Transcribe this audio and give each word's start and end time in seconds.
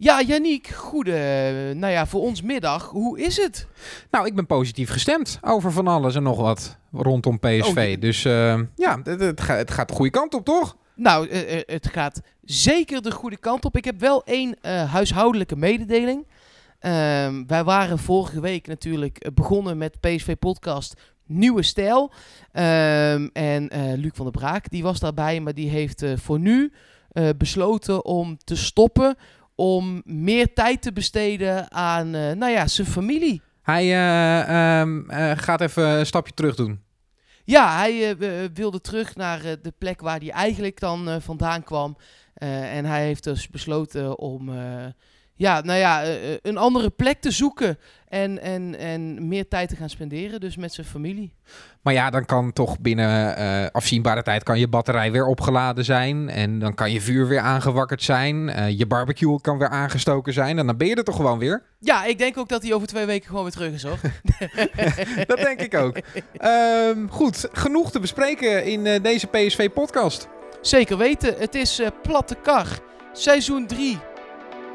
Ja, 0.00 0.22
Janiek, 0.22 0.68
goede, 0.68 1.12
nou 1.74 1.92
ja, 1.92 2.06
voor 2.06 2.20
ons 2.20 2.42
middag. 2.42 2.88
Hoe 2.88 3.20
is 3.20 3.36
het? 3.36 3.66
Nou, 4.10 4.26
ik 4.26 4.34
ben 4.34 4.46
positief 4.46 4.90
gestemd 4.90 5.38
over 5.40 5.72
van 5.72 5.86
alles 5.86 6.14
en 6.14 6.22
nog 6.22 6.36
wat 6.36 6.76
rondom 6.92 7.38
PSV. 7.38 7.92
Oh, 7.94 8.00
dus 8.00 8.24
uh, 8.24 8.60
ja, 8.74 9.00
het, 9.02 9.20
het, 9.20 9.40
gaat, 9.40 9.58
het 9.58 9.70
gaat 9.70 9.88
de 9.88 9.94
goede 9.94 10.10
kant 10.10 10.34
op, 10.34 10.44
toch? 10.44 10.76
Nou, 10.94 11.28
uh, 11.28 11.60
het 11.66 11.88
gaat 11.88 12.20
zeker 12.42 13.02
de 13.02 13.10
goede 13.10 13.36
kant 13.36 13.64
op. 13.64 13.76
Ik 13.76 13.84
heb 13.84 14.00
wel 14.00 14.24
één 14.24 14.56
uh, 14.62 14.92
huishoudelijke 14.92 15.56
mededeling. 15.56 16.26
Ehm, 16.78 17.46
wij 17.46 17.64
waren 17.64 17.98
vorige 17.98 18.40
week 18.40 18.66
natuurlijk 18.66 19.30
begonnen 19.34 19.78
met 19.78 20.00
PSV 20.00 20.36
Podcast 20.36 21.00
Nieuwe 21.26 21.62
Stijl. 21.62 22.12
Um, 22.52 23.30
en 23.32 23.68
Luc 23.96 24.10
van 24.14 24.24
der 24.24 24.40
Braak, 24.40 24.70
die 24.70 24.82
was 24.82 25.00
daarbij, 25.00 25.40
maar 25.40 25.54
die 25.54 25.68
heeft 25.68 26.04
voor 26.14 26.38
nu 26.38 26.72
besloten 27.36 28.04
om 28.04 28.36
te 28.44 28.56
stoppen 28.56 29.16
om 29.60 30.02
meer 30.04 30.52
tijd 30.52 30.82
te 30.82 30.92
besteden 30.92 31.72
aan 31.72 32.14
uh, 32.14 32.32
nou 32.32 32.52
ja, 32.52 32.66
zijn 32.66 32.86
familie. 32.86 33.42
Hij 33.62 33.84
uh, 33.84 34.80
um, 34.80 35.10
uh, 35.10 35.32
gaat 35.34 35.60
even 35.60 35.84
een 35.84 36.06
stapje 36.06 36.32
terug 36.34 36.54
doen. 36.54 36.82
Ja, 37.44 37.78
hij 37.78 38.16
wilde 38.52 38.80
terug 38.80 39.16
naar 39.16 39.42
de 39.42 39.72
plek 39.78 40.00
waar 40.00 40.18
hij 40.18 40.30
eigenlijk 40.30 40.80
dan 40.80 41.22
vandaan 41.22 41.62
kwam. 41.62 41.96
en 42.34 42.84
hij 42.84 43.04
heeft 43.04 43.24
dus 43.24 43.48
besloten 43.48 44.18
om 44.18 44.50
ja, 45.38 45.60
nou 45.60 45.78
ja, 45.78 46.04
een 46.42 46.56
andere 46.56 46.90
plek 46.90 47.20
te 47.20 47.30
zoeken 47.30 47.78
en, 48.08 48.42
en, 48.42 48.78
en 48.78 49.28
meer 49.28 49.48
tijd 49.48 49.68
te 49.68 49.76
gaan 49.76 49.88
spenderen, 49.88 50.40
dus 50.40 50.56
met 50.56 50.72
zijn 50.72 50.86
familie. 50.86 51.32
Maar 51.82 51.94
ja, 51.94 52.10
dan 52.10 52.24
kan 52.24 52.52
toch 52.52 52.80
binnen 52.80 53.38
uh, 53.38 53.66
afzienbare 53.72 54.22
tijd 54.22 54.42
kan 54.42 54.58
je 54.58 54.68
batterij 54.68 55.12
weer 55.12 55.26
opgeladen 55.26 55.84
zijn. 55.84 56.28
En 56.28 56.58
dan 56.58 56.74
kan 56.74 56.92
je 56.92 57.00
vuur 57.00 57.28
weer 57.28 57.40
aangewakkerd 57.40 58.02
zijn. 58.02 58.48
Uh, 58.48 58.78
je 58.78 58.86
barbecue 58.86 59.40
kan 59.40 59.58
weer 59.58 59.68
aangestoken 59.68 60.32
zijn. 60.32 60.58
En 60.58 60.66
dan 60.66 60.76
ben 60.76 60.86
je 60.86 60.94
er 60.94 61.04
toch 61.04 61.16
gewoon 61.16 61.38
weer? 61.38 61.62
Ja, 61.78 62.04
ik 62.04 62.18
denk 62.18 62.38
ook 62.38 62.48
dat 62.48 62.62
hij 62.62 62.74
over 62.74 62.88
twee 62.88 63.06
weken 63.06 63.28
gewoon 63.28 63.42
weer 63.42 63.52
terug 63.52 63.72
is, 63.72 63.82
hoor. 63.82 63.98
dat 65.36 65.38
denk 65.38 65.60
ik 65.60 65.74
ook. 65.74 65.96
Um, 66.44 67.10
goed, 67.10 67.48
genoeg 67.52 67.90
te 67.90 68.00
bespreken 68.00 68.64
in 68.64 68.86
uh, 68.86 69.02
deze 69.02 69.26
PSV-podcast. 69.26 70.28
Zeker 70.60 70.96
weten. 70.96 71.34
Het 71.38 71.54
is 71.54 71.80
Platte 72.02 72.34
Kar, 72.42 72.66
seizoen 73.12 73.66
3, 73.66 73.98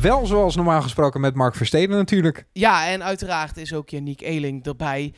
Wel 0.00 0.26
zoals 0.26 0.56
normaal 0.56 0.82
gesproken 0.82 1.20
met 1.20 1.34
Mark 1.34 1.54
Versteden 1.54 1.96
natuurlijk. 1.96 2.46
Ja, 2.52 2.86
en 2.86 3.02
uiteraard 3.02 3.56
is 3.56 3.74
ook 3.74 3.88
Yannick 3.88 4.20
Eling 4.20 4.66
erbij. 4.66 5.14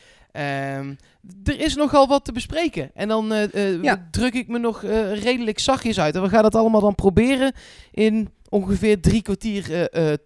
Um, 0.77 0.97
er 1.43 1.59
is 1.59 1.75
nogal 1.75 2.07
wat 2.07 2.25
te 2.25 2.31
bespreken. 2.31 2.91
En 2.93 3.07
dan 3.07 3.33
uh, 3.33 3.43
uh, 3.53 3.83
ja. 3.83 4.07
druk 4.11 4.33
ik 4.33 4.47
me 4.47 4.57
nog 4.57 4.83
uh, 4.83 5.23
redelijk 5.23 5.59
zachtjes 5.59 5.99
uit. 5.99 6.15
En 6.15 6.21
we 6.21 6.29
gaan 6.29 6.43
dat 6.43 6.55
allemaal 6.55 6.81
dan 6.81 6.95
proberen 6.95 7.53
in 7.91 8.29
ongeveer 8.49 9.01
drie 9.01 9.21
kwartier 9.21 9.63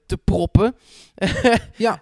te 0.05 0.17
proppen. 0.23 0.75
ja, 1.75 2.01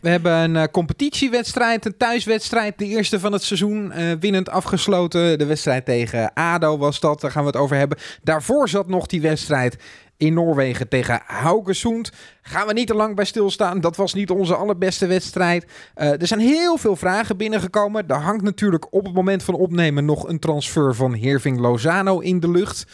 we 0.00 0.08
hebben 0.08 0.32
een 0.54 0.70
competitiewedstrijd, 0.70 1.86
een 1.86 1.96
thuiswedstrijd. 1.96 2.78
De 2.78 2.86
eerste 2.86 3.20
van 3.20 3.32
het 3.32 3.42
seizoen, 3.42 3.92
winnend 4.20 4.48
afgesloten. 4.48 5.38
De 5.38 5.46
wedstrijd 5.46 5.84
tegen 5.84 6.32
ADO 6.32 6.78
was 6.78 7.00
dat, 7.00 7.20
daar 7.20 7.30
gaan 7.30 7.42
we 7.42 7.48
het 7.48 7.58
over 7.58 7.76
hebben. 7.76 7.98
Daarvoor 8.22 8.68
zat 8.68 8.88
nog 8.88 9.06
die 9.06 9.20
wedstrijd 9.20 9.76
in 10.20 10.34
Noorwegen 10.34 10.88
tegen 10.88 11.22
Haugesund. 11.24 12.10
Gaan 12.42 12.66
we 12.66 12.72
niet 12.72 12.86
te 12.86 12.94
lang 12.94 13.16
bij 13.16 13.24
stilstaan. 13.24 13.80
Dat 13.80 13.96
was 13.96 14.14
niet 14.14 14.30
onze 14.30 14.54
allerbeste 14.54 15.06
wedstrijd. 15.06 15.64
Uh, 15.96 16.20
er 16.20 16.26
zijn 16.26 16.40
heel 16.40 16.76
veel 16.76 16.96
vragen 16.96 17.36
binnengekomen. 17.36 18.08
Er 18.08 18.20
hangt 18.20 18.42
natuurlijk 18.42 18.92
op 18.94 19.04
het 19.04 19.14
moment 19.14 19.42
van 19.42 19.54
opnemen 19.54 20.04
nog 20.04 20.28
een 20.28 20.38
transfer 20.38 20.94
van 20.94 21.16
Herving 21.16 21.58
Lozano 21.58 22.18
in 22.18 22.40
de 22.40 22.50
lucht. 22.50 22.86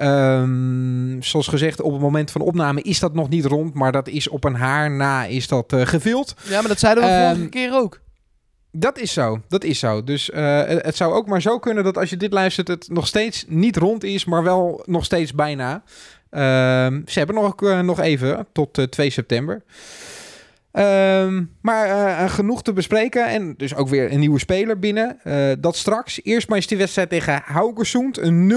Um, 0.00 1.22
zoals 1.22 1.48
gezegd, 1.48 1.80
op 1.80 1.92
het 1.92 2.00
moment 2.00 2.30
van 2.30 2.40
opname 2.40 2.82
is 2.82 2.98
dat 2.98 3.14
nog 3.14 3.28
niet 3.28 3.44
rond. 3.44 3.74
Maar 3.74 3.92
dat 3.92 4.08
is 4.08 4.28
op 4.28 4.44
een 4.44 4.54
haar 4.54 4.90
na 4.90 5.24
is 5.24 5.48
dat 5.48 5.72
uh, 5.72 5.86
gevild. 5.86 6.34
Ja, 6.48 6.58
maar 6.60 6.68
dat 6.68 6.78
zeiden 6.78 7.04
we 7.04 7.10
um, 7.10 7.28
vorige 7.28 7.48
keer 7.48 7.72
ook. 7.72 8.00
Dat 8.78 8.98
is 8.98 9.12
zo, 9.12 9.40
dat 9.48 9.64
is 9.64 9.78
zo. 9.78 10.04
Dus 10.04 10.30
uh, 10.30 10.62
het 10.66 10.96
zou 10.96 11.14
ook 11.14 11.26
maar 11.26 11.42
zo 11.42 11.58
kunnen 11.58 11.84
dat 11.84 11.98
als 11.98 12.10
je 12.10 12.16
dit 12.16 12.32
luistert, 12.32 12.68
het 12.68 12.88
nog 12.88 13.06
steeds 13.06 13.44
niet 13.48 13.76
rond 13.76 14.04
is, 14.04 14.24
maar 14.24 14.42
wel 14.42 14.82
nog 14.86 15.04
steeds 15.04 15.34
bijna. 15.34 15.82
Um, 16.30 17.02
ze 17.06 17.18
hebben 17.18 17.36
nog, 17.36 17.62
uh, 17.62 17.80
nog 17.80 18.00
even 18.00 18.46
tot 18.52 18.78
uh, 18.78 18.84
2 18.84 19.10
september. 19.10 19.62
Um, 20.72 21.56
maar 21.60 21.88
uh, 21.88 22.30
genoeg 22.30 22.62
te 22.62 22.72
bespreken. 22.72 23.28
En 23.28 23.54
dus 23.56 23.74
ook 23.74 23.88
weer 23.88 24.12
een 24.12 24.18
nieuwe 24.18 24.38
speler 24.38 24.78
binnen. 24.78 25.20
Dat 25.60 25.76
straks. 25.76 26.20
Eerst 26.22 26.48
maar 26.48 26.56
eens 26.56 26.66
die 26.66 26.78
wedstrijd 26.78 27.08
tegen 27.08 27.42
Haugesund. 27.44 28.18
Een 28.18 28.52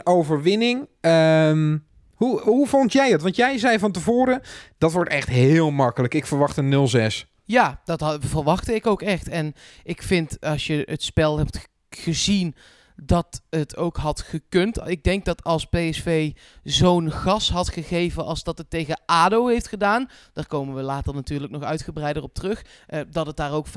0-1 0.00 0.02
overwinning. 0.02 0.88
Um, 1.00 1.84
hoe, 2.14 2.40
hoe 2.40 2.66
vond 2.66 2.92
jij 2.92 3.10
het? 3.10 3.22
Want 3.22 3.36
jij 3.36 3.58
zei 3.58 3.78
van 3.78 3.92
tevoren, 3.92 4.40
dat 4.78 4.92
wordt 4.92 5.10
echt 5.10 5.28
heel 5.28 5.70
makkelijk. 5.70 6.14
Ik 6.14 6.26
verwacht 6.26 6.56
een 6.56 6.88
0-6. 7.24 7.28
Ja, 7.44 7.80
dat 7.84 8.18
verwachtte 8.20 8.74
ik 8.74 8.86
ook 8.86 9.02
echt. 9.02 9.28
En 9.28 9.54
ik 9.82 10.02
vind 10.02 10.36
als 10.40 10.66
je 10.66 10.82
het 10.86 11.02
spel 11.02 11.38
hebt 11.38 11.68
gezien 11.88 12.54
dat 12.96 13.42
het 13.50 13.76
ook 13.76 13.96
had 13.96 14.20
gekund. 14.20 14.88
Ik 14.88 15.04
denk 15.04 15.24
dat 15.24 15.44
als 15.44 15.66
PSV 15.66 16.32
zo'n 16.62 17.10
gas 17.10 17.50
had 17.50 17.68
gegeven 17.68 18.24
als 18.24 18.42
dat 18.42 18.58
het 18.58 18.70
tegen 18.70 19.00
ADO 19.06 19.46
heeft 19.46 19.68
gedaan, 19.68 20.08
daar 20.32 20.46
komen 20.46 20.74
we 20.74 20.82
later 20.82 21.14
natuurlijk 21.14 21.52
nog 21.52 21.62
uitgebreider 21.62 22.22
op 22.22 22.34
terug, 22.34 22.64
uh, 22.88 23.00
dat 23.10 23.26
het 23.26 23.36
daar 23.36 23.52
ook 23.52 23.66
5-6-0 23.68 23.70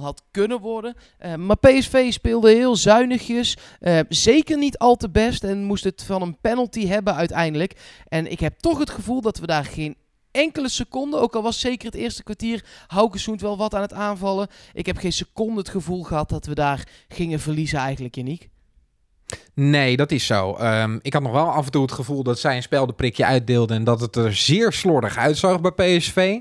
had 0.00 0.22
kunnen 0.30 0.60
worden. 0.60 0.94
Uh, 1.20 1.34
maar 1.34 1.58
PSV 1.58 2.12
speelde 2.12 2.50
heel 2.50 2.76
zuinigjes, 2.76 3.56
uh, 3.80 4.00
zeker 4.08 4.58
niet 4.58 4.78
al 4.78 4.96
te 4.96 5.10
best 5.10 5.44
en 5.44 5.64
moest 5.64 5.84
het 5.84 6.02
van 6.02 6.22
een 6.22 6.38
penalty 6.40 6.86
hebben 6.86 7.14
uiteindelijk. 7.14 8.02
En 8.08 8.30
ik 8.30 8.40
heb 8.40 8.58
toch 8.58 8.78
het 8.78 8.90
gevoel 8.90 9.20
dat 9.20 9.38
we 9.38 9.46
daar 9.46 9.64
geen 9.64 9.96
enkele 10.30 10.68
seconde, 10.68 11.16
ook 11.16 11.34
al 11.34 11.42
was 11.42 11.60
zeker 11.60 11.86
het 11.86 11.94
eerste 11.94 12.22
kwartier 12.22 12.64
Haukesoend 12.86 13.40
wel 13.40 13.56
wat 13.56 13.74
aan 13.74 13.82
het 13.82 13.92
aanvallen. 13.92 14.48
Ik 14.72 14.86
heb 14.86 14.96
geen 14.96 15.12
seconde 15.12 15.58
het 15.58 15.68
gevoel 15.68 16.02
gehad 16.02 16.28
dat 16.28 16.46
we 16.46 16.54
daar 16.54 16.88
gingen 17.08 17.40
verliezen 17.40 17.78
eigenlijk, 17.78 18.14
Janiek. 18.14 18.48
Nee, 19.54 19.96
dat 19.96 20.10
is 20.10 20.26
zo. 20.26 20.56
Um, 20.60 20.98
ik 21.02 21.12
had 21.12 21.22
nog 21.22 21.32
wel 21.32 21.50
af 21.50 21.64
en 21.64 21.70
toe 21.70 21.82
het 21.82 21.92
gevoel 21.92 22.22
dat 22.22 22.38
zij 22.38 22.56
een 22.56 22.62
spel 22.62 22.86
de 22.86 22.92
prikje 22.92 23.24
uitdeelde 23.24 23.74
en 23.74 23.84
dat 23.84 24.00
het 24.00 24.16
er 24.16 24.34
zeer 24.34 24.72
slordig 24.72 25.16
uitzag 25.16 25.60
bij 25.60 25.98
PSV. 25.98 26.38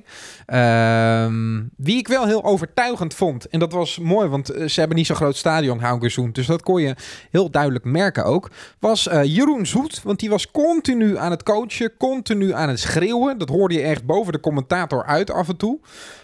Um, 0.53 1.69
wie 1.77 1.97
ik 1.97 2.07
wel 2.07 2.25
heel 2.25 2.44
overtuigend 2.44 3.13
vond, 3.13 3.47
en 3.47 3.59
dat 3.59 3.72
was 3.72 4.00
mooi, 4.00 4.27
want 4.27 4.50
eh, 4.50 4.67
ze 4.67 4.79
hebben 4.79 4.97
niet 4.97 5.05
zo'n 5.05 5.16
groot 5.16 5.35
stadion, 5.35 5.79
Haugesund, 5.79 6.35
dus 6.35 6.45
dat 6.45 6.61
kon 6.61 6.81
je 6.81 6.95
heel 7.31 7.51
duidelijk 7.51 7.85
merken 7.85 8.25
ook, 8.25 8.50
was 8.79 9.07
uh, 9.07 9.23
Jeroen 9.23 9.66
Zoet, 9.66 10.03
want 10.03 10.19
die 10.19 10.29
was 10.29 10.51
continu 10.51 11.17
aan 11.17 11.31
het 11.31 11.44
coachen, 11.44 11.97
continu 11.97 12.53
aan 12.53 12.69
het 12.69 12.79
schreeuwen. 12.79 13.38
Dat 13.38 13.50
hoorde 13.50 13.73
je 13.73 13.81
echt 13.81 14.06
boven 14.06 14.33
de 14.33 14.39
commentator 14.39 15.06
uit 15.06 15.31
af 15.31 15.50
en 15.50 15.57
toe. 15.57 15.79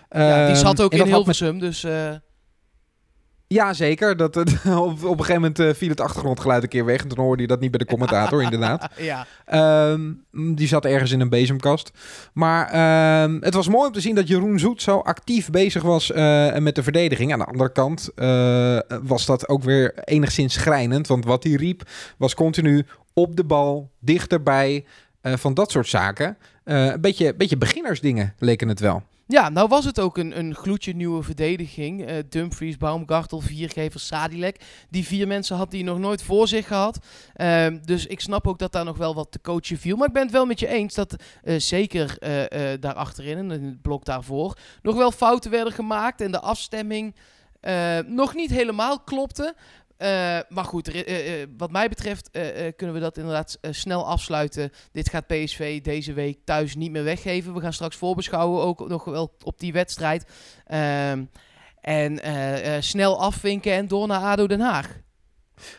Ja, 0.09 0.47
die 0.47 0.55
zat 0.55 0.81
ook 0.81 0.93
um, 0.93 0.99
in 0.99 1.05
Hilversum, 1.05 1.53
met... 1.53 1.61
dus... 1.61 1.83
Uh... 1.83 2.09
Ja, 3.55 3.73
zeker. 3.73 4.17
Dat, 4.17 4.37
op, 4.37 4.45
op 4.45 5.03
een 5.03 5.09
gegeven 5.09 5.33
moment 5.33 5.59
uh, 5.59 5.73
viel 5.73 5.89
het 5.89 6.01
achtergrondgeluid 6.01 6.63
een 6.63 6.69
keer 6.69 6.85
weg. 6.85 7.01
En 7.01 7.07
toen 7.07 7.23
hoorde 7.25 7.41
je 7.41 7.47
dat 7.47 7.59
niet 7.59 7.71
bij 7.71 7.79
de 7.79 7.85
commentator, 7.85 8.41
inderdaad. 8.43 8.89
ja. 9.11 9.25
Um, 9.91 10.23
die 10.55 10.67
zat 10.67 10.85
ergens 10.85 11.11
in 11.11 11.19
een 11.19 11.29
bezemkast. 11.29 11.91
Maar 12.33 13.23
um, 13.23 13.37
het 13.41 13.53
was 13.53 13.67
mooi 13.67 13.87
om 13.87 13.93
te 13.93 14.01
zien 14.01 14.15
dat 14.15 14.27
Jeroen 14.27 14.59
Zoet 14.59 14.81
zo 14.81 14.97
actief 14.99 15.49
bezig 15.49 15.83
was 15.83 16.11
uh, 16.11 16.57
met 16.57 16.75
de 16.75 16.83
verdediging. 16.83 17.33
Aan 17.33 17.39
de 17.39 17.45
andere 17.45 17.71
kant 17.71 18.09
uh, 18.15 18.79
was 19.03 19.25
dat 19.25 19.49
ook 19.49 19.63
weer 19.63 19.93
enigszins 20.03 20.53
schrijnend. 20.53 21.07
Want 21.07 21.25
wat 21.25 21.43
hij 21.43 21.53
riep 21.53 21.83
was 22.17 22.33
continu 22.33 22.85
op 23.13 23.35
de 23.35 23.43
bal, 23.43 23.91
dichterbij, 23.99 24.85
van 25.21 25.53
dat 25.53 25.71
soort 25.71 25.87
zaken. 25.87 26.37
een 26.63 27.01
beetje, 27.01 27.35
beetje 27.35 27.57
beginnersdingen 27.57 28.33
leken 28.39 28.67
het 28.67 28.79
wel. 28.79 29.03
Ja, 29.27 29.49
nou 29.49 29.67
was 29.67 29.85
het 29.85 29.99
ook 29.99 30.17
een, 30.17 30.37
een 30.37 30.55
gloedje 30.55 30.95
nieuwe 30.95 31.23
verdediging. 31.23 32.09
Uh, 32.09 32.17
Dumfries, 32.29 32.77
Baumgartel, 32.77 33.39
Viergever, 33.39 33.99
Sadilek. 33.99 34.63
Die 34.89 35.05
vier 35.05 35.27
mensen 35.27 35.57
had 35.57 35.71
hij 35.71 35.81
nog 35.81 35.99
nooit 35.99 36.23
voor 36.23 36.47
zich 36.47 36.67
gehad. 36.67 36.99
Uh, 37.35 37.67
dus 37.83 38.05
ik 38.05 38.19
snap 38.19 38.47
ook 38.47 38.59
dat 38.59 38.71
daar 38.71 38.85
nog 38.85 38.97
wel 38.97 39.15
wat 39.15 39.31
te 39.31 39.41
coachen 39.41 39.77
viel. 39.77 39.95
Maar 39.95 40.07
ik 40.07 40.13
ben 40.13 40.23
het 40.23 40.31
wel 40.31 40.45
met 40.45 40.59
je 40.59 40.67
eens 40.67 40.93
dat 40.93 41.15
uh, 41.43 41.59
zeker 41.59 42.17
daar 42.79 42.93
achterin 42.93 43.37
en 43.37 43.51
in 43.51 43.63
het 43.63 43.81
blok 43.81 44.05
daarvoor 44.05 44.57
nog 44.81 44.95
wel 44.95 45.11
fouten 45.11 45.51
werden 45.51 45.73
gemaakt. 45.73 46.21
En 46.21 46.31
de 46.31 46.39
afstemming 46.39 47.15
nog 48.05 48.35
niet 48.35 48.49
helemaal 48.49 48.99
klopte. 48.99 49.55
Eh, 49.97 50.39
maar 50.49 50.63
goed, 50.63 50.87
eh, 50.87 51.41
eh, 51.41 51.47
wat 51.57 51.71
mij 51.71 51.89
betreft 51.89 52.29
kunnen 52.75 52.95
we 52.95 53.01
dat 53.01 53.17
inderdaad 53.17 53.57
snel 53.69 54.07
afsluiten. 54.07 54.71
Dit 54.91 55.09
gaat 55.09 55.27
PSV 55.27 55.81
deze 55.81 56.13
week 56.13 56.37
thuis 56.43 56.75
niet 56.75 56.91
meer 56.91 57.03
weggeven. 57.03 57.53
We 57.53 57.61
gaan 57.61 57.73
straks 57.73 57.95
voorbeschouwen 57.95 58.63
ook 58.63 58.87
nog 58.87 59.05
wel 59.05 59.35
op 59.43 59.59
die 59.59 59.73
wedstrijd. 59.73 60.25
Ehm, 60.65 61.23
en 61.81 62.19
snel 62.83 63.19
afvinken 63.19 63.73
en 63.73 63.87
door 63.87 64.07
naar 64.07 64.21
ADO 64.21 64.47
Den 64.47 64.59
Haag. 64.59 65.03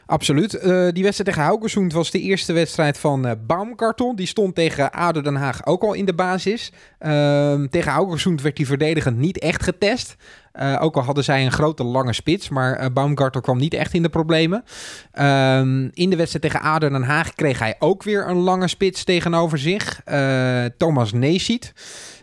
Absoluut. 0.07 0.51
Die 0.51 1.03
wedstrijd 1.03 1.25
tegen 1.25 1.43
Haugesund 1.43 1.93
was 1.93 2.11
de 2.11 2.21
eerste 2.21 2.53
wedstrijd 2.53 2.99
van 2.99 3.27
eh 3.27 3.33
Baumgartel. 3.47 4.17
Die 4.17 4.27
stond 4.27 4.55
tegen 4.55 4.93
ADO 4.93 5.21
Den 5.21 5.35
Haag 5.35 5.67
ook 5.67 5.83
al 5.83 5.93
in 5.93 6.05
de 6.05 6.15
basis. 6.15 6.73
Ehm, 6.99 7.67
tegen 7.67 7.93
Haugesund 7.93 8.43
werd 8.43 8.57
die 8.57 8.67
verdedigend 8.67 9.17
niet 9.17 9.39
echt 9.39 9.63
getest. 9.63 10.17
Eh, 10.57 10.77
ook 10.81 10.97
al 10.97 11.03
hadden 11.03 11.25
zij 11.25 11.45
een 11.45 11.53
grote 11.53 11.85
lange 11.85 12.13
spits, 12.13 12.49
maar 12.49 12.75
eh, 12.75 12.87
Baumgartel 12.93 13.41
kwam 13.41 13.59
niet 13.59 13.75
echt 13.75 13.95
in 13.95 14.03
de 14.03 14.09
problemen. 14.09 14.65
Ehm, 15.13 15.89
in 15.93 16.11
de 16.11 16.17
wedstrijd 16.17 16.45
tegen 16.45 16.61
ADO 16.61 16.89
Den 16.89 17.03
Haag 17.03 17.35
kreeg 17.35 17.59
hij 17.59 17.77
ook 17.79 18.03
weer 18.03 18.29
een 18.29 18.37
lange 18.37 18.69
spits 18.69 19.05
tegenover 19.05 19.59
zich. 19.59 20.01
Eh, 20.05 20.65
Thomas 20.77 21.13
Neesiet. 21.13 21.73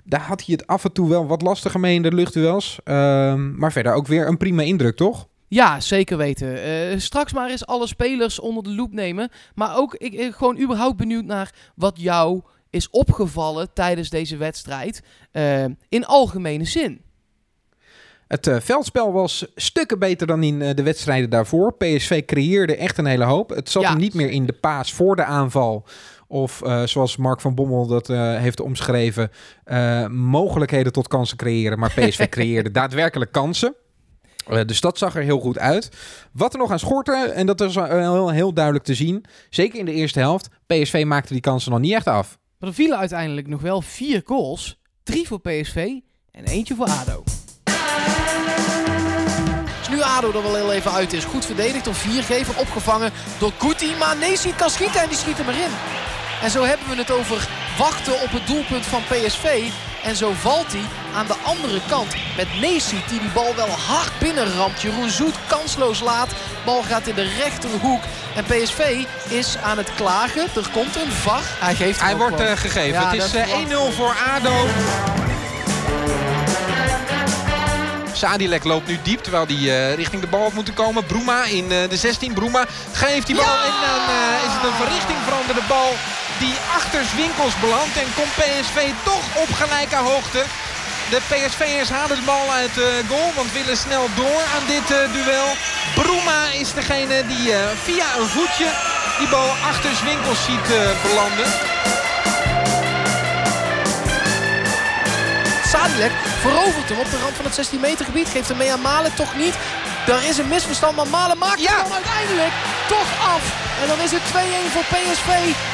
Daar 0.03 0.21
had 0.21 0.45
hij 0.45 0.55
het 0.57 0.67
af 0.67 0.83
en 0.83 0.91
toe 0.91 1.09
wel 1.09 1.27
wat 1.27 1.41
lastiger 1.41 1.79
mee 1.79 1.95
in 1.95 2.01
de 2.01 2.13
luchtduels. 2.13 2.79
Ehm, 2.83 3.55
maar 3.55 3.71
verder 3.71 3.93
ook 3.93 4.07
weer 4.07 4.27
een 4.27 4.37
prima 4.37 4.61
indruk, 4.61 4.95
toch? 4.95 5.27
Ja, 5.47 5.79
zeker 5.79 6.17
weten. 6.17 7.01
Straks 7.01 7.33
maar 7.33 7.49
eens 7.49 7.65
alle 7.65 7.87
spelers 7.87 8.39
onder 8.39 8.63
de 8.63 8.69
loep 8.69 8.93
nemen. 8.93 9.29
Maar 9.55 9.77
ook 9.77 9.95
ik, 9.95 10.13
ik 10.13 10.33
gewoon 10.33 10.59
überhaupt 10.59 10.97
benieuwd 10.97 11.25
naar 11.25 11.51
wat 11.75 11.99
jou 12.01 12.41
is 12.73 12.89
opgevallen 12.89 13.73
tijdens 13.73 14.09
deze 14.09 14.37
wedstrijd. 14.37 15.01
eh, 15.31 15.63
in 15.89 16.05
algemene 16.05 16.65
zin. 16.65 17.01
Het 18.33 18.47
eh, 18.47 18.59
veldspel 18.59 19.11
was 19.11 19.45
stukken 19.55 19.99
beter 19.99 20.27
dan 20.27 20.43
in 20.43 20.61
eh, 20.61 20.75
de 20.75 20.83
wedstrijden 20.83 21.29
daarvoor. 21.29 21.73
PSV 21.73 22.25
creëerde 22.25 22.75
echt 22.75 22.97
een 22.97 23.05
hele 23.05 23.23
hoop. 23.23 23.49
Het 23.49 23.69
zat 23.69 23.83
Ja, 23.83 23.89
hem 23.89 23.97
niet 23.97 24.13
meer 24.13 24.29
in 24.29 24.45
de 24.45 24.53
paas 24.53 24.93
voor 24.93 25.15
de 25.15 25.23
aanval. 25.23 25.85
Of 26.27 26.61
eh, 26.61 26.83
zoals 26.83 27.17
Mark 27.17 27.41
van 27.41 27.55
Bommel 27.55 27.87
dat 27.87 28.07
heeft 28.07 28.59
omschreven, 28.59 29.31
mogelijkheden 30.11 30.91
tot 30.91 31.07
kansen 31.07 31.37
creëren. 31.37 31.79
Maar 31.79 31.93
PSV 31.93 32.29
creëerde 32.37 32.71
daadwerkelijk 32.71 33.31
kansen. 33.31 33.75
Dus 34.65 34.81
dat 34.81 34.97
zag 34.97 35.15
er 35.15 35.23
heel 35.23 35.39
goed 35.39 35.59
uit. 35.59 35.89
Wat 36.31 36.53
er 36.53 36.59
nog 36.59 36.71
aan 36.71 36.79
schortte, 36.79 37.31
en 37.35 37.45
dat 37.45 37.61
is 37.61 37.75
wel 37.75 37.85
heel, 37.85 38.29
heel 38.29 38.53
duidelijk 38.53 38.85
te 38.85 38.93
zien, 38.93 39.25
zeker 39.49 39.79
in 39.79 39.85
de 39.85 39.93
eerste 39.93 40.19
helft, 40.19 40.49
PSV 40.67 41.03
maakte 41.07 41.33
die 41.33 41.41
kansen 41.41 41.71
nog 41.71 41.79
niet 41.79 41.93
echt 41.93 42.07
af. 42.07 42.37
Maar 42.59 42.69
er 42.69 42.75
vielen 42.75 42.97
uiteindelijk 42.97 43.47
nog 43.47 43.61
wel 43.61 43.81
vier 43.81 44.21
goals. 44.25 44.81
Drie 45.03 45.27
voor 45.27 45.39
PSV 45.41 45.75
en 46.31 46.43
eentje 46.45 46.75
voor 46.75 46.87
ADO. 46.87 47.23
Nu 49.93 50.01
ADO 50.01 50.31
er 50.31 50.41
wel 50.43 50.55
heel 50.55 50.71
even 50.71 50.91
uit 50.91 51.13
is. 51.13 51.23
Goed 51.23 51.45
verdedigd 51.45 51.85
door 51.85 51.95
Viergever. 51.95 52.57
Opgevangen 52.57 53.11
door 53.37 53.51
Kuti. 53.57 53.95
Maar 53.99 54.15
Neesiet 54.15 54.55
kan 54.55 54.69
schieten 54.69 55.01
en 55.01 55.09
die 55.09 55.17
schiet 55.17 55.37
hem 55.37 55.49
erin. 55.49 55.71
En 56.41 56.49
zo 56.49 56.63
hebben 56.63 56.89
we 56.89 56.95
het 56.95 57.11
over 57.11 57.47
wachten 57.77 58.21
op 58.21 58.31
het 58.31 58.47
doelpunt 58.47 58.85
van 58.85 59.01
PSV. 59.03 59.63
En 60.03 60.15
zo 60.15 60.31
valt 60.39 60.71
hij 60.71 60.81
aan 61.15 61.27
de 61.27 61.35
andere 61.43 61.79
kant 61.87 62.15
met 62.37 62.59
Neesiet 62.59 63.09
die 63.09 63.19
die 63.19 63.29
bal 63.29 63.55
wel 63.55 63.69
hard 63.69 64.11
binnenramt. 64.19 64.81
Jeroen 64.81 65.09
Zoet 65.09 65.35
kansloos 65.47 65.99
laat. 65.99 66.29
Bal 66.65 66.83
gaat 66.83 67.07
in 67.07 67.15
de 67.15 67.33
rechterhoek. 67.43 68.01
En 68.35 68.43
PSV 68.43 69.05
is 69.29 69.57
aan 69.63 69.77
het 69.77 69.89
klagen. 69.95 70.41
Er 70.55 70.69
komt 70.71 70.95
een 70.95 71.11
VAR. 71.11 71.43
Hij 71.59 71.75
geeft 71.75 72.01
Hij 72.01 72.17
wordt 72.17 72.39
eh, 72.39 72.51
gegeven. 72.51 73.01
Ja, 73.01 73.09
het 73.09 73.23
is 73.23 73.33
eh, 73.33 73.47
verwacht 73.47 73.91
1-0 73.91 73.95
voor 73.95 74.15
ADO. 74.35 75.22
Sadilek 78.23 78.63
loopt 78.63 78.87
nu 78.87 78.99
diep 79.03 79.21
terwijl 79.23 79.45
hij 79.47 79.63
eh, 79.69 79.95
richting 79.95 80.21
de 80.21 80.27
bal 80.27 80.41
had 80.41 80.53
moeten 80.53 80.73
komen. 80.73 81.05
Broema 81.05 81.43
in 81.43 81.71
eh, 81.71 81.89
de 81.89 81.97
16. 81.97 82.33
Broema 82.33 82.65
geeft 82.91 83.27
die 83.27 83.35
bal 83.35 83.45
Ja! 83.45 83.63
en 83.69 83.77
dan 83.87 84.03
eh, 84.15 84.45
is 84.47 84.53
het 84.57 84.63
een 84.63 84.79
verrichting 84.83 85.19
veranderde 85.27 85.61
bal 85.67 85.91
die 86.39 86.55
achter 86.75 87.01
Winkels 87.15 87.55
belandt. 87.59 87.95
En 87.97 88.09
komt 88.15 88.33
PSV 88.39 88.79
toch 89.03 89.25
op 89.43 89.51
gelijke 89.61 89.95
hoogte. 89.95 90.43
De 91.09 91.19
PSV'ers 91.29 91.89
halen 91.89 92.17
de 92.17 92.25
bal 92.25 92.51
uit 92.51 92.73
de 92.73 93.01
goal, 93.07 93.31
want 93.35 93.51
willen 93.51 93.77
snel 93.77 94.05
door 94.15 94.43
aan 94.55 94.65
dit 94.67 94.87
duel. 95.13 95.49
Broema 95.95 96.41
is 96.61 96.73
degene 96.73 97.23
die 97.27 97.45
via 97.87 98.07
een 98.19 98.31
voetje 98.35 98.69
die 99.19 99.29
bal 99.29 99.49
achter 99.71 99.91
Winkels 100.05 100.43
ziet 100.45 100.67
belanden. 101.03 101.47
Sadilek 105.73 106.11
verovert 106.45 106.89
hem 106.89 106.99
op 107.05 107.09
de 107.13 107.19
rand 107.23 107.35
van 107.35 107.45
het 107.45 107.55
16 107.55 107.79
meter 107.79 108.05
gebied. 108.05 108.27
Geeft 108.35 108.47
hem 108.51 108.57
mee 108.57 108.71
aan 108.71 108.81
Malen, 108.91 109.13
toch 109.15 109.33
niet. 109.43 109.55
Er 110.15 110.23
is 110.29 110.37
een 110.37 110.47
misverstand, 110.55 110.95
maar 110.95 111.07
Malen 111.17 111.37
maakt 111.37 111.61
Ja. 111.61 111.75
hem 111.75 111.83
dan 111.83 111.99
uiteindelijk 112.01 112.53
toch 112.95 113.09
af. 113.35 113.43
En 113.81 113.87
dan 113.91 113.99
is 114.05 114.11
het 114.17 114.25
2-1 114.31 114.69
voor 114.73 114.85
PSV. 114.93 115.29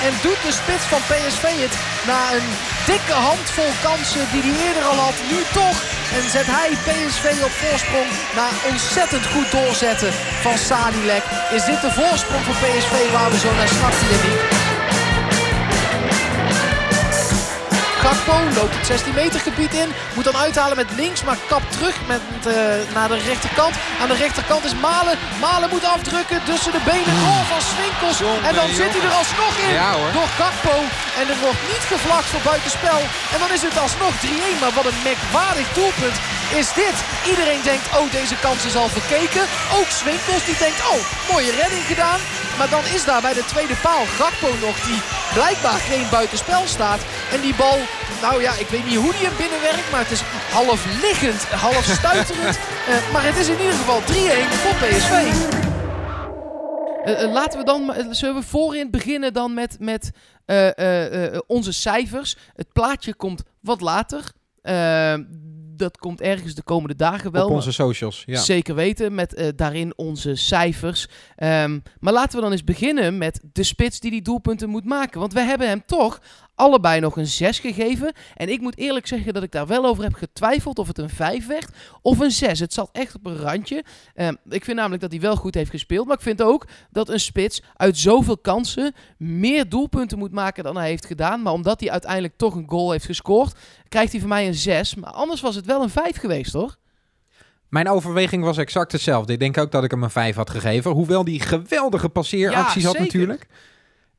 En 0.06 0.14
doet 0.26 0.42
de 0.46 0.54
spits 0.62 0.86
van 0.94 1.02
PSV 1.12 1.46
het 1.66 1.76
na 2.10 2.20
een 2.36 2.48
dikke 2.92 3.18
handvol 3.30 3.72
kansen 3.88 4.26
die 4.32 4.42
hij 4.46 4.56
eerder 4.66 4.84
al 4.92 5.00
had. 5.08 5.18
Nu 5.32 5.40
toch. 5.62 5.78
En 6.18 6.24
zet 6.36 6.48
hij 6.58 6.70
PSV 6.88 7.26
op 7.48 7.54
voorsprong 7.64 8.10
na 8.40 8.48
ontzettend 8.72 9.26
goed 9.34 9.50
doorzetten 9.52 10.12
van 10.46 10.58
Sadilek. 10.58 11.26
Is 11.58 11.64
dit 11.72 11.82
de 11.86 11.92
voorsprong 12.00 12.44
voor 12.46 12.58
PSV 12.64 12.94
waar 13.16 13.30
we 13.32 13.40
zo 13.46 13.52
naar 13.60 13.72
snakten, 13.78 14.08
Jenny? 14.12 14.69
Gakpo 18.10 18.38
loopt 18.60 18.76
het 18.78 18.86
16 18.86 19.14
meter 19.24 19.40
gebied 19.40 19.74
in. 19.84 19.90
Moet 20.16 20.28
dan 20.30 20.38
uithalen 20.48 20.78
met 20.82 20.92
links, 21.02 21.22
maar 21.28 21.40
kapt 21.54 21.72
terug 21.76 21.96
met, 22.12 22.24
eh, 22.46 22.54
naar 22.98 23.10
de 23.14 23.20
rechterkant. 23.30 23.74
Aan 24.02 24.12
de 24.14 24.20
rechterkant 24.26 24.64
is 24.70 24.76
Malen. 24.88 25.18
Malen 25.46 25.70
moet 25.74 25.86
afdrukken 25.96 26.40
tussen 26.50 26.72
de 26.78 26.84
benen. 26.92 27.14
Goal 27.26 27.44
van 27.54 27.64
Swinkels. 27.72 28.20
En 28.50 28.56
dan 28.60 28.70
zit 28.80 28.92
hij 28.96 29.04
er 29.10 29.18
alsnog 29.22 29.54
in 29.66 29.74
Ja, 29.82 29.92
door 30.18 30.30
Gakpo. 30.40 30.76
En 31.20 31.26
er 31.34 31.40
wordt 31.46 31.64
niet 31.72 31.86
gevlagd 31.94 32.30
voor 32.32 32.44
buitenspel. 32.52 33.00
En 33.34 33.40
dan 33.44 33.52
is 33.58 33.64
het 33.68 33.78
alsnog 33.86 34.14
3-1. 34.24 34.58
Maar 34.62 34.74
wat 34.80 34.88
een 34.90 35.02
merkwaardig 35.10 35.68
doelpunt 35.80 36.18
is 36.62 36.70
dit. 36.84 36.98
Iedereen 37.32 37.62
denkt, 37.72 37.86
oh 37.98 38.08
deze 38.20 38.38
kans 38.46 38.62
is 38.70 38.76
al 38.82 38.90
verkeken. 39.00 39.46
Ook 39.78 39.90
Swinkels 40.02 40.44
die 40.50 40.58
denkt, 40.66 40.80
oh 40.92 41.02
mooie 41.32 41.52
redding 41.62 41.86
gedaan. 41.92 42.20
Maar 42.60 42.70
dan 42.70 42.86
is 42.94 43.06
daar 43.06 43.22
bij 43.22 43.34
de 43.34 43.46
tweede 43.46 43.76
paal 43.76 44.06
Gakpo 44.06 44.48
nog 44.66 44.76
die 44.88 45.00
blijkbaar 45.34 45.80
geen 45.90 46.10
buitenspel 46.12 46.68
staat. 46.68 47.02
En 47.34 47.42
die 47.42 47.56
bal, 47.56 47.78
nou 48.22 48.42
ja, 48.42 48.54
ik 48.54 48.68
weet 48.68 48.86
niet 48.86 48.96
hoe 48.96 49.12
die 49.12 49.26
hem 49.28 49.38
binnenwerkt. 49.38 49.92
Maar 49.92 50.00
het 50.00 50.12
is 50.12 50.22
half 50.52 51.02
liggend, 51.02 51.44
half 51.44 51.84
stuiterend. 51.84 52.60
Eh, 52.90 53.12
maar 53.14 53.24
het 53.26 53.38
is 53.38 53.48
in 53.48 53.60
ieder 53.60 53.74
geval 53.74 54.02
3-1 54.02 54.04
voor 54.04 54.76
PSV. 54.76 55.12
Eh, 57.04 57.24
eh, 57.24 57.32
laten 57.32 57.60
we 57.60 57.66
dan, 57.66 57.94
zullen 58.10 58.36
we 58.36 58.44
voorin 58.44 58.92
beginnen 58.92 59.34
dan 59.34 59.54
met, 59.54 59.78
met 59.80 60.12
onze 61.48 61.74
cijfers. 61.74 62.36
Het 62.56 62.74
plaatje 62.74 63.14
komt 63.14 63.44
wat 63.62 63.82
later. 63.82 64.24
Eh, 64.62 65.14
dat 65.76 65.98
komt 65.98 66.22
ergens 66.22 66.54
de 66.56 66.64
komende 66.64 66.96
dagen 66.96 67.32
wel. 67.32 67.46
Op 67.46 67.52
onze 67.52 67.72
socials, 67.72 68.24
ja. 68.26 68.40
Zeker 68.40 68.76
weten, 68.76 69.16
met 69.16 69.34
eh, 69.34 69.48
daarin 69.56 69.98
onze 69.98 70.36
cijfers. 70.36 71.08
Ehm, 71.36 71.80
maar 72.00 72.14
laten 72.14 72.36
we 72.36 72.42
dan 72.42 72.52
eens 72.52 72.64
beginnen 72.64 73.18
met 73.18 73.42
de 73.52 73.64
spits 73.64 74.00
die 74.00 74.12
die 74.12 74.22
doelpunten 74.22 74.70
moet 74.70 74.86
maken. 74.86 75.20
Want 75.20 75.34
we 75.34 75.42
hebben 75.42 75.68
hem 75.68 75.84
toch 75.86 76.20
allebei 76.60 77.00
nog 77.00 77.18
een 77.18 77.28
6 77.28 77.60
gegeven. 77.60 78.14
En 78.36 78.50
ik 78.50 78.62
moet 78.62 78.78
eerlijk 78.78 79.08
zeggen 79.08 79.34
dat 79.34 79.44
ik 79.44 79.52
daar 79.52 79.68
wel 79.68 79.86
over 79.86 80.04
heb 80.04 80.14
getwijfeld 80.14 80.80
of 80.80 80.88
het 80.88 80.98
een 80.98 81.10
5 81.10 81.48
werd 81.48 81.70
of 82.02 82.20
een 82.20 82.32
6. 82.32 82.60
Het 82.60 82.74
zat 82.74 82.90
echt 82.92 83.16
op 83.16 83.26
een 83.26 83.38
randje. 83.38 83.84
Ehm, 84.14 84.34
ik 84.50 84.64
vind 84.64 84.78
namelijk 84.78 85.02
dat 85.02 85.12
hij 85.12 85.20
wel 85.20 85.36
goed 85.36 85.54
heeft 85.54 85.70
gespeeld. 85.70 86.08
Maar 86.08 86.16
ik 86.16 86.22
vind 86.24 86.42
ook 86.42 86.68
dat 86.92 87.10
een 87.10 87.20
spits 87.20 87.64
uit 87.76 87.98
zoveel 87.98 88.38
kansen 88.38 88.94
meer 89.18 89.70
doelpunten 89.70 90.18
moet 90.18 90.32
maken 90.32 90.64
dan 90.64 90.78
hij 90.78 90.88
heeft 90.88 91.06
gedaan. 91.06 91.42
Maar 91.42 91.54
omdat 91.54 91.80
hij 91.80 91.92
uiteindelijk 91.92 92.38
toch 92.38 92.56
een 92.56 92.70
goal 92.70 92.92
heeft 92.92 93.06
gescoord, 93.06 93.56
krijgt 93.88 94.12
hij 94.12 94.20
van 94.20 94.30
mij 94.30 94.48
een 94.48 94.56
6. 94.56 94.96
Maar 94.96 95.12
anders 95.12 95.42
was 95.42 95.56
het 95.56 95.66
wel 95.66 95.82
een 95.82 95.90
5 95.90 96.18
geweest 96.18 96.54
hoor. 96.54 96.78
Mijn 97.70 97.90
overweging 97.90 98.44
was 98.44 98.58
exact 98.58 98.92
hetzelfde. 98.92 99.34
Ik 99.34 99.40
denk 99.40 99.58
ook 99.58 99.72
dat 99.72 99.84
ik 99.84 99.92
hem 99.92 100.04
een 100.04 100.10
5 100.10 100.36
had 100.36 100.50
gegeven. 100.50 100.92
Hoewel 100.92 101.24
die 101.24 101.40
geweldige 101.40 102.10
passeeracties 102.10 102.82
Ja, 102.82 102.88
had 102.88 103.00
natuurlijk. 103.00 103.48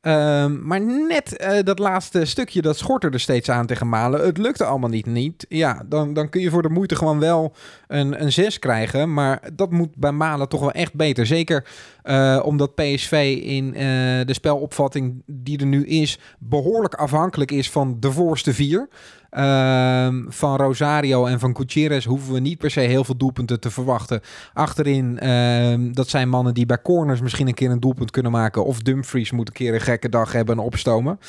Ehm, 0.01 0.67
maar 0.67 0.81
net 0.81 1.37
eh, 1.37 1.63
dat 1.63 1.79
laatste 1.79 2.25
stukje, 2.25 2.61
dat 2.61 2.77
schort 2.77 3.03
er 3.03 3.19
steeds 3.19 3.49
aan 3.49 3.65
tegen 3.65 3.89
Malen. 3.89 4.25
Het 4.25 4.37
lukte 4.37 4.65
allemaal 4.65 4.89
niet. 4.89 5.05
niet. 5.05 5.45
Ja, 5.49 5.83
dan, 5.85 6.13
dan 6.13 6.29
kun 6.29 6.41
je 6.41 6.49
voor 6.49 6.61
de 6.61 6.69
moeite 6.69 6.95
gewoon 6.95 7.19
wel 7.19 7.53
een, 7.87 8.21
een 8.21 8.31
6 8.31 8.59
krijgen. 8.59 9.13
Maar 9.13 9.39
dat 9.53 9.71
moet 9.71 9.95
bij 9.95 10.11
Malen 10.11 10.49
toch 10.49 10.59
wel 10.59 10.71
echt 10.71 10.93
beter. 10.93 11.25
Zeker 11.25 11.65
eh, 12.03 12.41
omdat 12.43 12.75
PSV 12.75 13.39
in 13.43 13.75
eh, 13.75 13.81
de 14.25 14.33
spelopvatting 14.33 15.23
die 15.25 15.59
er 15.59 15.65
nu 15.65 15.85
is... 15.85 16.19
behoorlijk 16.39 16.93
afhankelijk 16.93 17.51
is 17.51 17.69
van 17.69 17.97
de 17.99 18.11
voorste 18.11 18.53
vier. 18.53 18.87
Ehm, 19.31 20.23
van 20.27 20.55
Rosario 20.55 21.25
en 21.25 21.39
van 21.39 21.55
Gutierrez 21.55 22.05
hoeven 22.05 22.33
we 22.33 22.39
niet 22.39 22.57
per 22.57 22.71
se 22.71 22.79
heel 22.79 23.03
veel 23.03 23.17
doelpunten 23.17 23.59
te 23.59 23.71
verwachten. 23.71 24.21
Achterin, 24.53 25.19
ehm, 25.19 25.91
dat 25.91 26.09
zijn 26.09 26.29
mannen 26.29 26.53
die 26.53 26.65
bij 26.65 26.81
corners 26.81 27.21
misschien 27.21 27.47
een 27.47 27.53
keer 27.53 27.71
een 27.71 27.79
doelpunt 27.79 28.11
kunnen 28.11 28.31
maken. 28.31 28.65
Of 28.65 28.79
Dumfries 28.79 29.31
moet 29.31 29.47
een 29.47 29.53
keer 29.53 29.73
een 29.73 29.81
gekke 29.81 30.09
dag 30.09 30.31
hebben 30.31 30.57
en 30.57 30.63
opstomen. 30.63 31.19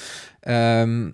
Ehm, 0.40 1.10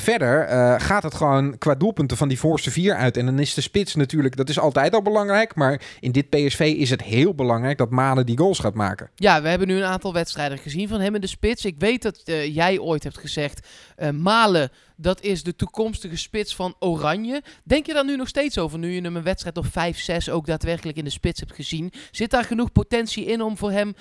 verder 0.00 0.44
eh, 0.44 0.74
gaat 0.78 1.02
het 1.02 1.14
gewoon 1.14 1.58
qua 1.58 1.74
doelpunten 1.74 2.16
van 2.16 2.28
die 2.28 2.38
voorste 2.38 2.70
vier 2.70 2.94
uit. 2.94 3.16
En 3.16 3.26
dan 3.26 3.38
is 3.38 3.54
de 3.54 3.60
spits 3.60 3.94
natuurlijk, 3.94 4.36
dat 4.36 4.48
is 4.48 4.58
altijd 4.58 4.94
al 4.94 5.02
belangrijk. 5.02 5.54
Maar 5.54 5.80
in 6.00 6.12
dit 6.12 6.28
PSV 6.28 6.74
is 6.78 6.90
het 6.90 7.02
heel 7.02 7.34
belangrijk 7.34 7.78
dat 7.78 7.90
Malen 7.90 8.26
die 8.26 8.38
goals 8.38 8.58
gaat 8.58 8.74
maken. 8.74 9.10
Ja, 9.14 9.42
we 9.42 9.48
hebben 9.48 9.68
nu 9.68 9.76
een 9.76 9.84
aantal 9.84 10.12
wedstrijden 10.12 10.58
gezien 10.58 10.88
van 10.88 11.00
hem 11.00 11.14
in 11.14 11.20
de 11.20 11.26
spits. 11.26 11.64
Ik 11.64 11.74
weet 11.78 12.02
dat 12.02 12.22
eh, 12.24 12.54
jij 12.54 12.78
ooit 12.78 13.02
hebt 13.02 13.18
gezegd, 13.18 13.68
uh, 13.98 14.10
Malen, 14.10 14.70
dat 14.96 15.20
is 15.20 15.42
de 15.42 15.56
toekomstige 15.56 16.16
spits 16.16 16.54
van 16.54 16.74
Oranje. 16.78 17.42
Denk 17.64 17.86
je 17.86 17.92
daar 17.92 18.04
nu 18.04 18.16
nog 18.16 18.28
steeds 18.28 18.58
over, 18.58 18.78
nu 18.78 18.90
je 18.90 19.00
hem 19.00 19.16
een 19.16 19.22
wedstrijd 19.22 19.56
of 19.56 19.66
5, 19.66 20.00
6 20.00 20.30
ook 20.30 20.46
daadwerkelijk 20.46 20.98
in 20.98 21.04
de 21.04 21.10
spits 21.10 21.40
hebt 21.40 21.54
gezien? 21.54 21.92
Zit 22.10 22.30
daar 22.30 22.44
genoeg 22.44 22.72
potentie 22.72 23.24
in 23.24 23.42
om 23.42 23.56
voor 23.56 23.70
hem 23.70 23.94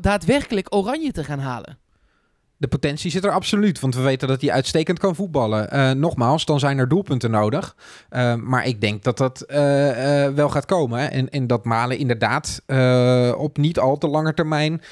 daadwerkelijk 0.00 0.74
Oranje 0.74 1.12
te 1.12 1.24
gaan 1.24 1.38
halen? 1.38 1.78
De 2.58 2.68
potentie 2.68 3.10
zit 3.10 3.24
er 3.24 3.30
absoluut, 3.30 3.80
want 3.80 3.94
we 3.94 4.00
weten 4.00 4.28
dat 4.28 4.40
hij 4.40 4.50
uitstekend 4.50 4.98
kan 4.98 5.14
voetballen. 5.14 5.68
Uh, 5.74 5.90
nogmaals, 5.90 6.44
dan 6.44 6.58
zijn 6.58 6.78
er 6.78 6.88
doelpunten 6.88 7.30
nodig. 7.30 7.76
Uh, 8.10 8.34
maar 8.34 8.66
ik 8.66 8.80
denk 8.80 9.02
dat 9.02 9.18
dat 9.18 9.44
uh, 9.48 9.56
wel 10.28 10.48
gaat 10.48 10.64
komen. 10.64 11.10
En, 11.10 11.30
en 11.30 11.46
dat 11.46 11.64
Malen 11.64 11.98
inderdaad 11.98 12.62
op 13.36 13.56
niet 13.58 13.78
al 13.78 13.98
te 13.98 14.08
lange 14.08 14.34
termijn 14.34 14.82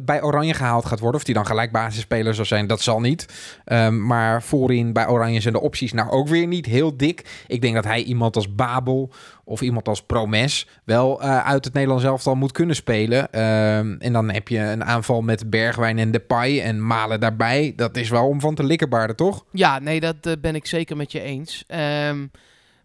bij 0.00 0.22
Oranje 0.22 0.54
gehaald 0.54 0.84
gaat 0.84 1.00
worden. 1.00 1.20
Of 1.20 1.26
die 1.26 1.34
dan 1.34 1.46
gelijk 1.46 1.72
basisspeler 1.72 2.34
zal 2.34 2.44
zijn, 2.44 2.66
dat 2.66 2.80
zal 2.80 3.00
niet. 3.00 3.26
Ehm, 3.64 4.06
maar 4.06 4.42
voorin 4.42 4.92
bij 4.92 5.08
Oranje 5.08 5.40
zijn 5.40 5.54
de 5.54 5.60
opties 5.60 5.92
nou 5.92 6.10
ook 6.10 6.28
weer 6.28 6.46
niet 6.46 6.66
heel 6.66 6.96
dik. 6.96 7.44
Ik 7.46 7.60
denk 7.60 7.74
dat 7.74 7.84
hij 7.84 8.02
iemand 8.02 8.36
als 8.36 8.54
Babel 8.54 9.10
of 9.48 9.60
iemand 9.60 9.88
als 9.88 10.02
Promes 10.02 10.66
wel 10.84 11.22
uh, 11.22 11.44
uit 11.46 11.64
het 11.64 11.74
Nederlands 11.74 12.04
elftal 12.04 12.34
moet 12.34 12.52
kunnen 12.52 12.76
spelen. 12.76 13.18
Um, 13.18 13.96
en 13.98 14.12
dan 14.12 14.30
heb 14.30 14.48
je 14.48 14.58
een 14.58 14.84
aanval 14.84 15.22
met 15.22 15.50
Bergwijn 15.50 15.98
en 15.98 16.10
Depay 16.10 16.60
en 16.60 16.86
Malen 16.86 17.20
daarbij. 17.20 17.72
Dat 17.76 17.96
is 17.96 18.08
wel 18.08 18.28
om 18.28 18.40
van 18.40 18.54
te 18.54 18.64
likkerbaarden, 18.64 19.16
toch? 19.16 19.44
Ja, 19.52 19.78
nee, 19.78 20.00
dat 20.00 20.16
uh, 20.26 20.32
ben 20.40 20.54
ik 20.54 20.66
zeker 20.66 20.96
met 20.96 21.12
je 21.12 21.20
eens. 21.20 21.64
Um, 22.08 22.30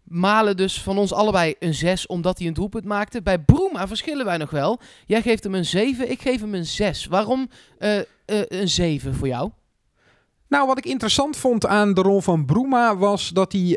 Malen 0.04 0.56
dus 0.56 0.82
van 0.82 0.98
ons 0.98 1.12
allebei 1.12 1.54
een 1.58 1.74
6, 1.74 2.06
omdat 2.06 2.38
hij 2.38 2.46
een 2.46 2.54
doelpunt 2.54 2.84
maakte. 2.84 3.22
Bij 3.22 3.38
Broema 3.38 3.86
verschillen 3.86 4.24
wij 4.24 4.36
nog 4.36 4.50
wel. 4.50 4.80
Jij 5.06 5.22
geeft 5.22 5.44
hem 5.44 5.54
een 5.54 5.64
7, 5.64 6.10
ik 6.10 6.20
geef 6.20 6.40
hem 6.40 6.54
een 6.54 6.66
6. 6.66 7.06
Waarom 7.06 7.48
uh, 7.78 8.00
een 8.48 8.68
7 8.68 9.14
voor 9.14 9.28
jou? 9.28 9.50
Nou, 10.52 10.66
wat 10.66 10.78
ik 10.78 10.84
interessant 10.84 11.36
vond 11.36 11.66
aan 11.66 11.94
de 11.94 12.02
rol 12.02 12.20
van 12.20 12.44
Bruma 12.44 12.96
was 12.96 13.28
dat 13.28 13.52
hij 13.52 13.70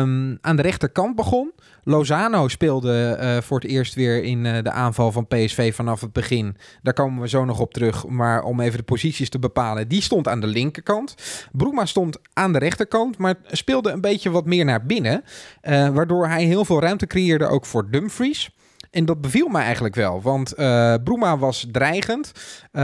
um, 0.00 0.38
aan 0.40 0.56
de 0.56 0.62
rechterkant 0.62 1.16
begon. 1.16 1.52
Lozano 1.84 2.48
speelde 2.48 3.18
uh, 3.20 3.36
voor 3.40 3.60
het 3.60 3.70
eerst 3.70 3.94
weer 3.94 4.24
in 4.24 4.44
uh, 4.44 4.58
de 4.62 4.70
aanval 4.70 5.12
van 5.12 5.26
PSV 5.26 5.74
vanaf 5.74 6.00
het 6.00 6.12
begin. 6.12 6.56
Daar 6.82 6.94
komen 6.94 7.22
we 7.22 7.28
zo 7.28 7.44
nog 7.44 7.60
op 7.60 7.72
terug. 7.72 8.06
Maar 8.06 8.42
om 8.42 8.60
even 8.60 8.78
de 8.78 8.84
posities 8.84 9.28
te 9.28 9.38
bepalen, 9.38 9.88
die 9.88 10.02
stond 10.02 10.28
aan 10.28 10.40
de 10.40 10.46
linkerkant. 10.46 11.14
Bruma 11.52 11.86
stond 11.86 12.18
aan 12.32 12.52
de 12.52 12.58
rechterkant, 12.58 13.18
maar 13.18 13.34
speelde 13.50 13.90
een 13.90 14.00
beetje 14.00 14.30
wat 14.30 14.46
meer 14.46 14.64
naar 14.64 14.86
binnen. 14.86 15.24
Uh, 15.62 15.88
waardoor 15.88 16.28
hij 16.28 16.44
heel 16.44 16.64
veel 16.64 16.80
ruimte 16.80 17.06
creëerde 17.06 17.46
ook 17.46 17.66
voor 17.66 17.90
Dumfries. 17.90 18.50
En 18.92 19.04
dat 19.04 19.20
beviel 19.20 19.48
mij 19.48 19.62
eigenlijk 19.62 19.94
wel, 19.94 20.22
want 20.22 20.58
uh, 20.58 21.38
was 21.38 21.66
dreigend. 21.70 22.32
Uh, 22.72 22.82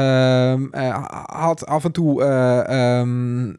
uh, 0.53 1.05
had 1.25 1.67
af 1.67 1.85
en 1.85 1.93
toe 1.93 2.23
um, 2.73 3.57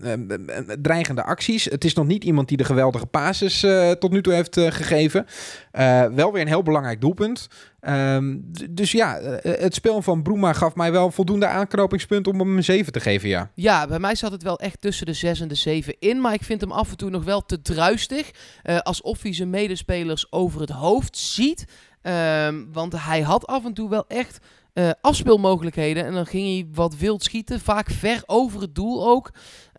dreigende 0.81 1.23
acties. 1.23 1.65
Het 1.65 1.83
is 1.83 1.93
nog 1.93 2.05
niet 2.05 2.23
iemand 2.23 2.47
die 2.47 2.57
de 2.57 2.63
geweldige 2.63 3.05
pases 3.05 3.65
tot 3.99 4.11
nu 4.11 4.21
toe 4.21 4.33
heeft 4.33 4.59
gegeven. 4.59 5.25
wel 6.15 6.31
weer 6.31 6.41
een 6.41 6.47
heel 6.47 6.63
belangrijk 6.63 7.01
doelpunt. 7.01 7.47
Dus 8.69 8.91
ja, 8.91 9.19
het 9.41 9.75
spel 9.75 10.01
van 10.01 10.23
Bruma 10.23 10.53
gaf 10.53 10.75
mij 10.75 10.91
wel 10.91 11.11
voldoende 11.11 11.47
aanknopingspunt 11.47 12.27
om 12.27 12.39
hem 12.39 12.57
een 12.57 12.63
7 12.63 12.91
te 12.91 12.99
geven, 12.99 13.29
ja. 13.29 13.51
Ja, 13.53 13.87
bij 13.87 13.99
mij 13.99 14.15
zat 14.15 14.31
het 14.31 14.43
wel 14.43 14.59
echt 14.59 14.81
tussen 14.81 15.05
de 15.05 15.13
6 15.13 15.39
en 15.39 15.47
de 15.47 15.55
7 15.55 15.95
in. 15.99 16.21
Maar 16.21 16.33
ik 16.33 16.43
vind 16.43 16.61
hem 16.61 16.71
af 16.71 16.89
en 16.89 16.97
toe 16.97 17.09
nog 17.09 17.23
wel 17.23 17.45
te 17.45 17.61
druistig. 17.61 18.31
alsof 18.79 19.21
hij 19.21 19.33
zijn 19.33 19.49
medespelers 19.49 20.31
over 20.31 20.61
het 20.61 20.69
hoofd 20.69 21.17
ziet. 21.17 21.65
Um, 22.03 22.69
want 22.73 22.93
hij 23.03 23.21
had 23.21 23.47
af 23.47 23.65
en 23.65 23.73
toe 23.73 23.89
wel 23.89 24.07
echt 24.07 24.39
uh, 24.73 24.89
afspeelmogelijkheden. 25.01 26.05
En 26.05 26.13
dan 26.13 26.25
ging 26.25 26.47
hij 26.47 26.67
wat 26.73 26.97
wild 26.97 27.23
schieten. 27.23 27.59
Vaak 27.59 27.89
ver 27.89 28.23
over 28.25 28.61
het 28.61 28.75
doel 28.75 29.07
ook. 29.07 29.31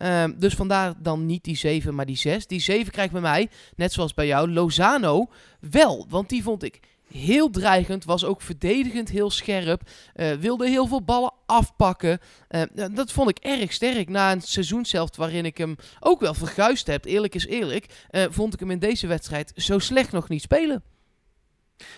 Um, 0.03 0.39
dus 0.39 0.55
vandaar 0.55 0.95
dan 1.03 1.27
niet 1.27 1.45
die 1.45 1.57
7, 1.57 1.95
maar 1.95 2.07
die 2.07 2.17
6. 2.17 2.47
Die 2.47 2.61
7 2.61 2.93
krijgt 2.93 3.13
bij 3.13 3.21
mij, 3.21 3.49
net 3.77 3.93
zoals 3.93 4.15
bij 4.15 4.27
jou, 4.27 4.51
Lozano 4.51 5.27
wel. 5.61 6.07
Want 6.09 6.29
die 6.29 6.43
vond 6.43 6.63
ik 6.63 6.81
heel 7.13 7.51
dreigend. 7.51 8.05
Was 8.05 8.25
ook 8.25 8.43
verdedigend 8.43 9.09
heel 9.09 9.31
scherp. 9.31 9.83
Uh, 10.17 10.33
wilde 10.33 10.69
heel 10.69 10.87
veel 10.87 11.03
ballen 11.03 11.33
afpakken. 11.47 12.19
Uh, 12.51 12.63
dat 12.95 13.13
vond 13.13 13.31
ik 13.31 13.39
erg 13.39 13.73
sterk. 13.73 14.09
Na 14.09 14.33
een 14.33 14.43
seizoen 14.43 14.85
zelf 14.85 15.17
waarin 15.17 15.45
ik 15.45 15.59
hem 15.59 15.77
ook 16.01 16.21
wel 16.21 16.35
verguisd 16.35 16.87
heb. 16.87 17.05
Eerlijk 17.05 17.35
is 17.35 17.47
eerlijk. 17.47 17.87
Uh, 18.11 18.25
vond 18.31 18.55
ik 18.55 18.61
hem 18.61 18.71
in 18.71 18.79
deze 18.79 19.07
wedstrijd 19.07 19.53
zo 19.57 19.79
slecht 19.79 20.13
nog 20.13 20.29
niet 20.29 20.43
spelen. 20.43 20.83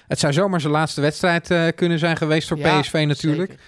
Het 0.08 0.18
zou 0.18 0.32
zomaar 0.32 0.60
zijn 0.60 0.72
laatste 0.72 1.00
wedstrijd 1.00 1.50
uh, 1.50 1.66
kunnen 1.74 1.98
zijn 1.98 2.16
geweest 2.16 2.48
voor 2.48 2.58
ja, 2.58 2.80
PSV 2.80 3.04
natuurlijk. 3.06 3.58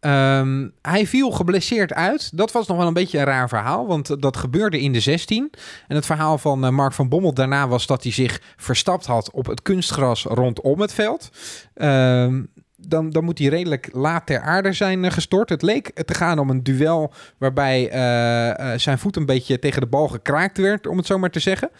Um, 0.00 0.72
hij 0.82 1.06
viel 1.06 1.30
geblesseerd 1.30 1.92
uit. 1.92 2.36
Dat 2.36 2.52
was 2.52 2.66
nog 2.66 2.76
wel 2.76 2.86
een 2.86 2.92
beetje 2.92 3.18
een 3.18 3.24
raar 3.24 3.48
verhaal, 3.48 3.86
want 3.86 4.22
dat 4.22 4.36
gebeurde 4.36 4.80
in 4.80 4.92
de 4.92 5.00
16. 5.00 5.50
En 5.88 5.96
het 5.96 6.06
verhaal 6.06 6.38
van 6.38 6.64
uh, 6.64 6.70
Mark 6.70 6.92
van 6.92 7.08
Bommel 7.08 7.34
daarna 7.34 7.68
was 7.68 7.86
dat 7.86 8.02
hij 8.02 8.12
zich 8.12 8.40
verstapt 8.56 9.06
had 9.06 9.30
op 9.30 9.46
het 9.46 9.62
kunstgras 9.62 10.22
rondom 10.24 10.80
het 10.80 10.94
veld. 10.94 11.30
Um, 11.74 12.50
dan, 12.76 13.10
dan 13.10 13.24
moet 13.24 13.38
hij 13.38 13.48
redelijk 13.48 13.88
laat 13.92 14.26
ter 14.26 14.40
aarde 14.40 14.72
zijn 14.72 15.04
uh, 15.04 15.10
gestort. 15.10 15.48
Het 15.48 15.62
leek 15.62 15.90
te 16.04 16.14
gaan 16.14 16.38
om 16.38 16.50
een 16.50 16.62
duel 16.62 17.12
waarbij 17.38 17.84
uh, 17.84 18.78
zijn 18.78 18.98
voet 18.98 19.16
een 19.16 19.26
beetje 19.26 19.58
tegen 19.58 19.80
de 19.80 19.86
bal 19.86 20.08
gekraakt 20.08 20.58
werd, 20.58 20.86
om 20.86 20.96
het 20.96 21.06
zo 21.06 21.18
maar 21.18 21.30
te 21.30 21.40
zeggen. 21.40 21.70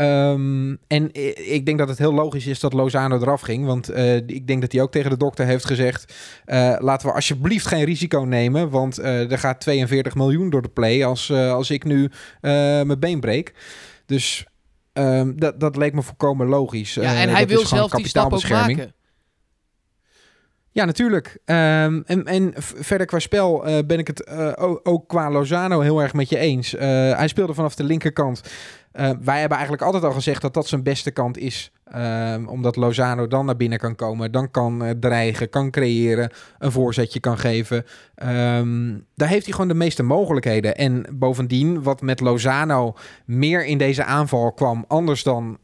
Um, 0.00 0.78
en 0.86 1.08
ik 1.52 1.66
denk 1.66 1.78
dat 1.78 1.88
het 1.88 1.98
heel 1.98 2.14
logisch 2.14 2.46
is 2.46 2.60
dat 2.60 2.72
Lozano 2.72 3.16
eraf 3.20 3.40
ging. 3.40 3.66
Want 3.66 3.90
uh, 3.90 4.16
ik 4.16 4.46
denk 4.46 4.60
dat 4.60 4.72
hij 4.72 4.82
ook 4.82 4.92
tegen 4.92 5.10
de 5.10 5.16
dokter 5.16 5.46
heeft 5.46 5.64
gezegd... 5.64 6.14
Uh, 6.46 6.76
laten 6.78 7.08
we 7.08 7.14
alsjeblieft 7.14 7.66
geen 7.66 7.84
risico 7.84 8.20
nemen. 8.20 8.70
Want 8.70 9.00
uh, 9.00 9.30
er 9.30 9.38
gaat 9.38 9.60
42 9.60 10.14
miljoen 10.14 10.50
door 10.50 10.62
de 10.62 10.68
play 10.68 11.04
als, 11.04 11.32
als 11.32 11.70
ik 11.70 11.84
nu 11.84 12.10
mijn 12.40 13.00
been 13.00 13.20
breek. 13.20 13.54
Dus 14.06 14.46
um, 14.92 15.40
dat, 15.40 15.60
dat 15.60 15.76
leek 15.76 15.92
me 15.92 16.02
volkomen 16.02 16.46
logisch. 16.46 16.94
Ja, 16.94 17.14
en 17.14 17.28
hij 17.28 17.46
wil 17.46 17.66
zelf 17.66 17.90
die 17.90 18.08
stap 18.08 18.32
ook 18.32 18.48
maken. 18.48 18.94
Ja, 20.72 20.84
natuurlijk. 20.84 21.38
Um, 21.44 22.02
en, 22.06 22.24
en 22.24 22.52
verder 22.56 23.06
qua 23.06 23.18
spel 23.18 23.68
uh, 23.68 23.78
ben 23.86 23.98
ik 23.98 24.06
het 24.06 24.28
uh, 24.32 24.52
ook, 24.54 24.80
ook, 24.82 25.08
qua 25.08 25.30
Lozano 25.30 25.80
heel 25.80 26.02
erg 26.02 26.12
met 26.12 26.28
je 26.28 26.38
eens. 26.38 26.74
Uh, 26.74 26.80
hij 27.16 27.28
speelde 27.28 27.54
vanaf 27.54 27.74
de 27.74 27.84
linkerkant. 27.84 28.42
Wij 28.92 29.40
hebben 29.40 29.56
eigenlijk 29.58 29.82
altijd 29.82 30.04
al 30.04 30.12
gezegd 30.12 30.42
dat 30.42 30.54
dat 30.54 30.66
zijn 30.66 30.82
beste 30.82 31.10
kant 31.10 31.38
is. 31.38 31.72
Um, 31.96 32.48
omdat 32.48 32.76
Lozano 32.76 33.26
dan 33.26 33.44
naar 33.44 33.56
binnen 33.56 33.78
kan 33.78 33.94
komen, 33.94 34.32
dan 34.32 34.50
kan 34.50 34.96
dreigen, 35.00 35.48
kan 35.48 35.70
creëren, 35.70 36.30
een 36.58 36.72
voorzetje 36.72 37.20
kan 37.20 37.38
geven. 37.38 37.84
Um, 38.56 39.06
daar 39.14 39.28
heeft 39.28 39.44
hij 39.44 39.52
gewoon 39.52 39.68
de 39.68 39.74
meeste 39.74 40.02
mogelijkheden. 40.02 40.76
En 40.76 41.06
bovendien, 41.12 41.82
wat 41.82 42.00
met 42.00 42.20
Lozano 42.20 42.94
meer 43.24 43.64
in 43.64 43.78
deze 43.78 44.04
aanval 44.04 44.52
kwam, 44.52 44.84
anders 44.88 45.22
dan 45.22 45.58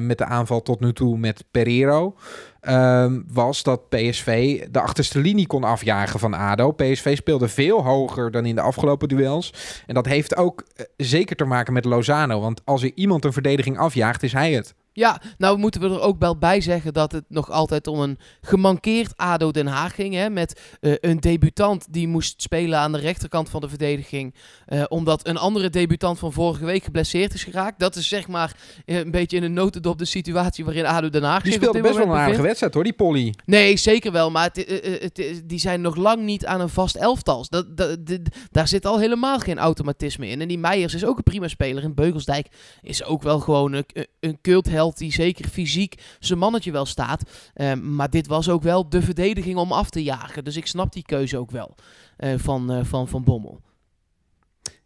met 0.00 0.18
de 0.18 0.24
aanval 0.24 0.62
tot 0.62 0.80
nu 0.80 0.92
toe 0.92 1.18
met 1.18 1.44
Pereiro. 1.50 2.14
Um, 2.60 3.24
was 3.32 3.62
dat 3.62 3.88
PSV 3.88 4.60
de 4.70 4.80
achterste 4.80 5.18
linie 5.18 5.46
kon 5.46 5.64
afjagen 5.64 6.20
van 6.20 6.34
ADO. 6.34 6.72
PSV 6.72 7.16
speelde 7.16 7.48
veel 7.48 7.84
hoger 7.84 8.30
dan 8.30 8.46
in 8.46 8.54
de 8.54 8.60
afgelopen 8.60 9.08
duels. 9.08 9.54
En 9.86 9.94
dat 9.94 10.06
heeft 10.06 10.36
ook 10.36 10.64
uh, 10.76 10.86
zeker 10.96 11.36
te 11.36 11.44
maken 11.44 11.72
met 11.72 11.84
Lozano. 11.84 12.40
Want 12.40 12.60
als 12.64 12.82
er 12.82 12.92
iemand 12.94 13.24
een 13.24 13.32
verdediging 13.32 13.78
afjaagt, 13.78 14.22
is 14.22 14.32
hij 14.32 14.52
het. 14.52 14.74
Ja, 14.98 15.20
nou 15.36 15.58
moeten 15.58 15.80
we 15.80 15.86
er 15.86 16.00
ook 16.00 16.18
wel 16.18 16.38
bij 16.38 16.60
zeggen 16.60 16.92
dat 16.92 17.12
het 17.12 17.24
nog 17.28 17.50
altijd 17.50 17.86
om 17.86 18.00
een 18.00 18.18
gemankeerd 18.40 19.16
ADO 19.16 19.50
Den 19.50 19.66
Haag 19.66 19.94
ging. 19.94 20.14
Hè, 20.14 20.30
met 20.30 20.60
uh, 20.80 20.94
een 21.00 21.20
debutant 21.20 21.86
die 21.90 22.08
moest 22.08 22.42
spelen 22.42 22.78
aan 22.78 22.92
de 22.92 22.98
rechterkant 22.98 23.50
van 23.50 23.60
de 23.60 23.68
verdediging. 23.68 24.34
Uh, 24.68 24.84
omdat 24.88 25.26
een 25.26 25.36
andere 25.36 25.70
debutant 25.70 26.18
van 26.18 26.32
vorige 26.32 26.64
week 26.64 26.84
geblesseerd 26.84 27.34
is 27.34 27.44
geraakt. 27.44 27.78
Dat 27.78 27.96
is 27.96 28.08
zeg 28.08 28.28
maar 28.28 28.56
uh, 28.86 28.98
een 28.98 29.10
beetje 29.10 29.36
in 29.36 29.42
een 29.42 29.52
notendop 29.52 29.98
de 29.98 30.04
situatie 30.04 30.64
waarin 30.64 30.86
ADO 30.86 31.08
Den 31.08 31.22
Haag 31.22 31.42
Die 31.42 31.52
speelde 31.52 31.80
best 31.80 31.96
wel 31.96 32.06
een 32.06 32.12
aardige 32.12 32.42
wedstrijd 32.42 32.74
hoor, 32.74 32.84
die 32.84 32.92
Polly. 32.92 33.34
Nee, 33.44 33.76
zeker 33.76 34.12
wel. 34.12 34.30
Maar 34.30 34.50
het, 34.52 34.82
het, 35.00 35.42
die 35.44 35.58
zijn 35.58 35.80
nog 35.80 35.96
lang 35.96 36.22
niet 36.22 36.46
aan 36.46 36.60
een 36.60 36.68
vast 36.68 36.96
elftal. 36.96 37.46
Dat, 37.48 37.76
dat, 37.76 38.06
dat, 38.06 38.20
daar 38.50 38.68
zit 38.68 38.86
al 38.86 38.98
helemaal 38.98 39.38
geen 39.38 39.58
automatisme 39.58 40.28
in. 40.28 40.40
En 40.40 40.48
die 40.48 40.58
Meijers 40.58 40.94
is 40.94 41.04
ook 41.04 41.16
een 41.16 41.22
prima 41.22 41.48
speler. 41.48 41.82
En 41.82 41.94
Beugelsdijk 41.94 42.46
is 42.82 43.04
ook 43.04 43.22
wel 43.22 43.40
gewoon 43.40 43.72
een, 43.72 43.86
een 44.20 44.38
cultheld 44.42 44.86
die 44.96 45.12
zeker 45.12 45.48
fysiek 45.48 46.02
zijn 46.18 46.38
mannetje 46.38 46.72
wel 46.72 46.86
staat. 46.86 47.22
Uh, 47.54 47.74
maar 47.74 48.10
dit 48.10 48.26
was 48.26 48.48
ook 48.48 48.62
wel 48.62 48.88
de 48.88 49.02
verdediging 49.02 49.56
om 49.56 49.72
af 49.72 49.90
te 49.90 50.02
jagen. 50.02 50.44
Dus 50.44 50.56
ik 50.56 50.66
snap 50.66 50.92
die 50.92 51.02
keuze 51.02 51.38
ook 51.38 51.50
wel 51.50 51.74
uh, 52.18 52.34
van, 52.36 52.72
uh, 52.72 52.84
van 52.84 53.08
Van 53.08 53.24
Bommel. 53.24 53.60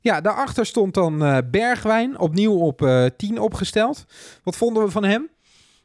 Ja, 0.00 0.20
daarachter 0.20 0.66
stond 0.66 0.94
dan 0.94 1.44
Bergwijn, 1.50 2.18
opnieuw 2.18 2.58
op 2.58 3.10
10 3.16 3.40
opgesteld. 3.40 4.04
Wat 4.42 4.56
vonden 4.56 4.84
we 4.84 4.90
van 4.90 5.04
hem? 5.04 5.30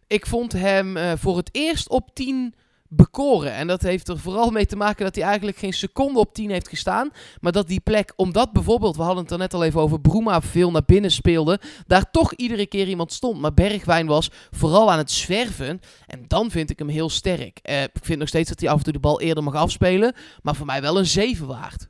Ik 0.07 0.25
vond 0.25 0.51
hem 0.51 1.17
voor 1.17 1.37
het 1.37 1.49
eerst 1.51 1.89
op 1.89 2.09
10 2.13 2.53
bekoren. 2.89 3.53
En 3.53 3.67
dat 3.67 3.81
heeft 3.81 4.07
er 4.07 4.19
vooral 4.19 4.49
mee 4.49 4.65
te 4.65 4.75
maken 4.75 5.05
dat 5.05 5.15
hij 5.15 5.23
eigenlijk 5.23 5.57
geen 5.57 5.73
seconde 5.73 6.19
op 6.19 6.33
10 6.33 6.49
heeft 6.49 6.67
gestaan. 6.67 7.11
Maar 7.41 7.51
dat 7.51 7.67
die 7.67 7.79
plek, 7.79 8.13
omdat 8.15 8.51
bijvoorbeeld, 8.51 8.95
we 8.95 9.01
hadden 9.01 9.23
het 9.23 9.31
er 9.31 9.37
net 9.37 9.53
al 9.53 9.63
even 9.63 9.81
over, 9.81 10.01
Broema 10.01 10.41
veel 10.41 10.71
naar 10.71 10.85
binnen 10.85 11.11
speelde, 11.11 11.59
daar 11.87 12.11
toch 12.11 12.33
iedere 12.33 12.65
keer 12.65 12.87
iemand 12.87 13.13
stond. 13.13 13.41
Maar 13.41 13.53
Bergwijn 13.53 14.07
was 14.07 14.31
vooral 14.51 14.91
aan 14.91 14.97
het 14.97 15.11
zwerven. 15.11 15.81
En 16.07 16.25
dan 16.27 16.51
vind 16.51 16.69
ik 16.69 16.79
hem 16.79 16.89
heel 16.89 17.09
sterk. 17.09 17.59
Eh, 17.61 17.83
ik 17.83 17.89
vind 18.01 18.19
nog 18.19 18.27
steeds 18.27 18.49
dat 18.49 18.59
hij 18.59 18.69
af 18.69 18.77
en 18.77 18.83
toe 18.83 18.93
de 18.93 18.99
bal 18.99 19.21
eerder 19.21 19.43
mag 19.43 19.55
afspelen. 19.55 20.13
Maar 20.41 20.55
voor 20.55 20.65
mij 20.65 20.81
wel 20.81 20.97
een 20.97 21.05
7 21.05 21.47
waard. 21.47 21.87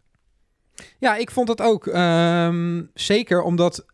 Ja, 0.99 1.15
ik 1.15 1.31
vond 1.31 1.47
het 1.47 1.61
ook. 1.61 1.87
Ehm, 1.87 2.83
zeker 2.93 3.41
omdat 3.41 3.85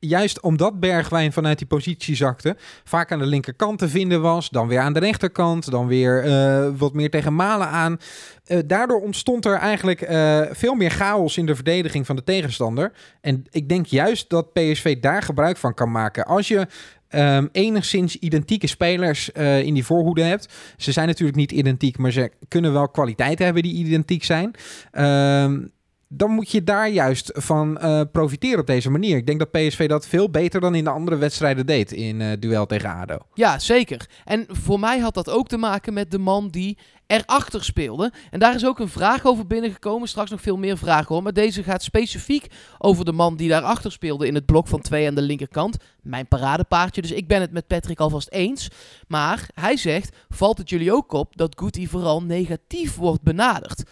juist 0.00 0.40
omdat 0.40 0.80
Bergwijn 0.80 1.32
vanuit 1.32 1.58
die 1.58 1.66
positie 1.66 2.16
zakte, 2.16 2.56
vaak 2.84 3.12
aan 3.12 3.18
de 3.18 3.26
linkerkant 3.26 3.78
te 3.78 3.88
vinden 3.88 4.20
was, 4.20 4.48
dan 4.50 4.68
weer 4.68 4.80
aan 4.80 4.92
de 4.92 4.98
rechterkant, 4.98 5.70
dan 5.70 5.86
weer 5.86 6.24
eh, 6.24 6.68
wat 6.76 6.92
meer 6.94 7.10
tegen 7.10 7.34
Malen 7.34 7.68
aan. 7.68 7.98
Uh, 8.46 8.58
daardoor 8.66 9.00
ontstond 9.00 9.44
er 9.44 9.56
eigenlijk 9.56 10.10
uh, 10.10 10.42
veel 10.50 10.74
meer 10.74 10.90
chaos 10.90 11.36
in 11.36 11.46
de 11.46 11.54
verdediging 11.54 12.06
van 12.06 12.16
de 12.16 12.24
tegenstander. 12.24 12.92
En 13.20 13.44
ik 13.50 13.68
denk 13.68 13.86
juist 13.86 14.30
dat 14.30 14.52
PSV 14.52 15.00
daar 15.00 15.22
gebruik 15.22 15.56
van 15.56 15.74
kan 15.74 15.90
maken. 15.90 16.24
Als 16.24 16.48
je 16.48 16.66
Um, 17.14 17.48
enigszins 17.52 18.16
identieke 18.16 18.66
spelers 18.66 19.30
in 19.62 19.74
die 19.74 19.84
voorhoede 19.84 20.22
hebt. 20.22 20.52
Ze 20.76 20.92
zijn 20.92 21.06
natuurlijk 21.06 21.38
niet 21.38 21.52
identiek, 21.52 21.98
maar 21.98 22.10
ze 22.10 22.30
kunnen 22.48 22.72
wel 22.72 22.88
kwaliteiten 22.88 23.44
hebben 23.44 23.62
die 23.62 23.74
identiek 23.74 24.24
zijn. 24.24 24.54
Um, 24.92 25.70
dan 26.12 26.30
moet 26.30 26.50
je 26.50 26.64
daar 26.64 26.88
juist 26.88 27.30
van 27.34 27.78
uh, 27.82 28.00
profiteren 28.12 28.60
op 28.60 28.66
deze 28.66 28.90
manier. 28.90 29.16
Ik 29.16 29.26
denk 29.26 29.38
dat 29.38 29.50
PSV 29.50 29.88
dat 29.88 30.06
veel 30.06 30.30
beter 30.30 30.60
dan 30.60 30.74
in 30.74 30.84
de 30.84 30.90
andere 30.90 31.16
wedstrijden 31.16 31.66
deed 31.66 31.92
in 31.92 32.20
uh, 32.20 32.32
duel 32.38 32.66
tegen 32.66 32.94
ADO. 32.94 33.18
Ja, 33.34 33.58
zeker. 33.58 34.08
En 34.24 34.46
voor 34.48 34.80
mij 34.80 34.98
had 34.98 35.14
dat 35.14 35.30
ook 35.30 35.48
te 35.48 35.56
maken 35.56 35.92
met 35.92 36.10
de 36.10 36.18
man 36.18 36.48
die 36.48 36.78
erachter 37.06 37.64
speelde. 37.64 38.12
En 38.30 38.38
daar 38.38 38.54
is 38.54 38.66
ook 38.66 38.78
een 38.78 38.88
vraag 38.88 39.26
over 39.26 39.46
binnengekomen. 39.46 40.08
Straks 40.08 40.30
nog 40.30 40.40
veel 40.40 40.56
meer 40.56 40.78
vragen 40.78 41.14
hoor. 41.14 41.22
Maar 41.22 41.32
deze 41.32 41.62
gaat 41.62 41.82
specifiek 41.82 42.46
over 42.78 43.04
de 43.04 43.12
man 43.12 43.36
die 43.36 43.48
daarachter 43.48 43.92
speelde 43.92 44.26
in 44.26 44.34
het 44.34 44.46
blok 44.46 44.68
van 44.68 44.80
twee 44.80 45.08
aan 45.08 45.14
de 45.14 45.22
linkerkant. 45.22 45.76
Mijn 46.02 46.28
paradepaardje. 46.28 47.02
Dus 47.02 47.12
ik 47.12 47.28
ben 47.28 47.40
het 47.40 47.52
met 47.52 47.66
Patrick 47.66 48.00
alvast 48.00 48.28
eens. 48.30 48.68
Maar 49.08 49.48
hij 49.54 49.76
zegt, 49.76 50.16
valt 50.28 50.58
het 50.58 50.68
jullie 50.68 50.92
ook 50.92 51.12
op 51.12 51.36
dat 51.36 51.58
Guti 51.58 51.88
vooral 51.88 52.22
negatief 52.22 52.96
wordt 52.96 53.22
benaderd? 53.22 53.82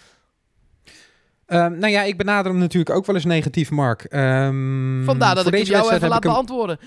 Um, 1.50 1.78
nou 1.78 1.93
ja, 1.93 2.02
ik 2.02 2.17
benader 2.17 2.50
hem 2.50 2.61
natuurlijk 2.61 2.97
ook 2.97 3.07
wel 3.07 3.14
eens 3.14 3.25
negatief, 3.25 3.71
Mark. 3.71 4.07
Um, 4.11 5.02
Vandaar 5.05 5.35
dat 5.35 5.47
ik 5.47 5.52
deze 5.52 5.73
jou 5.73 5.93
even 5.93 6.09
laat 6.09 6.21
beantwoorden. 6.21 6.78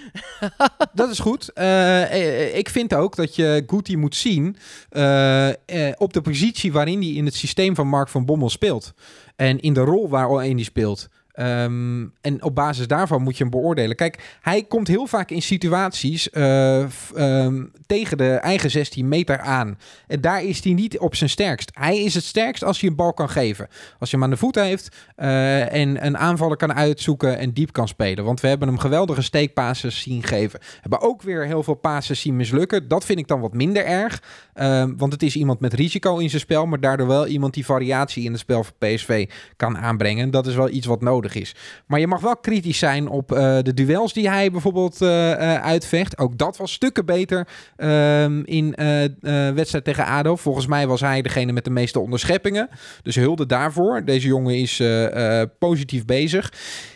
dat 0.94 1.10
is 1.10 1.20
goed. 1.20 1.52
Uh, 1.56 2.58
ik 2.58 2.70
vind 2.70 2.94
ook 2.94 3.16
dat 3.16 3.36
je 3.36 3.64
Guti 3.68 3.98
moet 3.98 4.16
zien 4.16 4.56
uh, 4.92 5.48
uh, 5.48 5.54
op 5.98 6.14
de 6.14 6.22
positie 6.22 6.72
waarin 6.72 7.02
hij 7.02 7.12
in 7.12 7.26
het 7.26 7.36
systeem 7.36 7.76
van 7.76 7.88
Mark 7.88 8.10
van 8.10 8.26
Bommel 8.26 8.50
speelt. 8.50 8.94
En 9.36 9.60
in 9.60 9.74
de 9.74 9.80
rol 9.80 10.10
waarin 10.10 10.56
hij 10.56 10.64
speelt. 10.64 11.10
Um, 11.36 12.14
en 12.22 12.44
op 12.44 12.56
basis 12.56 12.88
daarvan 12.88 13.22
moet 13.22 13.38
je 13.38 13.44
hem 13.44 13.52
beoordelen. 13.52 13.96
Kijk, 13.96 14.38
hij 14.42 14.64
komt 14.64 14.88
heel 14.88 15.08
vaak 15.08 15.30
in 15.30 15.42
situaties 15.42 16.30
uh, 16.32 16.86
um, 17.18 17.72
tegen 17.86 18.18
de 18.18 18.30
eigen 18.34 18.72
16 18.72 19.08
meter 19.08 19.40
aan. 19.40 19.78
En 20.08 20.22
daar 20.22 20.44
is 20.44 20.64
hij 20.64 20.74
niet 20.74 21.00
op 21.00 21.16
zijn 21.16 21.30
sterkst. 21.30 21.72
Hij 21.74 22.04
is 22.04 22.14
het 22.14 22.24
sterkst 22.24 22.64
als 22.64 22.80
hij 22.80 22.90
een 22.90 22.96
bal 22.96 23.14
kan 23.14 23.30
geven. 23.30 23.68
Als 24.00 24.10
je 24.10 24.16
hem 24.16 24.26
aan 24.26 24.32
de 24.32 24.38
voet 24.38 24.56
heeft 24.56 24.96
uh, 25.18 25.74
en 25.74 26.06
een 26.06 26.18
aanvaller 26.18 26.58
kan 26.58 26.74
uitzoeken 26.74 27.38
en 27.38 27.54
diep 27.54 27.72
kan 27.72 27.88
spelen. 27.88 28.24
Want 28.24 28.40
we 28.40 28.48
hebben 28.48 28.68
hem 28.68 28.78
geweldige 28.78 29.22
steekpasses 29.22 30.02
zien 30.02 30.24
geven. 30.24 30.60
We 30.60 30.78
hebben 30.82 31.02
ook 31.02 31.22
weer 31.22 31.46
heel 31.46 31.64
veel 31.64 31.74
passes 31.74 32.22
zien 32.22 32.36
mislukken. 32.36 32.88
Dat 32.88 33.06
vind 33.06 33.20
ik 33.20 33.28
dan 33.28 33.40
wat 33.40 33.54
minder 33.54 33.86
erg. 33.86 34.24
Uh, 34.56 34.86
want 34.98 35.14
het 35.14 35.24
is 35.24 35.36
iemand 35.36 35.60
met 35.60 35.74
risico 35.74 36.18
in 36.18 36.30
zijn 36.30 36.42
spel. 36.42 36.66
Maar 36.66 36.80
daardoor 36.80 37.08
wel 37.08 37.28
iemand 37.28 37.54
die 37.54 37.66
variatie 37.66 38.24
in 38.24 38.32
het 38.32 38.40
spel 38.40 38.64
van 38.64 38.74
PSV 38.78 39.30
kan 39.58 39.78
aanbrengen. 39.78 40.32
Dat 40.32 40.48
is 40.48 40.56
wel 40.56 40.70
iets 40.70 40.88
wat 40.88 41.02
nodig 41.02 41.21
is. 41.30 41.56
Maar 41.86 42.00
je 42.00 42.08
mag 42.08 42.22
wel 42.22 42.38
kritisch 42.38 42.78
zijn 42.78 43.08
op 43.08 43.32
uh, 43.32 43.38
de 43.62 43.74
duels 43.74 44.14
die 44.14 44.30
hij 44.30 44.52
bijvoorbeeld 44.52 45.02
uh, 45.02 45.10
uh, 45.10 45.56
uitvecht. 45.56 46.18
Ook 46.18 46.38
dat 46.38 46.58
was 46.58 46.72
stukken 46.72 47.06
beter 47.06 47.48
ehm, 47.76 48.42
in 48.46 48.76
wedstrijd 49.56 49.84
tegen 49.84 50.06
ADO. 50.06 50.36
Volgens 50.36 50.68
mij 50.68 50.88
was 50.88 51.02
hij 51.02 51.22
degene 51.22 51.52
met 51.52 51.64
de 51.64 51.70
meeste 51.70 52.00
onderscheppingen. 52.00 52.70
Dus 53.02 53.16
hulde 53.16 53.46
daarvoor. 53.46 54.06
Deze 54.06 54.28
jongen 54.28 54.56
is 54.56 54.84
positief 55.60 56.06
bezig. 56.06 56.54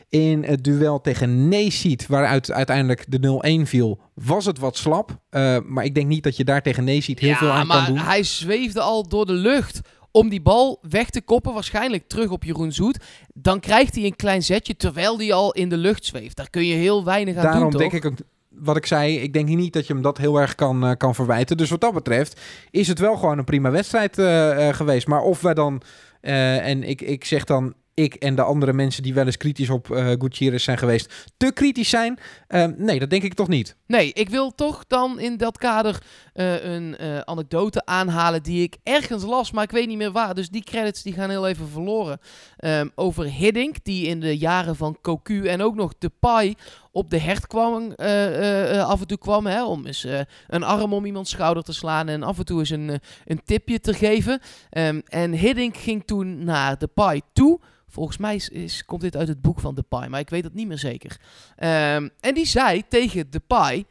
In 0.09 0.43
het 0.43 0.63
duel 0.63 1.01
tegen 1.01 1.47
Neesiet, 1.47 2.07
waaruit 2.07 2.51
uiteindelijk 2.51 3.05
de 3.07 3.61
0-1 3.65 3.67
viel, 3.67 3.99
was 4.13 4.45
het 4.45 4.59
wat 4.59 4.77
slap. 4.77 5.19
maar 5.65 5.83
ik 5.83 5.95
denk 5.95 6.07
niet 6.07 6.23
dat 6.23 6.37
je 6.37 6.43
daar 6.43 6.61
tegen 6.61 6.83
Neesiet 6.83 7.19
heel 7.19 7.29
ja, 7.29 7.37
veel 7.37 7.51
aan 7.51 7.67
kan 7.67 7.85
doen. 7.85 7.97
hij 7.97 8.23
zweefde 8.23 8.81
al 8.81 9.07
door 9.07 9.25
de 9.25 9.33
lucht 9.33 9.81
om 10.15 10.29
die 10.29 10.41
bal 10.41 10.79
weg 10.89 11.09
te 11.09 11.21
koppen, 11.21 11.53
waarschijnlijk 11.53 12.07
terug 12.07 12.29
op 12.29 12.43
Jeroen 12.43 12.71
Zoet. 12.71 12.99
Dan 13.33 13.59
krijgt 13.59 13.95
hij 13.95 14.03
een 14.03 14.15
klein 14.15 14.43
zetje 14.43 14.75
terwijl 14.75 15.17
hij 15.17 15.33
al 15.33 15.53
in 15.53 15.69
de 15.69 15.77
lucht 15.77 16.05
zweeft. 16.05 16.35
Daar 16.35 16.49
kun 16.49 16.65
je 16.65 16.75
heel 16.75 17.03
weinig 17.03 17.35
aan 17.35 17.43
Daarom 17.43 17.61
doen, 17.61 17.71
toch? 17.71 17.79
denk 17.79 17.93
ik 17.93 18.05
ook, 18.05 18.17
wat 18.49 18.77
ik 18.77 18.85
zei, 18.85 19.19
ik 19.19 19.33
denk 19.33 19.47
niet 19.47 19.73
dat 19.73 19.87
je 19.87 19.93
hem 19.93 20.01
dat 20.01 20.17
heel 20.17 20.37
erg 20.37 20.55
kan, 20.55 20.85
uh, 20.85 20.91
kan 20.97 21.15
verwijten. 21.15 21.57
Dus 21.57 21.69
wat 21.69 21.81
dat 21.81 21.93
betreft 21.93 22.41
is 22.71 22.87
het 22.87 22.99
wel 22.99 23.15
gewoon 23.15 23.37
een 23.37 23.43
prima 23.43 23.71
wedstrijd 23.71 24.17
uh, 24.17 24.25
uh, 24.25 24.73
geweest. 24.73 25.07
Maar 25.07 25.21
of 25.21 25.41
wij 25.41 25.53
dan, 25.53 25.81
en 26.21 26.83
ik, 26.83 27.01
ik 27.01 27.25
zeg 27.25 27.43
dan 27.43 27.73
ik 27.95 28.13
en 28.13 28.35
de 28.35 28.41
andere 28.41 28.73
mensen 28.73 29.03
die 29.03 29.13
wel 29.13 29.25
eens 29.25 29.37
kritisch 29.37 29.69
op 29.69 29.87
uh, 29.87 30.07
Gutierrez 30.07 30.63
zijn 30.63 30.77
geweest, 30.77 31.31
te 31.37 31.51
kritisch 31.53 31.89
zijn. 31.89 32.19
Uh, 32.49 32.65
nee, 32.77 32.99
dat 32.99 33.09
denk 33.09 33.23
ik 33.23 33.33
toch 33.33 33.47
niet. 33.47 33.75
Nee, 33.87 34.13
ik 34.13 34.29
wil 34.29 34.55
toch 34.55 34.83
dan 34.87 35.19
in 35.19 35.37
dat 35.37 35.57
kader 35.57 36.01
uh, 36.33 36.63
een 36.63 36.97
anekdote 37.25 37.85
aanhalen 37.85 38.43
die 38.43 38.63
ik 38.63 38.77
ergens 38.83 39.23
las, 39.23 39.51
maar 39.51 39.63
ik 39.63 39.71
weet 39.71 39.87
niet 39.87 39.97
meer 39.97 40.11
waar. 40.11 40.35
Dus 40.35 40.49
die 40.49 40.63
credits 40.63 41.03
die 41.03 41.13
gaan 41.13 41.29
heel 41.29 41.47
even 41.47 41.67
verloren. 41.67 42.19
Um, 42.65 42.91
over 42.95 43.25
Hiddink, 43.25 43.75
die 43.83 44.07
in 44.07 44.19
de 44.19 44.37
jaren 44.37 44.75
van 44.75 44.97
Cocu 45.01 45.47
en 45.47 45.61
ook 45.61 45.75
nog 45.75 45.93
de 45.97 46.11
Pai 46.19 46.55
op 46.91 47.09
de 47.09 47.17
hert 47.17 47.47
kwam, 47.47 47.91
af 47.91 48.99
en 48.99 49.07
toe 49.07 49.17
kwam, 49.17 49.45
hè, 49.45 49.65
om 49.65 49.85
eens 49.85 50.07
een 50.47 50.63
arm 50.63 50.93
om 50.93 51.05
iemands 51.05 51.29
schouder 51.29 51.63
te 51.63 51.73
slaan 51.73 52.07
en 52.07 52.23
af 52.23 52.37
en 52.37 52.45
toe 52.45 52.59
eens 52.59 52.69
een, 52.69 52.99
een 53.25 53.41
tipje 53.45 53.79
te 53.79 53.93
geven. 53.93 54.41
Um, 54.71 55.01
en 55.05 55.31
Hiddink 55.31 55.77
ging 55.77 56.03
toen 56.05 56.43
naar 56.43 56.77
de 56.77 56.87
Pai 56.87 57.21
toe. 57.33 57.59
Volgens 57.87 58.17
mij 58.17 58.41
is, 58.51 58.85
komt 58.85 59.01
dit 59.01 59.15
uit 59.15 59.27
het 59.27 59.41
boek 59.41 59.59
van 59.59 59.75
Depay, 59.75 60.07
maar 60.07 60.19
ik 60.19 60.29
weet 60.29 60.43
het 60.43 60.53
niet 60.53 60.67
meer 60.67 60.77
zeker. 60.77 61.11
Um, 61.57 62.09
en 62.19 62.33
die 62.33 62.45
zei 62.45 62.83
tegen 62.87 63.29
Depay, 63.29 63.85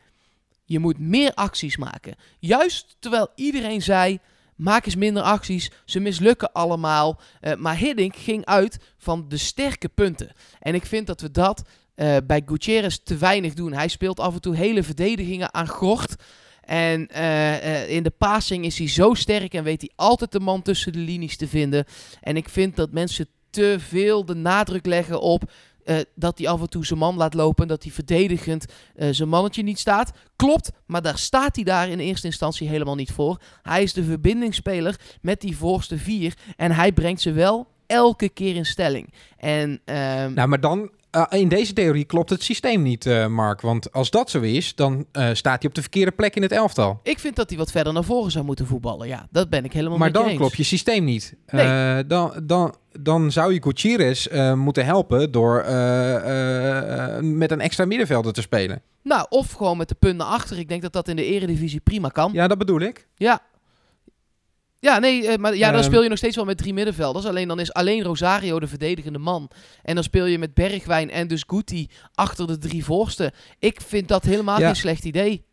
je 0.65 0.79
moet 0.79 0.99
meer 0.99 1.35
acties 1.35 1.77
maken. 1.77 2.15
Juist 2.39 2.97
terwijl 2.99 3.29
iedereen 3.35 3.83
zei, 3.83 4.19
maak 4.57 4.87
eens 4.87 4.97
minder 4.97 5.23
acties, 5.23 5.71
ze 5.85 6.01
mislukken 6.01 6.53
allemaal. 6.53 7.21
Uh, 7.41 7.55
maar 7.55 7.77
Hiddink 7.77 8.17
ging 8.17 8.45
uit 8.45 8.79
van 8.99 9.29
de 9.29 9.37
sterke 9.37 9.89
punten. 9.89 10.33
En 10.61 10.75
ik 10.75 10.87
vind 10.87 11.07
dat 11.07 11.21
we 11.21 11.31
dat 11.31 11.63
uh, 11.97 12.17
bij 12.27 12.43
Gutierrez 12.47 12.97
te 12.97 13.17
weinig 13.17 13.55
doen. 13.55 13.73
Hij 13.73 13.89
speelt 13.89 14.21
af 14.21 14.35
en 14.35 14.41
toe 14.41 14.57
hele 14.57 14.83
verdedigingen 14.83 15.55
aan 15.55 15.69
gort. 15.69 16.15
En 16.61 17.09
uh, 17.13 17.91
in 17.91 18.03
de 18.03 18.13
passing 18.19 18.65
is 18.65 18.79
hij 18.79 18.89
zo 18.89 19.15
sterk 19.15 19.55
en 19.55 19.65
weet 19.65 19.81
hij 19.81 19.91
altijd 19.97 20.33
de 20.33 20.41
man 20.41 20.63
tussen 20.63 20.93
de 20.93 20.99
linies 20.99 21.37
te 21.37 21.49
vinden. 21.49 21.85
En 22.21 22.37
ik 22.37 22.49
vind 22.49 22.77
dat 22.77 22.93
mensen 22.93 23.29
te 23.51 23.77
veel 23.79 24.25
de 24.25 24.35
nadruk 24.35 24.87
leggen 24.87 25.21
op 25.21 25.51
uh, 25.85 25.97
dat 26.15 26.39
hij 26.39 26.49
af 26.49 26.61
en 26.61 26.69
toe 26.69 26.87
zijn 26.87 26.99
man 26.99 27.17
laat 27.17 27.35
lopen. 27.35 27.69
Dat 27.69 27.83
hij 27.83 27.93
verdedigend 27.93 28.67
uh, 28.97 29.09
zijn 29.11 29.29
mannetje 29.29 29.63
niet 29.63 29.79
staat. 29.79 30.13
Klopt, 30.37 30.71
maar 30.87 31.03
daar 31.03 31.19
staat 31.19 31.55
hij 31.55 31.65
daar 31.65 31.89
in 31.89 31.99
eerste 31.99 32.27
instantie 32.27 32.69
helemaal 32.69 32.95
niet 32.95 33.13
voor. 33.13 33.41
Hij 33.63 33.83
is 33.83 33.93
de 33.93 34.05
verbindingsspeler 34.05 35.01
met 35.21 35.41
die 35.41 35.57
voorste 35.57 35.99
vier. 35.99 36.35
En 36.57 36.73
hij 36.73 36.93
brengt 36.93 37.21
ze 37.21 37.33
wel 37.33 37.67
elke 37.87 38.29
keer 38.29 38.57
in 38.57 38.67
stelling. 38.67 39.13
En, 39.37 39.81
uh, 39.85 39.95
nou, 40.27 40.49
maar 40.49 40.61
dan 40.61 40.91
uh, 41.17 41.41
in 41.41 41.49
deze 41.49 41.73
theorie 41.73 42.05
klopt 42.05 42.31
het 42.31 42.43
systeem 42.43 42.83
niet, 42.83 43.07
uh, 43.07 43.27
Mark. 43.27 43.61
Want 43.61 43.93
als 43.93 44.11
dat 44.11 44.31
zo 44.31 44.41
is, 44.41 44.75
dan 44.75 45.07
uh, 45.13 45.29
staat 45.33 45.59
hij 45.61 45.69
op 45.69 45.75
de 45.75 45.81
verkeerde 45.81 46.11
plek 46.11 46.37
in 46.37 46.43
het 46.43 46.53
elftal. 46.53 47.01
Ik 47.03 47.19
vind 47.19 47.37
dat 47.37 47.49
hij 47.49 47.59
wat 47.59 47.71
verder 47.71 47.93
naar 47.93 48.05
voren 48.05 48.31
zou 48.31 48.45
moeten 48.45 48.67
voetballen. 48.67 49.09
Ja, 49.09 49.27
dat 49.31 49.51
ben 49.51 49.65
ik 49.65 49.73
helemaal 49.73 49.99
maar 49.99 50.07
met 50.07 50.17
je 50.17 50.23
dan 50.23 50.31
eens. 50.31 50.41
klopt 50.41 50.57
je 50.57 50.63
systeem 50.63 51.05
niet. 51.05 51.35
Nee. 51.47 52.07
dan, 52.07 52.33
dan, 52.43 52.75
dan 53.01 53.33
zou 53.33 53.53
je 53.53 53.63
Gutierrez 53.63 54.27
moeten 54.55 54.85
helpen 54.85 55.33
door 55.33 55.55
met 57.23 57.51
een 57.51 57.61
extra 57.61 57.85
middenvelder 57.85 58.33
te 58.33 58.41
spelen. 58.41 58.83
Nou, 59.03 59.27
of 59.29 59.53
gewoon 59.53 59.77
met 59.77 59.89
de 59.89 59.95
punten 59.95 60.27
achter. 60.27 60.59
Ik 60.59 60.69
denk 60.69 60.83
dat 60.83 60.93
dat 60.93 61.09
in 61.09 61.17
de 61.17 61.25
eredivisie 61.25 61.81
prima 61.81 62.09
kan. 62.09 62.33
Ja, 62.33 62.49
dat 62.49 62.59
bedoel 62.59 62.81
ik. 62.81 63.07
Ja, 63.17 63.41
ja, 64.85 64.99
nee, 64.99 65.23
uh, 65.23 65.37
maar 65.37 65.57
ja, 65.57 65.71
dan 65.71 65.79
um, 65.79 65.85
speel 65.85 66.03
je 66.03 66.09
nog 66.09 66.19
steeds 66.19 66.37
wel 66.37 66.45
met 66.45 66.59
drie 66.59 66.75
middenvelders. 66.75 67.27
Alleen 67.27 67.49
dan 67.49 67.61
is 67.61 67.73
alleen 67.73 68.03
Rosario 68.03 68.61
de 68.61 68.67
verdedigende 68.67 69.19
man. 69.19 69.51
En 69.83 69.95
dan 69.95 70.05
speel 70.05 70.25
je 70.27 70.39
met 70.39 70.55
Bergwijn 70.55 71.11
en 71.11 71.29
dus 71.29 71.45
Guti 71.47 71.89
achter 72.15 72.47
de 72.47 72.59
drie 72.59 72.85
voorsten. 72.85 73.33
Ik 73.59 73.81
vind 73.81 74.09
dat 74.09 74.25
helemaal 74.25 74.59
ja. 74.59 74.67
geen 74.67 74.77
slecht 74.77 75.05
idee. 75.05 75.45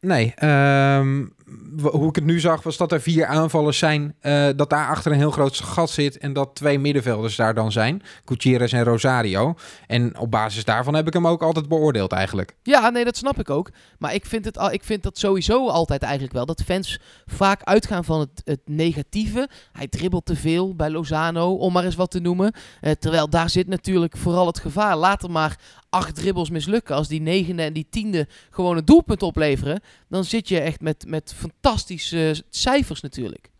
Nee, 0.00 0.32
ehm, 0.34 1.20
w- 1.20 1.26
hoe 1.82 2.08
ik 2.08 2.14
het 2.14 2.24
nu 2.24 2.40
zag 2.40 2.62
was 2.62 2.76
dat 2.76 2.92
er 2.92 3.00
vier 3.00 3.26
aanvallers 3.26 3.78
zijn. 3.78 4.14
eh, 4.20 4.48
dat 4.56 4.70
daar 4.70 4.88
achter 4.88 5.12
een 5.12 5.18
heel 5.18 5.30
groot 5.30 5.56
gat 5.60 5.90
zit. 5.90 6.18
En 6.18 6.32
dat 6.32 6.54
twee 6.54 6.78
middenvelders 6.78 7.36
daar 7.36 7.54
dan 7.54 7.72
zijn. 7.72 8.02
Gutierrez 8.24 8.72
en 8.72 8.84
Rosario. 8.84 9.54
En 9.86 10.18
op 10.18 10.30
basis 10.30 10.64
daarvan 10.64 10.94
heb 10.94 11.06
ik 11.06 11.12
hem 11.12 11.26
ook 11.26 11.42
altijd 11.42 11.68
beoordeeld 11.68 12.12
eigenlijk. 12.12 12.54
Ja, 12.62 12.90
nee, 12.90 13.04
dat 13.04 13.16
snap 13.16 13.38
ik 13.38 13.50
ook. 13.50 13.70
Maar 13.98 14.14
ik 14.14 14.26
vind, 14.26 14.44
het, 14.44 14.58
al- 14.58 14.72
ik 14.72 14.84
vind 14.84 15.02
dat 15.02 15.18
sowieso 15.18 15.68
altijd 15.68 16.02
eigenlijk 16.02 16.32
wel. 16.32 16.46
Dat 16.46 16.62
fans 16.66 17.00
vaak 17.26 17.62
uitgaan 17.62 18.04
van 18.04 18.20
het, 18.20 18.42
het 18.44 18.60
negatieve. 18.64 19.48
Hij 19.72 19.88
dribbelt 19.88 20.26
te 20.26 20.36
veel 20.36 20.74
bij 20.76 20.90
Lozano, 20.90 21.54
om 21.54 21.72
maar 21.72 21.84
eens 21.84 21.94
wat 21.94 22.10
te 22.10 22.20
noemen. 22.20 22.52
Eh, 22.80 22.92
terwijl 22.92 23.28
daar 23.30 23.50
zit 23.50 23.66
natuurlijk 23.66 24.16
vooral 24.16 24.46
het 24.46 24.58
gevaar. 24.60 24.96
Laat 24.96 25.22
er 25.22 25.30
maar 25.30 25.58
acht 25.92 26.14
dribbles 26.14 26.50
mislukken. 26.50 26.94
Als 26.94 27.08
die 27.08 27.20
negende 27.20 27.62
en 27.62 27.72
die 27.72 27.86
tiende 27.90 28.28
gewoon 28.50 28.76
een 28.76 28.84
doelpunt 28.84 29.22
opleveren. 29.22 29.80
Dan 30.08 30.24
zit 30.24 30.48
je 30.48 30.60
echt 30.60 30.80
met, 30.80 31.04
met 31.06 31.34
fantastische 31.36 32.42
cijfers 32.50 33.00
natuurlijk. 33.00 33.51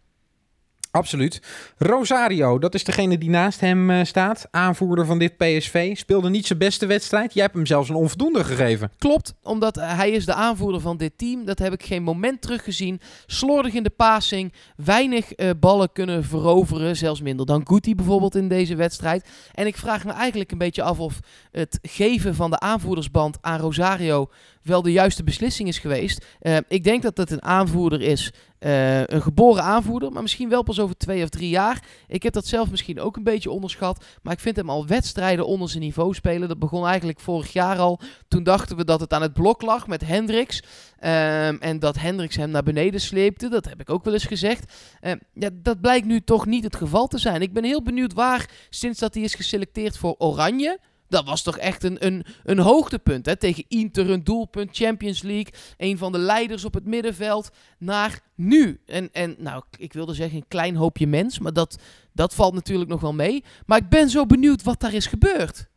Absoluut. 0.92 1.42
Rosario, 1.78 2.58
dat 2.58 2.74
is 2.74 2.84
degene 2.84 3.18
die 3.18 3.30
naast 3.30 3.60
hem 3.60 3.90
eh, 3.90 4.04
staat. 4.04 4.48
Aanvoerder 4.50 5.06
van 5.06 5.18
dit 5.18 5.36
PSV. 5.36 5.96
Speelde 5.96 6.30
niet 6.30 6.46
zijn 6.46 6.58
beste 6.58 6.86
wedstrijd. 6.86 7.34
Jij 7.34 7.42
hebt 7.42 7.54
hem 7.54 7.66
zelfs 7.66 7.88
een 7.88 7.94
onvoldoende 7.94 8.44
gegeven. 8.44 8.90
Klopt, 8.98 9.34
omdat 9.42 9.74
hij 9.74 10.10
is 10.10 10.24
de 10.24 10.34
aanvoerder 10.34 10.80
van 10.80 10.96
dit 10.96 11.12
team. 11.18 11.44
Dat 11.44 11.58
heb 11.58 11.72
ik 11.72 11.82
geen 11.82 12.02
moment 12.02 12.42
teruggezien. 12.42 13.00
Slordig 13.26 13.74
in 13.74 13.82
de 13.82 13.90
passing. 13.90 14.52
Weinig 14.76 15.32
eh, 15.32 15.50
ballen 15.60 15.92
kunnen 15.92 16.24
veroveren. 16.24 16.96
Zelfs 16.96 17.20
minder 17.20 17.46
dan 17.46 17.66
Guti 17.66 17.94
bijvoorbeeld 17.94 18.34
in 18.34 18.48
deze 18.48 18.76
wedstrijd. 18.76 19.28
En 19.54 19.66
ik 19.66 19.76
vraag 19.76 20.04
me 20.04 20.12
eigenlijk 20.12 20.52
een 20.52 20.58
beetje 20.58 20.82
af 20.82 20.98
of 20.98 21.18
het 21.50 21.78
geven 21.82 22.34
van 22.34 22.50
de 22.50 22.58
aanvoerdersband 22.58 23.38
aan 23.40 23.60
Rosario 23.60 24.30
wel 24.62 24.82
de 24.82 24.92
juiste 24.92 25.22
beslissing 25.22 25.68
is 25.68 25.78
geweest. 25.78 26.26
Eh, 26.40 26.56
ik 26.68 26.84
denk 26.84 27.02
dat 27.02 27.16
het 27.16 27.30
een 27.30 27.42
aanvoerder 27.42 28.00
is. 28.00 28.32
Eh, 28.62 29.06
een 29.06 29.22
geboren 29.22 29.62
aanvoerder, 29.62 30.12
maar 30.12 30.22
misschien 30.22 30.48
wel 30.48 30.62
pas 30.62 30.80
over 30.80 30.96
twee 30.96 31.22
of 31.22 31.28
drie 31.28 31.48
jaar. 31.48 31.84
Ik 32.06 32.22
heb 32.22 32.32
dat 32.32 32.46
zelf 32.46 32.70
misschien 32.70 33.00
ook 33.00 33.16
een 33.16 33.22
beetje 33.22 33.50
onderschat. 33.50 34.04
Maar 34.22 34.32
ik 34.32 34.40
vind 34.40 34.56
hem 34.56 34.70
al 34.70 34.86
wedstrijden 34.86 35.46
onder 35.46 35.68
zijn 35.68 35.82
niveau 35.82 36.14
spelen. 36.14 36.48
Dat 36.48 36.58
begon 36.58 36.86
eigenlijk 36.86 37.20
vorig 37.20 37.52
jaar 37.52 37.78
al. 37.78 38.00
Toen 38.28 38.42
dachten 38.42 38.76
we 38.76 38.84
dat 38.84 39.00
het 39.00 39.12
aan 39.12 39.22
het 39.22 39.32
blok 39.32 39.62
lag 39.62 39.86
met 39.86 40.06
Hendricks. 40.06 40.62
Ehm, 40.98 41.56
en 41.60 41.78
dat 41.78 41.98
Hendricks 41.98 42.36
hem 42.36 42.50
naar 42.50 42.62
beneden 42.62 43.00
sleepte. 43.00 43.48
Dat 43.48 43.64
heb 43.68 43.80
ik 43.80 43.90
ook 43.90 44.04
wel 44.04 44.14
eens 44.14 44.24
gezegd. 44.24 44.72
Ehm, 45.00 45.16
ja, 45.34 45.48
dat 45.52 45.80
blijkt 45.80 46.06
nu 46.06 46.20
toch 46.20 46.46
niet 46.46 46.64
het 46.64 46.76
geval 46.76 47.06
te 47.06 47.18
zijn. 47.18 47.42
Ik 47.42 47.52
ben 47.52 47.64
heel 47.64 47.82
benieuwd 47.82 48.12
waar, 48.12 48.50
sinds 48.70 48.98
dat 48.98 49.14
hij 49.14 49.22
is 49.22 49.34
geselecteerd 49.34 49.96
voor 49.96 50.14
Oranje. 50.18 50.78
Dat 51.12 51.24
was 51.24 51.42
toch 51.42 51.58
echt 51.58 51.84
een, 51.84 52.06
een, 52.06 52.24
een 52.44 52.58
hoogtepunt. 52.58 53.26
Hè? 53.26 53.36
Tegen 53.36 53.64
Inter 53.68 54.10
een 54.10 54.24
doelpunt, 54.24 54.76
Champions 54.76 55.22
League. 55.22 55.52
Een 55.76 55.98
van 55.98 56.12
de 56.12 56.18
leiders 56.18 56.64
op 56.64 56.74
het 56.74 56.84
middenveld. 56.84 57.50
Naar 57.78 58.20
nu. 58.34 58.80
En, 58.86 59.08
en 59.12 59.34
nou, 59.38 59.62
ik 59.78 59.92
wilde 59.92 60.14
zeggen 60.14 60.36
een 60.36 60.48
klein 60.48 60.76
hoopje 60.76 61.06
mens. 61.06 61.38
Maar 61.38 61.52
dat, 61.52 61.78
dat 62.12 62.34
valt 62.34 62.54
natuurlijk 62.54 62.90
nog 62.90 63.00
wel 63.00 63.12
mee. 63.12 63.44
Maar 63.66 63.78
ik 63.78 63.88
ben 63.88 64.10
zo 64.10 64.26
benieuwd 64.26 64.62
wat 64.62 64.80
daar 64.80 64.94
is 64.94 65.06
gebeurd. 65.06 65.70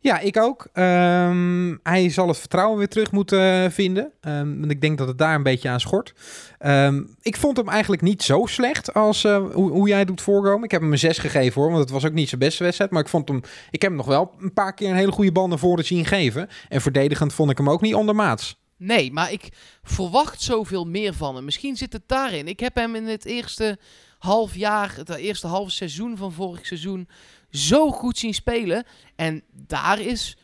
Ja, 0.00 0.18
ik 0.18 0.36
ook. 0.36 0.68
Ehm, 0.72 1.76
hij 1.82 2.10
zal 2.10 2.28
het 2.28 2.38
vertrouwen 2.38 2.78
weer 2.78 2.88
terug 2.88 3.12
moeten 3.12 3.72
vinden. 3.72 4.12
Ehm, 4.20 4.58
want 4.58 4.70
ik 4.70 4.80
denk 4.80 4.98
dat 4.98 5.08
het 5.08 5.18
daar 5.18 5.34
een 5.34 5.42
beetje 5.42 5.68
aan 5.68 5.80
schort. 5.80 6.14
Ehm, 6.58 7.02
ik 7.20 7.36
vond 7.36 7.56
hem 7.56 7.68
eigenlijk 7.68 8.02
niet 8.02 8.22
zo 8.22 8.46
slecht 8.46 8.94
als 8.94 9.24
eh, 9.24 9.44
hoe, 9.52 9.70
hoe 9.70 9.88
jij 9.88 10.04
doet 10.04 10.20
voorkomen. 10.20 10.64
Ik 10.64 10.70
heb 10.70 10.80
hem 10.80 10.92
een 10.92 10.98
6 10.98 11.18
gegeven 11.18 11.60
hoor, 11.60 11.70
want 11.70 11.82
het 11.82 11.90
was 11.90 12.06
ook 12.06 12.12
niet 12.12 12.28
zijn 12.28 12.40
beste 12.40 12.62
wedstrijd. 12.64 12.90
Maar 12.90 13.02
ik 13.02 13.08
vond 13.08 13.28
hem, 13.28 13.40
ik 13.70 13.82
heb 13.82 13.90
hem 13.90 13.96
nog 13.96 14.06
wel 14.06 14.34
een 14.40 14.52
paar 14.52 14.74
keer 14.74 14.90
een 14.90 14.96
hele 14.96 15.12
goede 15.12 15.32
bal 15.32 15.48
naar 15.48 15.58
voren 15.58 15.84
zien 15.84 16.04
geven. 16.04 16.48
En 16.68 16.80
verdedigend 16.80 17.32
vond 17.32 17.50
ik 17.50 17.58
hem 17.58 17.70
ook 17.70 17.80
niet 17.80 17.94
ondermaats. 17.94 18.56
Nee, 18.76 19.12
maar 19.12 19.32
ik 19.32 19.48
verwacht 19.82 20.42
zoveel 20.42 20.84
meer 20.84 21.14
van 21.14 21.34
hem. 21.34 21.44
Misschien 21.44 21.76
zit 21.76 21.92
het 21.92 22.02
daarin. 22.06 22.48
Ik 22.48 22.60
heb 22.60 22.74
hem 22.74 22.94
in 22.94 23.06
het 23.06 23.24
eerste 23.24 23.78
half 24.18 24.54
jaar, 24.54 24.94
het 24.96 25.08
eerste 25.08 25.46
halve 25.46 25.70
seizoen 25.70 26.16
van 26.16 26.32
vorig 26.32 26.66
seizoen, 26.66 27.08
zo 27.50 27.90
goed 27.90 28.18
zien 28.18 28.34
spelen. 28.34 28.84
En 29.16 29.42
daar 29.66 30.00
is, 30.00 30.36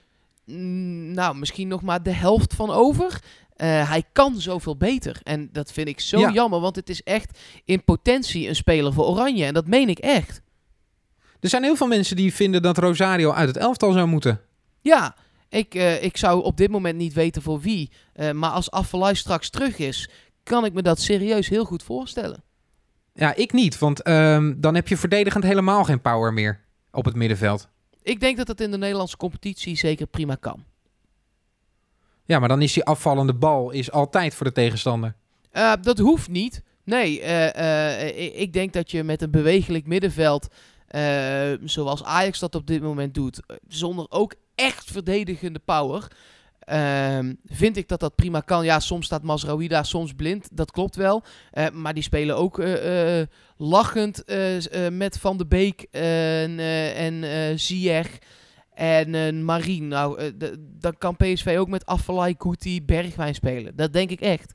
mm, 0.45 1.11
nou, 1.13 1.37
misschien 1.37 1.69
nog 1.69 1.83
maar 1.83 2.03
de 2.03 2.13
helft 2.13 2.55
van 2.55 2.71
over. 2.71 3.23
Eh, 3.57 3.89
hij 3.89 4.03
kan 4.13 4.41
zoveel 4.41 4.77
beter. 4.77 5.21
En 5.23 5.49
dat 5.53 5.73
vind 5.73 5.89
ik 5.89 6.01
zo 6.01 6.19
Ja. 6.19 6.31
jammer, 6.33 6.61
want 6.61 6.77
het 6.77 6.89
is 6.89 7.03
echt 7.03 7.39
in 7.65 7.85
potentie 7.85 8.49
een 8.49 8.57
speler 8.57 8.93
voor 8.93 9.05
Oranje. 9.05 9.45
En 9.45 9.55
dat 9.55 9.67
meen 9.67 9.89
ik 9.89 9.99
echt. 9.99 10.43
Er 11.41 11.49
zijn 11.49 11.63
heel 11.63 11.77
veel 11.77 11.87
mensen 11.87 12.17
die 12.17 12.35
vinden 12.35 12.63
dat 12.63 12.79
Rosario 12.79 13.33
uit 13.33 13.49
het 13.49 13.57
elftal 13.57 13.93
zou 13.93 14.07
moeten. 14.07 14.41
Ja, 14.81 15.17
ik, 15.49 15.75
eh, 15.75 16.03
ik 16.03 16.17
zou 16.17 16.43
op 16.43 16.57
dit 16.57 16.71
moment 16.71 16.97
niet 16.99 17.13
weten 17.13 17.43
voor 17.43 17.61
wie. 17.61 17.91
Eh, 18.13 18.31
maar 18.31 18.51
als 18.51 18.71
Affelay 18.71 19.15
straks 19.15 19.51
terug 19.51 19.79
is, 19.79 20.09
kan 20.43 20.65
ik 20.65 20.73
me 20.73 20.83
dat 20.83 21.01
serieus 21.01 21.49
heel 21.49 21.65
goed 21.65 21.83
voorstellen. 21.83 22.43
Ja, 23.15 23.35
ik 23.35 23.53
niet, 23.53 23.79
want 23.79 24.03
ehm, 24.03 24.55
dan 24.57 24.75
heb 24.75 24.89
je 24.89 24.97
verdedigend 24.97 25.45
helemaal 25.45 25.85
geen 25.85 26.01
power 26.01 26.33
meer 26.33 26.64
op 26.95 27.05
het 27.05 27.15
middenveld. 27.15 27.69
Ik 28.03 28.21
denk 28.21 28.37
dat 28.37 28.49
het 28.49 28.61
in 28.61 28.71
de 28.71 28.79
Nederlandse 28.79 29.17
competitie 29.17 29.77
zeker 29.77 30.07
prima 30.07 30.35
kan. 30.35 30.65
Ja, 32.25 32.39
maar 32.39 32.49
dan 32.49 32.63
is 32.63 32.73
die 32.73 32.85
afvallende 32.85 33.35
bal 33.35 33.71
is 33.71 33.91
altijd 33.91 34.35
voor 34.35 34.47
de 34.47 34.53
tegenstander. 34.53 35.15
Eh, 35.51 35.73
dat 35.83 35.99
hoeft 35.99 36.29
niet. 36.29 36.63
Nee, 36.85 37.21
eh, 37.21 38.01
eh, 38.01 38.41
ik- 38.41 38.53
denk 38.53 38.73
dat 38.73 38.91
je 38.91 39.05
met 39.05 39.23
een 39.23 39.31
bewegelijk 39.31 39.87
middenveld, 39.87 40.49
zoals 41.65 42.05
Ajax 42.05 42.39
dat 42.39 42.55
op 42.55 42.67
dit 42.67 42.83
moment 42.83 43.15
doet, 43.15 43.41
zonder 43.69 44.07
ook 44.09 44.35
echt 44.55 44.91
verdedigende 44.91 45.59
power, 45.59 46.09
ehm, 46.65 47.35
vind 47.45 47.77
ik 47.77 47.89
dat 47.89 48.01
dat 48.01 48.15
prima 48.15 48.41
kan. 48.41 48.65
Ja, 48.65 48.81
soms 48.81 49.07
staat 49.07 49.23
Masraoui 49.23 49.69
soms 49.83 50.13
blind, 50.13 50.49
dat 50.53 50.71
klopt 50.71 50.97
wel. 50.97 51.23
Eh, 51.51 51.71
maar 51.71 51.95
die 51.95 52.03
spelen 52.03 52.37
ook 52.37 52.59
eh, 52.59 53.21
eh, 53.21 53.27
lachend 53.57 54.25
met 54.91 55.19
Van 55.19 55.37
de 55.37 55.47
Beek 55.47 55.87
en, 55.91 56.59
en 56.97 57.59
Ziyech 57.59 58.19
en 58.75 59.45
Marien. 59.45 59.89
Nou, 59.89 60.33
dan 60.59 60.95
kan 60.99 61.17
PSV 61.17 61.57
ook 61.59 61.69
met 61.69 61.87
Affelay, 61.87 62.35
Guti, 62.39 62.85
Bergwijn 62.85 63.35
spelen. 63.35 63.77
Dat 63.77 63.93
denk 63.93 64.11
ik 64.11 64.21
echt. 64.21 64.55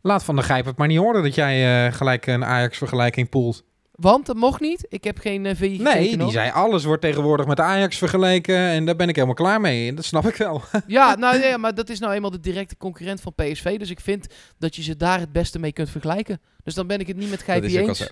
Laat 0.00 0.24
Van 0.24 0.34
der 0.34 0.44
Gijp 0.44 0.64
het 0.64 0.76
maar 0.76 0.88
niet 0.88 0.98
horen 0.98 1.22
dat 1.22 1.34
jij 1.34 1.92
gelijk 1.92 2.26
een 2.26 2.44
Ajax-vergelijking 2.44 3.28
poelt. 3.28 3.64
Want 4.02 4.26
dat 4.26 4.36
mocht 4.36 4.60
niet. 4.60 4.86
Ik 4.88 5.04
heb 5.04 5.18
geen 5.18 5.44
uh, 5.44 5.52
VI 5.54 5.78
Nee, 5.82 6.08
die 6.08 6.16
nog. 6.16 6.32
zei 6.32 6.50
alles 6.50 6.84
wordt 6.84 7.02
tegenwoordig 7.02 7.46
met 7.46 7.60
Ajax 7.60 7.98
vergeleken 7.98 8.56
en 8.56 8.84
daar 8.84 8.96
ben 8.96 9.08
ik 9.08 9.14
helemaal 9.14 9.36
klaar 9.36 9.60
mee. 9.60 9.88
En 9.88 9.94
dat 9.94 10.04
snap 10.04 10.26
ik 10.26 10.34
wel. 10.34 10.62
Ja, 10.86 11.14
nou, 11.14 11.40
ja, 11.40 11.56
maar 11.56 11.74
dat 11.74 11.88
is 11.88 11.98
nou 11.98 12.12
eenmaal 12.12 12.30
de 12.30 12.40
directe 12.40 12.76
concurrent 12.76 13.20
van 13.20 13.34
PSV. 13.34 13.78
Dus 13.78 13.90
ik 13.90 14.00
vind 14.00 14.26
dat 14.58 14.76
je 14.76 14.82
ze 14.82 14.96
daar 14.96 15.20
het 15.20 15.32
beste 15.32 15.58
mee 15.58 15.72
kunt 15.72 15.90
vergelijken. 15.90 16.40
Dus 16.64 16.74
dan 16.74 16.86
ben 16.86 17.00
ik 17.00 17.06
het 17.06 17.16
niet 17.16 17.30
met 17.30 17.42
Gijpie 17.42 17.80
eens. 17.80 18.10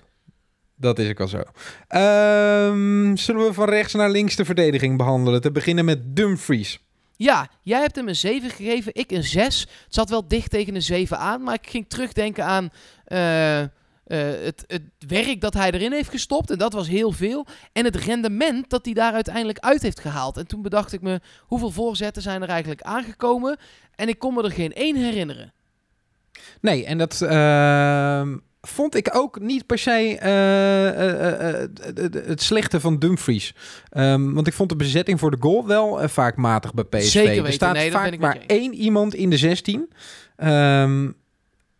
Dat 0.75 0.99
is 0.99 1.09
ook 1.09 1.19
al 1.19 1.27
zo. 1.27 1.41
Ehm, 1.87 3.15
zullen 3.15 3.45
we 3.45 3.53
van 3.53 3.69
rechts 3.69 3.93
naar 3.93 4.09
links 4.09 4.35
de 4.35 4.45
verdediging 4.45 4.97
behandelen? 4.97 5.41
Te 5.41 5.51
beginnen 5.51 5.85
met 5.85 6.15
Dumfries. 6.15 6.79
Ja, 7.15 7.49
jij 7.61 7.79
hebt 7.79 7.95
hem 7.95 8.07
een 8.07 8.15
7 8.15 8.49
gegeven, 8.49 8.95
ik 8.95 9.11
een 9.11 9.23
6. 9.23 9.59
Het 9.59 9.93
zat 9.93 10.09
wel 10.09 10.27
dicht 10.27 10.49
tegen 10.49 10.75
een 10.75 10.81
7 10.81 11.17
aan, 11.17 11.43
maar 11.43 11.53
ik 11.53 11.69
ging 11.69 11.85
terugdenken 11.87 12.45
aan 12.45 12.69
eh, 13.05 13.61
eh, 14.11 14.19
het, 14.43 14.63
het 14.67 14.81
werk 15.07 15.41
dat 15.41 15.53
hij 15.53 15.71
erin 15.71 15.91
heeft 15.91 16.09
gestopt. 16.09 16.51
En 16.51 16.57
dat 16.57 16.73
was 16.73 16.87
heel 16.87 17.11
veel. 17.11 17.45
En 17.73 17.85
het 17.85 17.95
rendement 17.95 18.69
dat 18.69 18.85
hij 18.85 18.93
daar 18.93 19.13
uiteindelijk 19.13 19.59
uit 19.59 19.81
heeft 19.81 19.99
gehaald. 19.99 20.37
En 20.37 20.47
toen 20.47 20.61
bedacht 20.61 20.93
ik 20.93 21.01
me, 21.01 21.19
hoeveel 21.39 21.71
voorzetten 21.71 22.21
zijn 22.21 22.41
er 22.41 22.49
eigenlijk 22.49 22.81
aangekomen? 22.81 23.57
En 23.95 24.07
ik 24.07 24.19
kon 24.19 24.33
me 24.33 24.43
er 24.43 24.51
geen 24.51 24.73
één 24.73 24.95
herinneren. 24.95 25.53
Nee, 26.61 26.85
en 26.85 26.97
dat 26.97 27.21
ehm, 27.21 28.37
vond 28.61 28.95
ik 28.95 29.15
ook 29.15 29.39
niet 29.39 29.65
per 29.65 29.77
se 29.77 30.17
eh, 30.19 31.61
eh, 31.63 31.69
het- 32.27 32.41
slechte 32.41 32.79
van 32.79 32.99
Dumfries. 32.99 33.55
Ehm, 33.89 34.33
want 34.33 34.47
ik 34.47 34.53
vond 34.53 34.69
de 34.69 34.75
bezetting 34.75 35.19
voor 35.19 35.31
de 35.31 35.37
goal 35.39 35.67
wel 35.67 36.09
vaak 36.09 36.35
matig 36.35 36.73
bij 36.73 36.83
PSV. 36.83 37.09
Zeker 37.11 37.45
er 37.45 37.53
staat 37.53 37.73
Nee, 37.73 37.91
vaak 37.91 38.17
maar 38.17 38.37
één 38.47 38.73
iemand 38.73 39.13
in 39.15 39.29
de 39.29 39.37
16. 39.37 39.89
Ehm, 40.35 41.09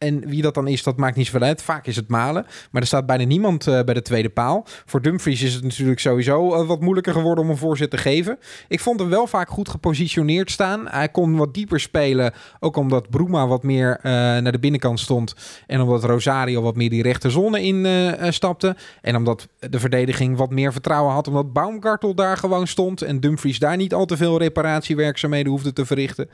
en 0.02 0.28
wie 0.28 0.42
dat 0.42 0.54
dan 0.54 0.68
is, 0.68 0.84
dat 0.84 0.98
maakt 0.98 1.16
niet 1.16 1.26
zoveel 1.26 1.48
uit. 1.48 1.62
Vaak 1.62 1.88
is 1.88 1.96
het 1.96 2.08
Malen. 2.08 2.46
Maar 2.72 2.82
er 2.82 2.88
staat 2.88 3.06
bijna 3.06 3.24
niemand 3.24 3.68
eh, 3.68 3.84
bij 3.84 3.94
de 3.94 4.02
tweede 4.02 4.30
paal. 4.30 4.66
Voor 4.86 5.02
Dumfries 5.02 5.42
is 5.42 5.54
het 5.54 5.64
natuurlijk 5.64 6.00
sowieso 6.00 6.54
eh, 6.54 6.68
wat 6.68 6.82
moeilijker 6.82 7.14
geworden 7.14 7.44
om 7.44 7.50
een 7.50 7.58
voorzet 7.58 7.90
te 7.90 7.98
geven. 7.98 8.40
Ik 8.68 8.80
vond 8.80 9.00
hem 9.00 9.10
wel 9.10 9.28
vaak 9.28 9.50
goed 9.50 9.70
gepositioneerd 9.70 10.52
staan. 10.52 10.88
Hij 10.88 11.10
kon 11.10 11.36
wat 11.36 11.54
dieper 11.54 11.80
spelen. 11.80 12.34
Ook 12.60 12.76
omdat 12.76 13.10
Bruma 13.10 13.48
wat 13.48 13.64
meer 13.64 13.98
eh, 13.98 14.12
naar 14.12 14.52
de 14.52 14.60
binnenkant 14.60 15.00
stond. 15.00 15.36
En 15.68 15.82
omdat 15.82 16.04
Rosario 16.04 16.62
wat 16.62 16.76
meer 16.76 16.90
die 16.90 17.04
rechterzone 17.04 17.64
in 17.64 17.88
stapte. 18.34 18.76
En 19.02 19.16
omdat 19.16 19.48
de 19.60 19.80
verdediging 19.80 20.38
wat 20.38 20.50
meer 20.50 20.72
vertrouwen 20.72 21.14
had. 21.14 21.28
Omdat 21.28 21.54
Baumgartel 21.54 22.16
daar 22.16 22.38
gewoon 22.38 22.68
stond. 22.68 23.02
En 23.02 23.20
Dumfries 23.20 23.60
daar 23.60 23.78
niet 23.78 23.94
al 23.94 24.06
te 24.06 24.18
veel 24.18 24.38
reparatiewerkzaamheden 24.38 25.52
hoefde 25.52 25.74
te 25.74 25.86
verrichten. 25.86 26.30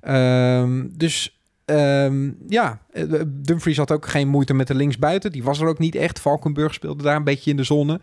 Ehm, 0.00 0.86
dus 0.92 1.39
ehm, 1.70 2.32
ja, 2.48 2.80
eh, 2.92 3.04
Dumfries 3.26 3.76
had 3.76 3.90
ook 3.90 4.06
geen 4.06 4.28
moeite 4.28 4.54
met 4.54 4.66
de 4.66 4.74
linksbuiten. 4.74 5.32
Die 5.32 5.42
was 5.42 5.60
er 5.60 5.66
ook 5.66 5.78
niet 5.78 5.94
echt. 5.94 6.20
Valkenburg 6.20 6.74
speelde 6.74 7.02
daar 7.02 7.16
een 7.16 7.24
beetje 7.24 7.50
in 7.50 7.56
de 7.56 7.64
zone. 7.64 8.00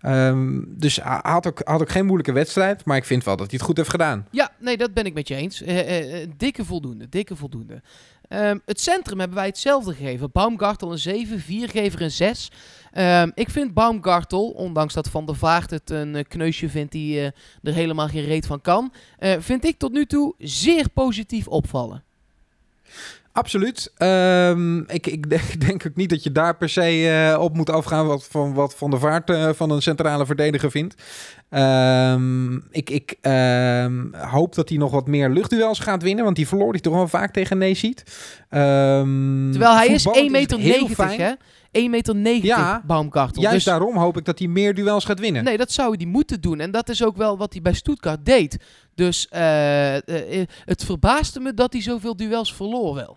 Ehm, 0.00 0.60
dus 0.66 0.96
hij 0.96 1.18
had 1.22 1.46
ook, 1.46 1.60
had 1.64 1.80
ook 1.80 1.90
geen 1.90 2.04
moeilijke 2.04 2.32
wedstrijd. 2.32 2.84
Maar 2.84 2.96
ik 2.96 3.04
vind 3.04 3.24
wel 3.24 3.36
dat 3.36 3.46
hij 3.46 3.56
het 3.56 3.66
goed 3.66 3.76
heeft 3.76 3.90
gedaan. 3.90 4.26
Ja, 4.30 4.50
nee, 4.58 4.76
dat 4.76 4.94
ben 4.94 5.04
ik 5.04 5.14
met 5.14 5.28
je 5.28 5.34
eens. 5.34 5.62
Eh, 5.62 6.22
eh, 6.22 6.28
dikke 6.36 6.64
voldoende, 6.64 7.08
dikke 7.08 7.36
voldoende. 7.36 7.82
Ehm, 8.28 8.58
het 8.64 8.80
centrum 8.80 9.18
hebben 9.18 9.36
wij 9.36 9.46
hetzelfde 9.46 9.94
gegeven. 9.94 10.30
Baumgartel 10.32 10.92
een 10.92 10.98
7, 10.98 11.40
Viergever 11.40 12.02
een 12.02 12.10
6. 12.10 12.50
Ehm, 12.92 13.30
ik 13.34 13.50
vind 13.50 13.74
Baumgartel, 13.74 14.48
ondanks 14.50 14.94
dat 14.94 15.08
Van 15.08 15.26
der 15.26 15.36
Vaart 15.36 15.70
het 15.70 15.90
een 15.90 16.24
kneusje 16.28 16.68
vindt 16.68 16.92
die 16.92 17.20
er 17.62 17.74
helemaal 17.74 18.08
geen 18.08 18.24
reet 18.24 18.46
van 18.46 18.60
kan, 18.60 18.92
vind 19.38 19.64
ik 19.64 19.78
tot 19.78 19.92
nu 19.92 20.06
toe 20.06 20.34
zeer 20.38 20.88
positief 20.88 21.48
opvallen. 21.48 22.04
Absoluut. 23.32 23.92
Ehm, 23.96 24.78
ik, 24.78 25.06
ik 25.06 25.30
denk, 25.30 25.60
denk 25.60 25.86
ook 25.86 25.96
niet 25.96 26.10
dat 26.10 26.22
je 26.22 26.32
daar 26.32 26.56
per 26.56 26.68
se 26.68 27.08
eh, 27.32 27.40
op 27.40 27.56
moet 27.56 27.70
afgaan 27.70 28.06
wat 28.06 28.26
van 28.30 28.54
wat 28.54 28.74
Van 28.74 28.90
der 28.90 29.00
Vaart 29.00 29.30
eh, 29.30 29.48
van 29.52 29.70
een 29.70 29.82
centrale 29.82 30.26
verdediger 30.26 30.70
vindt. 30.70 30.94
Ehm, 31.50 32.54
ik 32.54 32.90
ik 32.90 33.16
ehm, 33.20 34.12
hoop 34.12 34.54
dat 34.54 34.68
hij 34.68 34.78
nog 34.78 34.90
wat 34.90 35.06
meer 35.06 35.30
luchtduels 35.30 35.78
gaat 35.78 36.02
winnen, 36.02 36.24
want 36.24 36.36
die 36.36 36.48
verloor 36.48 36.70
hij 36.70 36.80
toch 36.80 36.94
wel 36.94 37.08
vaak 37.08 37.32
tegen 37.32 37.58
Neesiet. 37.58 38.02
Terwijl 38.48 39.76
hij 39.76 39.86
is 39.86 40.06
1,90 40.08 40.30
meter, 40.30 40.58
90, 40.58 41.16
hè? 41.16 41.32
1,90 41.72 41.90
meter 41.90 42.14
90, 42.16 42.48
Ja. 42.48 42.82
Juist 43.42 43.54
Dus- 43.56 43.64
daarom 43.64 43.96
hoop 43.96 44.16
ik 44.16 44.24
dat 44.24 44.38
hij 44.38 44.48
meer 44.48 44.74
duels 44.74 45.04
gaat 45.04 45.20
winnen. 45.20 45.44
Nee, 45.44 45.56
dat 45.56 45.72
zou 45.72 45.94
hij 45.96 46.06
moeten 46.06 46.40
doen. 46.40 46.60
En 46.60 46.70
dat 46.70 46.88
is 46.88 47.04
ook 47.04 47.16
wel 47.16 47.38
wat 47.38 47.52
hij 47.52 47.62
bij 47.62 47.72
Stuttgart 47.72 48.24
deed. 48.26 48.56
Dus 48.94 49.28
eh, 49.28 49.96
eh, 50.40 50.46
het 50.64 50.84
verbaasde 50.84 51.40
me 51.40 51.54
dat 51.54 51.72
hij 51.72 51.82
zoveel 51.82 52.16
duels 52.16 52.54
verloor 52.54 52.94
wel. 52.94 53.16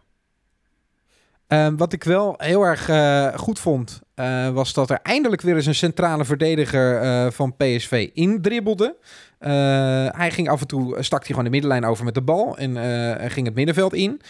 Ehm, 1.48 1.76
wat 1.76 1.94
ik 1.94 2.04
wel 2.04 2.34
heel 2.38 2.62
erg 2.64 2.90
eh, 2.90 3.28
goed 3.38 3.60
vond, 3.60 4.02
eh, 4.16 4.50
was 4.50 4.74
dat 4.74 4.90
er 4.90 5.00
eindelijk 5.04 5.42
weer 5.42 5.56
eens 5.56 5.66
een 5.66 5.76
centrale 5.76 6.26
verdediger 6.26 7.02
eh, 7.02 7.32
van 7.32 7.56
PSV 7.56 8.10
indribbelde. 8.14 8.96
Eh, 9.40 9.52
hij 10.12 10.32
ging 10.32 10.50
af 10.50 10.62
en 10.62 10.68
toe, 10.68 11.04
stak 11.04 11.20
hij 11.20 11.28
gewoon 11.30 11.44
de 11.44 11.50
middenlijn 11.50 11.86
over 11.86 12.06
met 12.06 12.14
de 12.14 12.22
bal 12.22 12.58
en 12.58 12.78
eh, 12.78 13.32
ging 13.32 13.46
het 13.46 13.56
middenveld 13.56 13.94
in. 13.94 14.22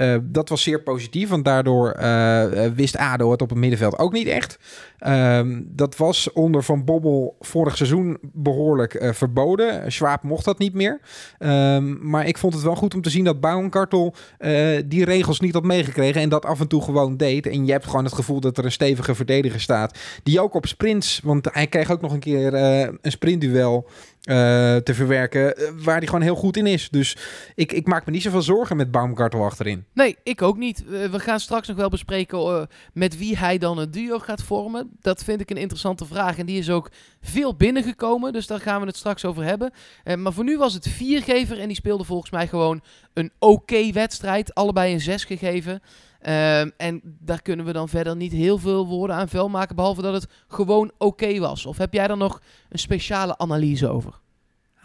Eh, 0.00 0.16
dat 0.22 0.48
was 0.48 0.62
zeer 0.62 0.82
positief, 0.82 1.28
want 1.28 1.44
daardoor 1.44 1.90
eh, 1.90 2.64
eh, 2.64 2.72
wist 2.72 2.96
ADO 2.96 3.30
het 3.30 3.42
op 3.42 3.48
het 3.48 3.58
middenveld 3.58 3.98
ook 3.98 4.12
niet 4.12 4.26
echt. 4.26 4.58
Ehm, 4.98 5.60
dat 5.64 5.96
was 5.96 6.32
onder 6.32 6.62
Van 6.62 6.84
Bobbel 6.84 7.36
vorig 7.40 7.76
seizoen 7.76 8.18
behoorlijk 8.20 8.94
eh, 8.94 9.12
verboden. 9.12 9.92
Schwab 9.92 10.22
mocht 10.22 10.44
dat 10.44 10.58
niet 10.58 10.74
meer. 10.74 11.00
Ehm, 11.38 12.08
maar 12.10 12.26
ik 12.26 12.38
vond 12.38 12.54
het 12.54 12.62
wel 12.62 12.76
goed 12.76 12.94
om 12.94 13.02
te 13.02 13.10
zien 13.10 13.24
dat 13.24 13.40
Baumkartel 13.40 14.14
eh 14.38 14.82
die 14.86 15.04
regels 15.04 15.40
niet 15.40 15.54
had 15.54 15.64
meegekregen 15.64 16.20
en 16.20 16.28
dat 16.28 16.44
af 16.44 16.60
en 16.60 16.68
toe 16.68 16.82
gewoon 16.82 17.16
deed. 17.16 17.46
En 17.46 17.66
je 17.66 17.72
hebt 17.72 17.86
gewoon 17.86 18.04
het 18.04 18.14
gevoel 18.14 18.40
dat 18.40 18.58
er 18.58 18.64
een 18.64 18.72
stevige 18.72 19.14
verdediger 19.14 19.60
staat. 19.60 19.98
Die 20.22 20.40
ook 20.40 20.54
op 20.54 20.66
sprints, 20.66 21.20
want 21.24 21.48
hij 21.52 21.66
kreeg 21.66 21.90
ook 21.90 22.00
nog 22.00 22.12
een 22.12 22.20
keer 22.20 22.54
een 22.54 22.98
sprintduel 23.02 23.88
eh, 24.20 24.76
te 24.76 24.94
verwerken. 24.94 25.56
eh, 25.56 25.68
waar 25.74 25.96
hij 25.96 26.06
gewoon 26.06 26.22
heel 26.22 26.34
goed 26.34 26.56
in 26.56 26.66
is. 26.66 26.88
Dus 26.90 27.16
ik, 27.54 27.72
ik 27.72 27.86
maak 27.86 28.06
me 28.06 28.12
niet 28.12 28.22
zoveel 28.22 28.42
zorgen 28.42 28.76
met 28.76 28.90
Baumkartel 28.90 29.44
achterin. 29.44 29.84
Nee, 29.92 30.16
ik 30.22 30.42
ook 30.42 30.56
niet. 30.56 30.84
We 30.88 31.20
gaan 31.20 31.40
straks 31.40 31.68
nog 31.68 31.76
wel 31.76 31.88
bespreken 31.88 32.38
eh, 32.38 32.62
met 32.92 33.18
wie 33.18 33.38
hij 33.38 33.58
dan 33.58 33.78
een 33.78 33.90
duo 33.90 34.18
gaat 34.18 34.42
vormen. 34.42 34.90
Dat 35.00 35.24
vind 35.24 35.40
ik 35.40 35.50
een 35.50 35.56
interessante 35.56 36.04
vraag. 36.04 36.38
En 36.38 36.46
die 36.46 36.58
is 36.58 36.70
ook 36.70 36.90
veel 37.20 37.54
binnengekomen. 37.56 38.32
Dus 38.32 38.46
daar 38.46 38.60
gaan 38.60 38.80
we 38.80 38.86
het 38.86 38.96
straks 38.96 39.24
over 39.24 39.44
hebben. 39.44 39.72
Maar 40.18 40.32
voor 40.32 40.44
nu 40.44 40.58
was 40.58 40.74
het 40.74 40.88
viergever. 40.88 41.60
En 41.60 41.66
die 41.66 41.76
speelde 41.76 42.04
volgens 42.04 42.30
mij 42.30 42.48
gewoon 42.48 42.82
een 43.14 43.32
oké 43.38 43.92
wedstrijd. 43.92 44.54
Allebei 44.54 44.92
een 44.92 45.00
zes 45.00 45.24
gegeven. 45.24 45.82
Ehm, 46.20 46.70
en 46.76 47.00
daar 47.02 47.42
kunnen 47.42 47.66
we 47.66 47.72
dan 47.72 47.88
verder 47.88 48.16
niet 48.16 48.32
heel 48.32 48.58
veel 48.58 48.86
woorden 48.86 49.16
aan 49.16 49.28
vuil 49.28 49.48
maken. 49.48 49.76
Behalve 49.76 50.02
dat 50.02 50.12
het 50.12 50.26
gewoon 50.48 50.90
oké 50.98 51.38
was. 51.38 51.66
Of 51.66 51.78
heb 51.78 51.92
jij 51.92 52.06
daar 52.06 52.16
nog 52.16 52.40
een 52.68 52.78
speciale 52.78 53.38
analyse 53.38 53.88
over? 53.88 54.20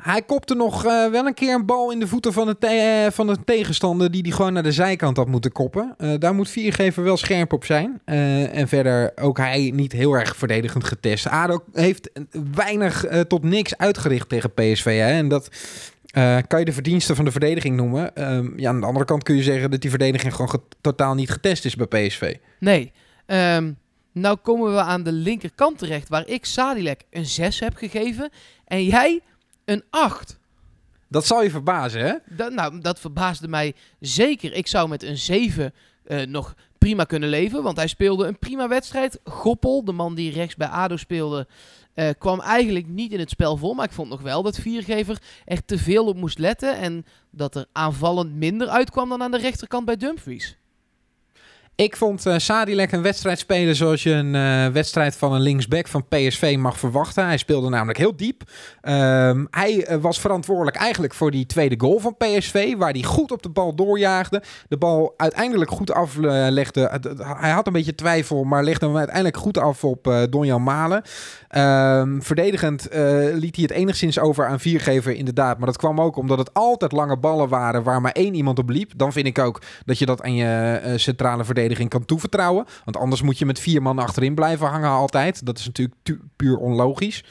Hij 0.06 0.22
kopte 0.22 0.56
nog 0.56 0.86
eh, 0.86 1.10
wel 1.12 1.26
een 1.26 1.34
keer 1.34 1.54
een 1.54 1.66
bal 1.66 1.92
in 1.92 2.00
de 2.00 2.08
voeten 2.08 2.34
van 2.34 2.56
de, 2.60 2.68
eh, 2.68 3.12
van 3.12 3.28
de 3.28 3.38
tegenstander 3.46 4.12
die 4.12 4.24
die 4.24 4.32
gewoon 4.32 4.54
naar 4.54 4.64
de 4.64 4.72
zijkant 4.72 5.18
had 5.18 5.28
moeten 5.28 5.52
koppen. 5.52 5.94
Eh, 5.98 6.14
daar 6.20 6.34
moet 6.34 6.50
Viergever 6.50 7.04
wel 7.04 7.18
scherp 7.18 7.54
op 7.54 7.66
zijn. 7.66 8.02
En 8.06 8.68
verder 8.68 9.12
ook 9.16 9.38
hij 9.38 9.72
niet 9.76 9.92
heel 9.92 10.14
erg 10.14 10.36
verdedigend 10.36 10.84
getest. 10.84 11.28
ADO 11.28 11.64
heeft 11.74 12.10
weinig 12.54 13.06
tot 13.28 13.44
niks 13.44 13.78
uitgericht 13.78 14.30
tegen 14.30 14.54
PSV. 14.54 14.98
Hè? 15.00 15.12
En 15.12 15.28
dat 15.28 15.50
eh, 16.16 16.38
kan 16.48 16.60
je 16.60 16.66
de 16.66 16.74
verdiensten 16.74 17.16
van 17.16 17.26
de 17.26 17.32
verdediging 17.32 17.76
noemen. 17.76 18.16
Ehm, 18.16 18.60
ja, 18.60 18.70
aan 18.70 18.80
de 18.80 18.86
andere 18.86 19.06
kant 19.06 19.24
kun 19.24 19.36
je 19.36 19.44
zeggen 19.44 19.72
dat 19.72 19.82
die 19.82 19.90
verdediging 19.90 20.32
gewoon 20.32 20.50
ge- 20.50 20.62
totaal 20.82 21.16
niet 21.16 21.30
getest 21.30 21.66
is 21.66 21.76
bij 21.76 21.88
PSV. 22.08 22.36
Nee. 22.60 22.92
Ehm, 23.26 23.72
nou 24.12 24.38
komen 24.38 24.74
we 24.74 24.80
aan 24.82 25.04
de 25.04 25.12
linkerkant 25.12 25.78
terecht. 25.78 26.10
Waar 26.10 26.28
ik 26.28 26.46
Sadilek 26.46 27.02
een 27.10 27.26
6 27.26 27.60
heb 27.60 27.76
gegeven. 27.76 28.30
En 28.66 28.84
jij 28.84 29.20
een 29.66 29.84
8. 29.90 30.40
Dat 31.08 31.26
zal 31.26 31.44
je 31.44 31.50
verbazen, 31.50 32.02
hè? 32.02 32.14
Dat, 32.36 32.54
nou, 32.54 32.80
dat 32.82 33.00
verbaasde 33.00 33.48
mij 33.48 33.74
zeker. 34.00 34.54
Ik 34.54 34.68
zou 34.68 34.90
met 34.90 35.04
een 35.04 35.18
7 35.18 35.74
eh, 36.06 36.26
nog 36.26 36.56
prima 36.78 37.04
kunnen 37.04 37.30
leven. 37.30 37.64
Want 37.64 37.78
hij 37.78 37.88
speelde 37.88 38.28
een 38.28 38.40
prima 38.40 38.68
wedstrijd. 38.68 39.20
Goppel, 39.24 39.86
de 39.86 39.92
man 39.92 40.16
die 40.16 40.32
rechts 40.32 40.56
bij 40.56 40.68
ADO 40.68 40.96
speelde, 40.98 41.48
eh, 41.96 42.10
kwam 42.18 42.40
eigenlijk 42.40 42.88
niet 42.88 43.12
in 43.12 43.20
het 43.20 43.30
spel 43.30 43.58
voor. 43.58 43.76
Maar 43.76 43.86
ik 43.86 43.92
vond 43.92 44.10
nog 44.10 44.22
wel 44.22 44.44
dat 44.44 44.58
Viergever 44.58 45.22
er 45.46 45.66
te 45.66 45.78
veel 45.78 46.06
op 46.06 46.16
moest 46.16 46.40
letten. 46.40 46.78
En 46.78 47.06
dat 47.32 47.56
er 47.56 47.66
aanvallend 47.72 48.36
minder 48.36 48.68
uitkwam 48.68 49.10
dan 49.10 49.24
aan 49.24 49.32
de 49.32 49.38
rechterkant 49.38 49.86
bij 49.86 49.98
Dumfries. 49.98 50.58
Ik 51.76 51.96
vond 51.96 52.26
eh 52.26 52.38
Sadilek 52.38 52.92
een 52.92 53.02
wedstrijd 53.02 53.40
spelen 53.40 53.76
zoals 53.76 54.04
je 54.04 54.12
een 54.12 54.36
eh, 54.36 54.68
wedstrijd 54.68 55.16
van 55.16 55.34
een 55.34 55.42
linksback 55.42 55.88
van 55.88 56.08
PSV 56.08 56.56
mag 56.60 56.80
verwachten. 56.80 57.26
Hij 57.26 57.38
speelde 57.38 57.70
namelijk 57.70 57.98
heel 57.98 58.16
diep. 58.16 58.44
Ehm, 58.82 59.46
hij 59.50 59.86
eh, 59.86 59.98
was 59.98 60.20
verantwoordelijk 60.20 60.76
eigenlijk 60.76 61.14
voor 61.14 61.32
die 61.32 61.46
tweede 61.46 61.76
goal 61.78 62.00
van 62.00 62.18
PSV, 62.18 62.76
waar 62.78 62.92
hij 62.92 63.04
goed 63.04 63.32
op 63.32 63.44
de 63.44 63.50
bal 63.50 63.76
doorjaagde. 63.76 64.42
De 64.68 64.78
bal 64.78 65.14
uiteindelijk 65.18 65.72
goed 65.72 65.92
aflegde. 65.92 67.00
Hij 67.18 67.52
had 67.52 67.68
een 67.68 67.74
beetje 67.74 67.96
twijfel, 67.96 68.44
maar 68.44 68.64
legde 68.64 68.86
hem 68.86 68.98
uiteindelijk 68.98 69.38
goed 69.38 69.58
af 69.58 69.84
op 69.84 70.26
Donjan 70.30 70.64
Malen. 70.64 71.02
Ehm, 71.48 72.20
verdedigend 72.22 72.88
liet 73.34 73.56
hij 73.56 73.64
het 73.64 73.72
enigszins 73.72 74.20
over 74.20 74.48
aan 74.48 74.60
viergever, 74.60 75.16
inderdaad. 75.16 75.58
Maar 75.58 75.68
dat 75.68 75.78
kwam 75.78 76.02
ook 76.02 76.16
omdat 76.16 76.38
het 76.38 76.54
altijd 76.54 76.92
lange 76.92 77.18
ballen 77.18 77.50
waren 77.50 77.84
waar 77.84 78.02
maar 78.02 78.12
één 78.12 78.34
iemand 78.34 78.60
op 78.60 78.70
liep. 78.70 78.92
Dan 78.96 79.12
vind 79.14 79.28
ik 79.28 79.40
ook 79.40 79.62
dat 79.86 80.00
je 80.00 80.06
dat 80.06 80.22
aan 80.22 80.36
je 80.36 80.94
centrale 80.96 81.46
kan 81.88 82.06
toevertrouwen. 82.06 82.66
Want 82.86 82.98
anders 82.98 83.22
moet 83.22 83.38
je 83.38 83.46
met 83.46 83.60
vier 83.60 83.82
man 83.82 84.00
achterin 84.00 84.36
blijven 84.36 84.68
hangen 84.68 84.90
altijd. 84.90 85.46
Dat 85.46 85.58
is 85.58 85.66
natuurlijk 85.66 85.98
tu- 86.04 86.22
puur 86.36 86.58
onlogisch. 86.58 87.24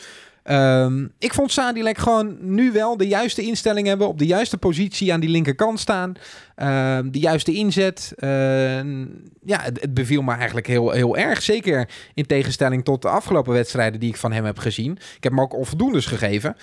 Ehm, 0.44 1.07
ik 1.18 1.35
vond 1.35 1.53
Sadilek 1.53 1.99
gewoon 1.99 2.37
nu 2.40 2.73
wel 2.73 2.97
de 2.97 3.07
juiste 3.07 3.42
instelling 3.42 3.87
hebben. 3.87 4.09
Op 4.09 4.18
de 4.18 4.27
juiste 4.27 4.59
positie 4.59 5.12
aan 5.12 5.20
die 5.20 5.29
linkerkant 5.29 5.81
staan. 5.81 6.12
Ehm, 6.55 7.11
de 7.11 7.18
juiste 7.18 7.53
inzet. 7.53 8.12
Ehm, 8.16 9.07
ja, 9.44 9.61
het, 9.62 9.94
beviel 9.94 10.23
me 10.23 10.33
eigenlijk 10.35 10.66
heel, 10.66 10.90
heel 10.90 11.16
erg. 11.16 11.42
Zeker 11.42 11.88
in 12.14 12.27
tegenstelling 12.27 12.85
tot 12.85 13.03
de 13.03 13.09
afgelopen 13.09 13.53
wedstrijden 13.53 14.01
die 14.01 14.09
ik 14.09 14.16
van 14.16 14.33
hem 14.33 14.44
heb 14.44 14.59
gezien. 14.59 14.92
Ik 14.92 15.23
heb 15.23 15.33
hem 15.33 15.40
ook 15.40 15.55
onvoldoendes 15.55 16.07
gegeven. 16.07 16.57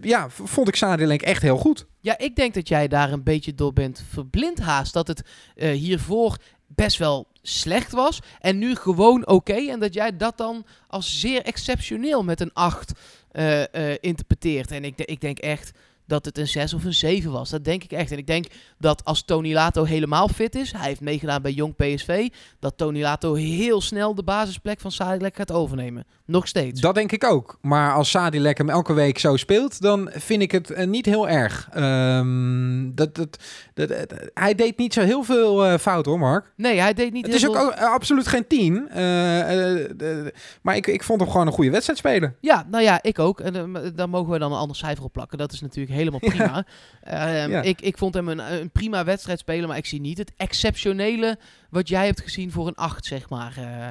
Ja, 0.00 0.30
vond 0.30 0.68
ik 0.68 0.76
Sadilek 0.76 1.22
echt 1.22 1.42
heel 1.42 1.56
goed. 1.56 1.86
Ja, 2.00 2.18
ik 2.18 2.36
denk 2.36 2.54
dat 2.54 2.68
jij 2.68 2.88
daar 2.88 3.12
een 3.12 3.22
beetje 3.22 3.54
door 3.54 3.72
bent 3.72 4.02
verblind 4.08 4.58
haast. 4.58 4.92
Dat 4.92 5.06
het 5.06 5.22
eh, 5.54 5.70
hiervoor 5.70 6.36
best 6.66 6.98
wel 6.98 7.26
slecht 7.42 7.92
was. 7.92 8.20
En 8.40 8.58
nu 8.58 8.74
gewoon 8.74 9.26
oké. 9.26 9.52
en 9.70 9.80
dat 9.80 9.94
jij 9.94 10.16
dat 10.16 10.38
dan 10.38 10.66
als 10.88 11.20
zeer 11.20 11.42
exceptioneel 11.42 12.24
met 12.24 12.40
een 12.40 12.52
8 12.52 12.92
eh, 13.30 13.74
eh, 13.74 13.96
interpreteert. 14.00 14.70
En 14.70 14.84
ik, 14.84 14.98
ik 14.98 15.20
denk 15.20 15.38
echt 15.38 15.72
dat 16.10 16.24
het 16.24 16.38
een 16.38 16.48
6 16.48 16.74
of 16.74 16.84
een 16.84 16.94
7 16.94 17.30
was. 17.32 17.50
Dat 17.50 17.64
denk 17.64 17.84
ik 17.84 17.92
echt. 17.92 18.10
En 18.12 18.18
ik 18.18 18.26
denk 18.26 18.46
dat 18.78 19.04
als 19.04 19.22
Tony 19.22 19.52
Lato 19.52 19.84
helemaal 19.84 20.28
fit 20.28 20.54
is. 20.54 20.72
Hij 20.72 20.86
heeft 20.88 21.00
meegedaan 21.00 21.42
bij 21.42 21.52
Jong 21.52 21.76
PSV. 21.76 22.28
Dat 22.58 22.76
Tony 22.76 23.00
Lato 23.02 23.34
heel 23.34 23.80
snel 23.80 24.14
de 24.14 24.22
basisplek 24.22 24.80
van 24.80 24.92
Sadilek 24.92 25.36
gaat 25.36 25.52
overnemen. 25.52 26.04
Nog 26.24 26.48
steeds. 26.48 26.80
Dat 26.80 26.94
denk 26.94 27.12
ik 27.12 27.24
ook. 27.24 27.58
Maar 27.60 27.94
als 27.94 28.10
Sadilek 28.10 28.58
hem 28.58 28.70
elke 28.70 28.92
week 28.92 29.18
zo 29.18 29.36
speelt, 29.36 29.80
dan 29.80 30.10
vind 30.12 30.42
ik 30.42 30.50
het 30.52 30.70
eh, 30.70 30.86
niet 30.86 31.06
heel 31.06 31.28
erg. 31.28 31.68
Ehm, 31.72 32.90
dat, 32.94 33.14
dat, 33.14 33.36
dat, 33.74 33.88
dat- 33.88 34.30
hij 34.34 34.54
deed 34.54 34.76
niet 34.78 34.92
zo 34.94 35.00
heel 35.02 35.22
veel 35.22 35.64
eh, 35.66 35.78
fout 35.78 36.06
hoor, 36.06 36.18
Mark. 36.18 36.52
Nee, 36.56 36.80
hij 36.80 36.94
deed 36.94 37.12
niet 37.12 37.26
Het 37.26 37.34
is 37.34 37.48
ook 37.48 37.56
eh, 37.56 37.92
absoluut 37.92 38.26
geen 38.26 38.46
tien. 38.46 38.88
Eh, 38.88 39.40
eh, 39.40 39.90
de- 39.96 40.34
maar 40.62 40.76
ik, 40.76 40.86
ik 40.86 41.02
vond 41.02 41.20
hem 41.20 41.30
gewoon 41.30 41.46
een 41.46 41.52
goede 41.52 41.70
wedstrijd 41.70 41.98
spelen. 41.98 42.36
Ja, 42.40 42.66
nou 42.70 42.84
ja, 42.84 42.98
ik 43.02 43.18
ook. 43.18 43.40
En 43.40 43.92
daar 43.94 44.08
mogen 44.08 44.32
we 44.32 44.38
dan 44.38 44.52
een 44.52 44.58
ander 44.58 44.76
cijfer 44.76 45.04
op 45.04 45.12
plakken. 45.12 45.38
Dat 45.38 45.52
is 45.52 45.60
natuurlijk 45.60 45.92
helemaal 46.00 46.20
prima. 46.30 46.64
Ehm, 47.02 47.50
Ja. 47.50 47.62
ik, 47.62 47.80
ik 47.80 47.98
vond 47.98 48.14
hem 48.14 48.28
een, 48.28 48.52
een 48.52 48.70
prima 48.70 49.04
wedstrijd 49.04 49.38
spelen, 49.38 49.68
maar 49.68 49.76
ik 49.76 49.86
zie 49.86 50.00
niet 50.00 50.18
het 50.18 50.32
exceptionele 50.36 51.38
wat 51.70 51.88
jij 51.88 52.06
hebt 52.06 52.20
gezien 52.20 52.50
voor 52.52 52.66
een 52.66 52.74
8, 52.74 53.04
zeg 53.04 53.28
maar. 53.28 53.52
Eh, 53.56 53.88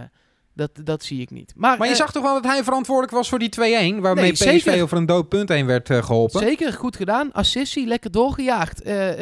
Dat, 0.54 0.72
dat 0.84 1.04
zie 1.04 1.22
ik 1.22 1.30
niet. 1.30 1.54
Maar, 1.56 1.78
Maar 1.78 1.88
je 1.88 1.94
eh, 1.94 2.00
zag 2.00 2.12
toch 2.12 2.24
wel 2.24 2.34
dat 2.34 2.52
hij 2.52 2.64
verantwoordelijk 2.64 3.14
was 3.14 3.30
voor 3.30 3.40
die 3.40 3.50
2-1, 3.50 4.00
waarmee 4.02 4.24
Nee, 4.24 4.32
PSV 4.32 4.62
zeker. 4.62 4.82
over 4.84 4.98
een 4.98 5.06
dood 5.06 5.30
punt 5.30 5.50
heen 5.50 5.66
werd 5.66 5.90
eh, 5.90 6.04
geholpen. 6.04 6.40
Zeker, 6.40 6.74
goed 6.74 6.96
gedaan. 6.96 7.32
Assistie, 7.32 7.88
lekker 7.88 8.12
doorgejaagd. 8.12 8.82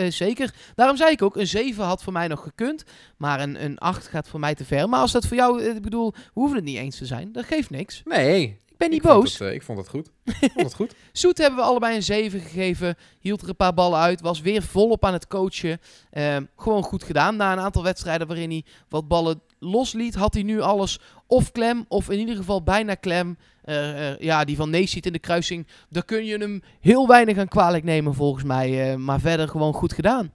Zeker. 0.09 0.53
Daarom 0.75 0.97
zei 0.97 1.11
ik 1.11 1.21
ook, 1.21 1.35
een 1.35 1.47
7 1.47 1.83
had 1.83 2.03
voor 2.03 2.13
mij 2.13 2.27
nog 2.27 2.41
gekund. 2.43 2.83
Maar 3.17 3.39
een, 3.39 3.63
een 3.63 3.77
8 3.77 4.07
gaat 4.07 4.27
voor 4.27 4.39
mij 4.39 4.55
te 4.55 4.65
ver. 4.65 4.89
Maar 4.89 4.99
als 4.99 5.11
dat 5.11 5.27
voor 5.27 5.37
jou, 5.37 5.63
ik 5.63 5.81
bedoel, 5.81 6.11
we 6.11 6.19
hoeven 6.33 6.55
het 6.55 6.65
niet 6.65 6.77
eens 6.77 6.97
te 6.97 7.05
zijn. 7.05 7.31
Dat 7.31 7.45
geeft 7.45 7.69
niks. 7.69 8.01
Nee, 8.05 8.59
ben 8.77 8.89
niet 8.89 9.03
ik 9.03 9.07
vond 9.07 9.21
boos. 9.21 9.33
het, 9.33 9.47
eh, 9.47 9.53
ik 9.53 9.61
vond 9.61 9.77
het 9.77 9.87
goed. 9.87 10.09
Ik 10.23 10.51
vond 10.53 10.65
het 10.65 10.73
goed. 10.73 10.95
Zoet 11.11 11.37
hebben 11.37 11.59
we 11.59 11.65
allebei 11.65 11.95
een 11.95 12.03
7 12.03 12.39
gegeven. 12.39 12.95
Hield 13.19 13.41
er 13.41 13.49
een 13.49 13.55
paar 13.55 13.73
ballen 13.73 13.99
uit. 13.99 14.21
Was 14.21 14.41
weer 14.41 14.63
volop 14.63 15.05
aan 15.05 15.13
het 15.13 15.27
coachen. 15.27 15.79
Ehm, 16.11 16.43
gewoon 16.55 16.83
goed 16.83 17.03
gedaan. 17.03 17.35
Na 17.35 17.51
een 17.51 17.59
aantal 17.59 17.83
wedstrijden 17.83 18.27
waarin 18.27 18.49
hij 18.49 18.65
wat 18.89 19.07
ballen 19.07 19.41
losliet, 19.59 20.15
had 20.15 20.33
hij 20.33 20.43
nu 20.43 20.61
alles 20.61 20.99
of 21.27 21.51
klem. 21.51 21.85
Of 21.87 22.09
in 22.09 22.19
ieder 22.19 22.35
geval 22.35 22.63
bijna 22.63 22.95
klem. 22.95 23.37
Eh, 23.63 24.11
eh, 24.11 24.19
ja, 24.19 24.43
die 24.45 24.55
van 24.55 24.69
Nees 24.69 24.91
ziet 24.91 25.05
in 25.05 25.13
de 25.13 25.19
kruising. 25.19 25.67
Daar 25.89 26.05
kun 26.05 26.25
je 26.25 26.37
hem 26.37 26.61
heel 26.79 27.07
weinig 27.07 27.37
aan 27.37 27.47
kwalijk 27.47 27.83
nemen 27.83 28.13
volgens 28.13 28.43
mij. 28.43 28.97
Maar 28.97 29.19
verder 29.19 29.47
gewoon 29.47 29.73
goed 29.73 29.93
gedaan. 29.93 30.31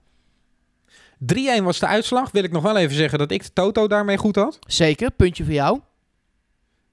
3-1 1.17 1.63
was 1.63 1.79
de 1.79 1.87
uitslag. 1.87 2.31
Wil 2.31 2.43
ik 2.43 2.51
nog 2.51 2.63
wel 2.63 2.77
even 2.77 2.95
zeggen 2.95 3.19
dat 3.19 3.31
ik 3.31 3.43
de 3.43 3.53
Toto 3.53 3.87
daarmee 3.87 4.17
goed 4.17 4.35
had. 4.35 4.59
Zeker, 4.67 5.11
puntje 5.11 5.43
voor 5.43 5.53
jou. 5.53 5.79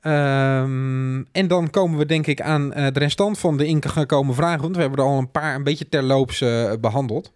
Ehm, 0.00 1.22
en 1.32 1.48
dan 1.48 1.70
komen 1.70 1.98
we 1.98 2.06
denk 2.06 2.26
ik 2.26 2.40
aan 2.40 2.72
eh, 2.72 2.86
de 2.92 2.98
restant 2.98 3.38
van 3.38 3.56
de 3.56 3.66
ingekomen 3.66 4.34
vragen. 4.34 4.60
Want 4.60 4.74
we 4.74 4.80
hebben 4.80 4.98
er 4.98 5.04
al 5.04 5.18
een 5.18 5.30
paar 5.30 5.54
een 5.54 5.64
beetje 5.64 5.88
terloops 5.88 6.40
eh, 6.40 6.72
behandeld. 6.80 7.32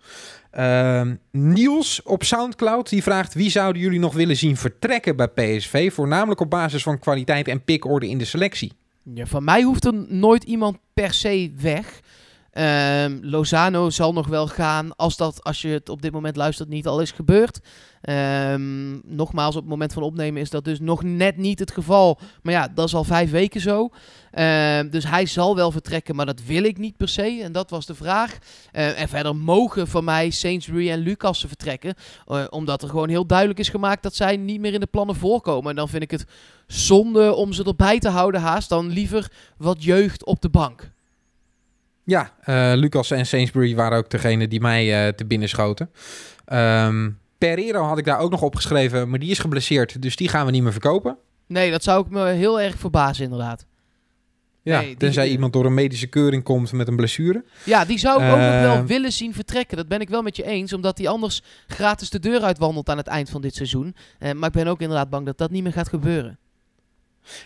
Ehm, 0.51 1.15
Niels 1.31 2.03
op 2.03 2.23
Soundcloud 2.23 2.89
die 2.89 3.03
vraagt... 3.03 3.35
wie 3.35 3.51
zouden 3.51 3.83
jullie 3.83 3.99
nog 3.99 4.15
willen 4.15 4.37
zien 4.37 4.57
vertrekken 4.57 5.17
bij 5.17 5.29
PSV? 5.29 5.93
Voornamelijk 5.93 6.41
op 6.41 6.51
basis 6.51 6.83
van 6.83 6.99
kwaliteit 6.99 7.49
en 7.49 7.65
pikorde 7.65 8.09
in 8.09 8.19
de 8.19 8.25
selectie. 8.25 8.73
Ja, 9.15 9.27
van 9.27 9.45
mij 9.45 9.63
hoeft 9.63 9.85
er 9.85 9.95
nooit 10.09 10.45
iemand 10.45 10.79
per 10.95 11.13
se 11.13 11.53
weg. 11.61 12.01
Ehm, 12.55 13.19
Lozano 13.21 13.91
zal 13.91 14.13
nog 14.13 14.27
wel 14.27 14.47
gaan 14.47 14.97
als, 14.97 15.17
dat, 15.17 15.45
als 15.45 15.63
je 15.63 15.69
het 15.69 15.89
op 15.89 16.03
dit 16.03 16.13
moment 16.13 16.37
luistert, 16.37 16.69
niet 16.69 16.87
al 16.87 17.01
is 17.01 17.11
gebeurd. 17.11 17.61
Ehm, 18.01 18.93
nogmaals, 19.17 19.55
op 19.55 19.61
het 19.61 19.71
moment 19.71 19.93
van 19.93 20.03
opnemen 20.03 20.41
is 20.41 20.51
dat 20.51 20.65
dus 20.65 20.81
nog 20.81 21.03
net 21.03 21.37
niet 21.37 21.59
het 21.59 21.71
geval. 21.71 22.19
Maar 22.43 22.53
ja, 22.53 22.69
dat 22.75 22.87
is 22.87 22.95
al 22.95 23.05
vijf 23.05 23.31
weken 23.31 23.61
zo. 23.61 23.89
Ehm, 24.31 24.89
dus 24.91 25.07
hij 25.07 25.27
zal 25.27 25.57
wel 25.57 25.71
vertrekken, 25.71 26.15
maar 26.17 26.27
dat 26.27 26.45
wil 26.45 26.65
ik 26.65 26.79
niet 26.79 26.97
per 26.97 27.09
se. 27.09 27.41
En 27.43 27.53
dat 27.53 27.71
was 27.71 27.87
de 27.87 27.95
vraag. 27.95 28.39
En 28.73 29.09
verder 29.09 29.37
mogen 29.37 29.89
van 29.89 30.05
mij 30.05 30.31
Sainsbury 30.31 30.91
en 30.91 30.99
Lucas 30.99 31.45
vertrekken. 31.47 31.95
eh, 32.27 32.45
omdat 32.51 32.83
er 32.83 32.89
gewoon 32.89 33.09
heel 33.09 33.27
duidelijk 33.27 33.59
is 33.59 33.69
gemaakt 33.69 34.03
dat 34.03 34.15
zij 34.15 34.37
niet 34.37 34.61
meer 34.61 34.75
in 34.75 34.81
de 34.81 34.87
plannen 34.87 35.17
voorkomen. 35.17 35.71
En 35.71 35.77
dan 35.77 35.89
vind 35.89 36.03
ik 36.03 36.11
het 36.11 36.27
zonde 36.67 37.35
om 37.35 37.53
ze 37.53 37.65
erbij 37.65 37.99
te 37.99 38.09
houden 38.09 38.41
haast. 38.41 38.69
Dan 38.69 38.89
liever 38.89 39.31
wat 39.57 39.85
jeugd 39.85 40.25
op 40.25 40.41
de 40.41 40.49
bank. 40.49 40.93
Ja, 42.05 42.31
eh, 42.41 42.73
Lucas 42.75 43.11
en 43.11 43.27
Sainsbury 43.27 43.75
waren 43.75 43.99
ook 43.99 44.11
degene 44.11 44.49
die 44.49 44.61
mij 44.61 45.07
eh, 45.07 45.13
te 45.13 45.25
binnen 45.27 45.49
schoten. 45.49 45.91
Ehm 46.45 47.11
Pereiro 47.39 47.83
had 47.83 47.99
ik 47.99 48.05
daar 48.05 48.19
ook 48.19 48.31
nog 48.31 48.43
opgeschreven, 48.43 49.11
maar 49.11 49.19
die 49.19 49.31
is 49.31 49.39
geblesseerd. 49.39 50.03
Dus 50.03 50.17
die 50.17 50.29
gaan 50.29 50.47
we 50.47 50.53
niet 50.53 50.63
meer 50.63 50.73
verkopen. 50.73 51.17
Nee, 51.47 51.71
dat 51.71 51.83
zou 51.83 52.05
ik 52.05 52.11
me 52.11 52.27
heel 52.29 52.61
erg 52.61 52.75
verbazen 52.79 53.25
inderdaad. 53.25 53.67
Ja, 54.63 54.79
Nee, 54.79 54.87
die- 54.87 54.97
tenzij 54.97 55.29
iemand 55.29 55.53
door 55.53 55.65
een 55.67 55.75
medische 55.75 56.07
keuring 56.07 56.43
komt 56.43 56.73
met 56.73 56.89
een 56.89 56.97
blessure. 56.97 57.45
Ja, 57.65 57.85
die 57.85 57.99
zou 57.99 58.23
ik 58.23 58.31
ook 58.31 58.39
nog 58.39 58.61
wel 58.61 58.75
Eh. 58.77 58.83
willen 58.85 59.13
zien 59.13 59.35
vertrekken. 59.35 59.77
Dat 59.77 59.89
ben 59.89 60.01
ik 60.01 60.09
wel 60.09 60.23
met 60.23 60.37
je 60.37 60.45
eens. 60.45 60.73
Omdat 60.73 60.99
hij 60.99 61.09
anders 61.09 61.43
gratis 61.67 62.11
de 62.11 62.19
deur 62.19 62.43
uitwandelt 62.43 62.89
aan 62.89 62.97
het 62.97 63.07
eind 63.07 63.31
van 63.31 63.41
dit 63.41 63.55
seizoen. 63.55 63.95
Eh, 64.19 64.33
maar 64.33 64.49
ik 64.49 64.55
ben 64.55 64.67
ook 64.67 64.81
inderdaad 64.81 65.11
bang 65.11 65.27
dat 65.27 65.39
dat 65.39 65.51
niet 65.51 65.63
meer 65.63 65.73
gaat 65.73 65.89
gebeuren. 65.89 66.39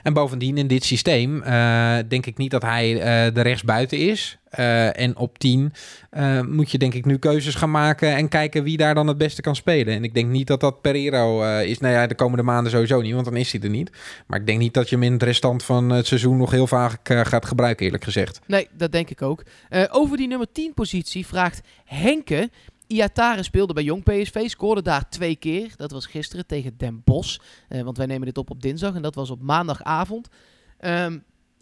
En 0.02 0.12
bovendien 0.12 0.58
in 0.58 0.66
dit 0.66 0.84
systeem 0.84 1.42
eh, 1.42 1.98
denk 2.08 2.26
ik 2.26 2.36
niet 2.36 2.50
dat 2.50 2.62
hij 2.62 3.00
eh, 3.00 3.34
de 3.34 3.40
rechtsbuiten 3.40 3.98
is. 3.98 4.38
Eh, 4.50 5.00
en 5.00 5.16
op 5.16 5.38
10 5.38 5.72
eh, 6.10 6.40
moet 6.40 6.70
je 6.70 6.78
denk 6.78 6.94
ik 6.94 7.04
nu 7.04 7.18
keuzes 7.18 7.54
gaan 7.54 7.70
maken 7.70 8.16
en 8.16 8.28
kijken 8.28 8.62
wie 8.62 8.76
daar 8.76 8.94
dan 8.94 9.06
het 9.06 9.18
beste 9.18 9.40
kan 9.40 9.56
spelen. 9.56 9.94
En 9.94 10.04
ik 10.04 10.14
denk 10.14 10.30
niet 10.30 10.46
dat 10.46 10.60
dat 10.60 10.80
Pereiro 10.80 11.58
is. 11.60 11.78
Nou 11.78 11.94
ja, 11.94 12.06
de 12.06 12.14
komende 12.14 12.42
maanden 12.42 12.72
sowieso 12.72 13.00
niet, 13.00 13.12
want 13.12 13.24
dan 13.24 13.36
is 13.36 13.52
hij 13.52 13.60
er 13.60 13.70
niet. 13.70 13.90
Maar 14.26 14.40
ik 14.40 14.46
denk 14.46 14.58
niet 14.58 14.74
dat 14.74 14.88
je 14.88 14.94
hem 14.94 15.04
in 15.04 15.12
het 15.12 15.22
restant 15.22 15.62
van 15.62 15.90
het 15.90 16.06
seizoen 16.06 16.36
nog 16.36 16.50
heel 16.50 16.66
vaak 16.66 16.98
gaat 17.02 17.46
gebruiken, 17.46 17.84
eerlijk 17.84 18.04
gezegd. 18.04 18.40
Nee, 18.46 18.68
dat 18.72 18.92
denk 18.92 19.10
ik 19.10 19.22
ook. 19.22 19.42
Over 19.90 20.16
die 20.16 20.28
nummer 20.28 20.46
10 20.52 20.74
positie 20.74 21.26
vraagt 21.26 21.60
Henke. 21.84 22.50
Iatare 22.88 23.42
speelde 23.42 23.72
bij 23.72 23.82
Jong 23.82 24.02
PSV, 24.02 24.48
scoorde 24.48 24.82
daar 24.82 25.08
twee 25.08 25.36
keer. 25.36 25.72
Dat 25.76 25.90
was 25.90 26.06
gisteren 26.06 26.46
tegen 26.46 26.76
Den 26.76 27.02
Bosch. 27.04 27.38
Eh, 27.68 27.82
want 27.82 27.96
wij 27.96 28.06
nemen 28.06 28.26
dit 28.26 28.38
op 28.38 28.50
op 28.50 28.62
dinsdag 28.62 28.94
en 28.94 29.02
dat 29.02 29.14
was 29.14 29.30
op 29.30 29.42
maandagavond. 29.42 30.28
Ehm, 30.78 31.18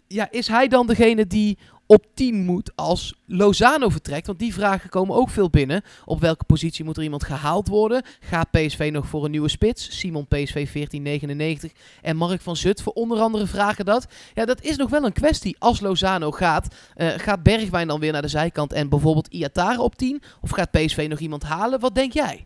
ja, 0.07 0.31
is 0.31 0.47
hij 0.47 0.67
dan 0.67 0.87
degene 0.87 1.27
die 1.27 1.57
op 1.87 2.05
10 2.13 2.45
moet 2.45 2.71
als 2.75 3.13
Lozano 3.25 3.89
vertrekt? 3.89 4.27
Want 4.27 4.39
die 4.39 4.53
vragen 4.53 4.89
komen 4.89 5.15
ook 5.15 5.29
veel 5.29 5.49
binnen. 5.49 5.81
Op 6.05 6.19
welke 6.19 6.43
positie 6.43 6.85
moet 6.85 6.97
er 6.97 7.03
iemand 7.03 7.23
gehaald 7.23 7.67
worden? 7.67 8.03
Gaat 8.19 8.51
PSV 8.51 8.89
nog 8.93 9.07
voor 9.07 9.25
een 9.25 9.31
nieuwe 9.31 9.49
spits? 9.49 9.97
Simon 9.99 10.27
PSV 10.27 10.53
1499 10.53 11.71
en 12.01 12.15
Mark 12.15 12.41
van 12.41 12.55
Zutphen 12.55 12.95
onder 12.95 13.19
andere 13.19 13.47
vragen 13.47 13.85
dat. 13.85 14.07
Ja, 14.33 14.45
dat 14.45 14.61
is 14.61 14.77
nog 14.77 14.89
wel 14.89 15.03
een 15.03 15.13
kwestie. 15.13 15.55
Als 15.59 15.79
Lozano 15.79 16.31
gaat, 16.31 16.75
eh, 16.95 17.07
gaat 17.07 17.43
Bergwijn 17.43 17.87
dan 17.87 17.99
weer 17.99 18.11
naar 18.11 18.21
de 18.21 18.27
zijkant 18.27 18.73
en 18.73 18.89
bijvoorbeeld 18.89 19.27
Iatare 19.27 19.81
op 19.81 19.95
10? 19.95 20.21
Of 20.41 20.49
gaat 20.49 20.71
PSV 20.71 21.05
nog 21.09 21.19
iemand 21.19 21.43
halen? 21.43 21.79
Wat 21.79 21.95
denk 21.95 22.13
jij? 22.13 22.45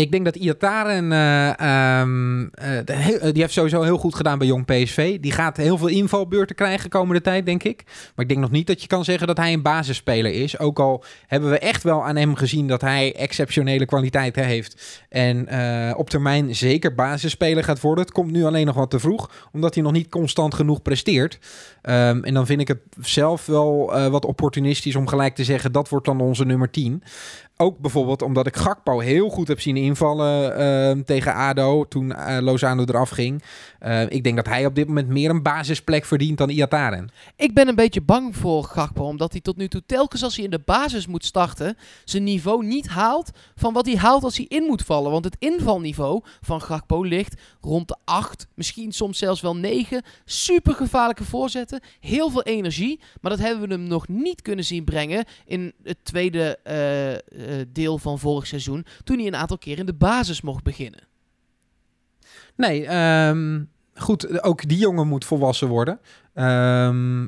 Ik 0.00 0.10
denk 0.10 0.24
dat 0.24 0.36
Iataren, 0.36 1.12
eh, 1.12 2.02
die 3.32 3.42
heeft 3.42 3.52
sowieso 3.52 3.82
heel 3.82 3.98
goed 3.98 4.14
gedaan 4.14 4.38
bij 4.38 4.46
Jong 4.46 4.64
PSV. 4.64 5.20
Die 5.20 5.32
gaat 5.32 5.56
heel 5.56 5.78
veel 5.78 5.88
invalbeurten 5.88 6.56
krijgen 6.56 6.90
komende 6.90 7.20
tijd, 7.20 7.46
denk 7.46 7.62
ik. 7.62 7.82
Maar 7.86 8.24
ik 8.24 8.28
denk 8.28 8.40
nog 8.40 8.50
niet 8.50 8.66
dat 8.66 8.80
je 8.80 8.86
kan 8.86 9.04
zeggen 9.04 9.26
dat 9.26 9.36
hij 9.36 9.52
een 9.52 9.62
basisspeler 9.62 10.32
is. 10.32 10.58
Ook 10.58 10.78
al 10.78 11.04
hebben 11.26 11.50
we 11.50 11.58
echt 11.58 11.82
wel 11.82 12.04
aan 12.04 12.16
hem 12.16 12.34
gezien 12.34 12.66
dat 12.66 12.80
hij 12.80 13.14
exceptionele 13.16 13.86
kwaliteiten 13.86 14.44
heeft. 14.44 15.02
En 15.08 15.48
op 15.96 16.10
termijn 16.10 16.54
zeker 16.54 16.94
basisspeler 16.94 17.64
gaat 17.64 17.80
worden. 17.80 18.04
Het 18.04 18.12
komt 18.12 18.30
nu 18.30 18.44
alleen 18.44 18.66
nog 18.66 18.74
wat 18.74 18.90
te 18.90 18.98
vroeg, 18.98 19.30
omdat 19.52 19.74
hij 19.74 19.82
nog 19.82 19.92
niet 19.92 20.08
constant 20.08 20.54
genoeg 20.54 20.82
presteert. 20.82 21.38
Ehm, 21.82 22.22
en 22.22 22.34
dan 22.34 22.46
vind 22.46 22.60
ik 22.60 22.68
het 22.68 22.80
zelf 23.00 23.46
wel 23.46 23.92
wat 24.10 24.24
opportunistisch 24.24 24.96
om 24.96 25.08
gelijk 25.08 25.34
te 25.34 25.44
zeggen 25.44 25.72
dat 25.72 25.88
wordt 25.88 26.06
dan 26.06 26.20
onze 26.20 26.44
nummer 26.44 26.70
10. 26.70 27.02
Ook 27.60 27.78
bijvoorbeeld 27.78 28.22
omdat 28.22 28.46
ik 28.46 28.56
Gakpo 28.56 28.98
heel 28.98 29.28
goed 29.28 29.48
heb 29.48 29.60
zien 29.60 29.76
invallen 29.76 30.56
ehm, 30.56 31.02
tegen 31.02 31.34
ADO 31.34 31.84
toen 31.88 32.14
eh, 32.14 32.38
Lozano 32.40 32.84
eraf 32.84 33.10
ging. 33.10 33.42
Eh, 33.78 34.02
ik 34.10 34.24
denk 34.24 34.36
dat 34.36 34.46
hij 34.46 34.66
op 34.66 34.74
dit 34.74 34.86
moment 34.86 35.08
meer 35.08 35.30
een 35.30 35.42
basisplek 35.42 36.04
verdient 36.04 36.38
dan 36.38 36.48
Iataren. 36.48 37.10
Ik 37.36 37.54
ben 37.54 37.68
een 37.68 37.74
beetje 37.74 38.00
bang 38.00 38.36
voor 38.36 38.64
Gakpo, 38.64 39.04
omdat 39.04 39.32
hij 39.32 39.40
tot 39.40 39.56
nu 39.56 39.68
toe 39.68 39.82
telkens 39.86 40.22
als 40.22 40.36
hij 40.36 40.44
in 40.44 40.50
de 40.50 40.60
basis 40.64 41.06
moet 41.06 41.24
starten, 41.24 41.76
zijn 42.04 42.24
niveau 42.24 42.64
niet 42.64 42.88
haalt 42.88 43.30
van 43.54 43.72
wat 43.72 43.86
hij 43.86 43.96
haalt 43.96 44.24
als 44.24 44.36
hij 44.36 44.46
in 44.48 44.62
moet 44.62 44.82
vallen. 44.82 45.10
Want 45.10 45.24
het 45.24 45.36
invalniveau 45.38 46.22
van 46.40 46.62
Gakpo 46.62 47.02
ligt 47.02 47.40
rond 47.60 47.88
de 47.88 47.96
8, 48.04 48.46
misschien 48.54 48.92
soms 48.92 49.18
zelfs 49.18 49.40
wel 49.40 49.56
9. 49.56 50.02
Super 50.24 50.74
gevaarlijke 50.74 51.24
voorzetten, 51.24 51.80
heel 52.00 52.30
veel 52.30 52.42
energie, 52.42 53.00
maar 53.20 53.30
dat 53.30 53.40
hebben 53.40 53.68
we 53.68 53.74
hem 53.74 53.86
nog 53.86 54.08
niet 54.08 54.42
kunnen 54.42 54.64
zien 54.64 54.84
brengen 54.84 55.24
in 55.44 55.72
het 55.82 55.98
tweede 56.02 56.58
eh, 56.62 57.14
eh, 57.14 57.20
deel 57.72 57.98
van 57.98 58.18
vorig 58.18 58.46
seizoen, 58.46 58.86
toen 59.04 59.18
hij 59.18 59.26
een 59.26 59.36
aantal 59.36 59.58
keer 59.58 59.78
in 59.78 59.86
de 59.86 59.94
basis 59.94 60.40
mocht 60.40 60.62
beginnen. 60.62 61.00
Nee, 62.56 62.86
ehm, 62.86 63.64
goed, 63.94 64.42
ook 64.42 64.68
die 64.68 64.78
jongen 64.78 65.08
moet 65.08 65.24
volwassen 65.24 65.68
worden. 65.68 66.00
Ehm, 66.34 67.26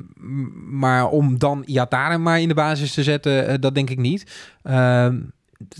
maar 0.79 1.09
om 1.09 1.39
dan 1.39 1.63
Iataren 1.63 2.21
maar 2.21 2.41
in 2.41 2.47
de 2.47 2.53
basis 2.53 2.93
te 2.93 3.03
zetten, 3.03 3.47
eh, 3.47 3.55
dat 3.59 3.75
denk 3.75 3.89
ik 3.89 3.97
niet. 3.97 4.51
Ehm, 4.63 5.19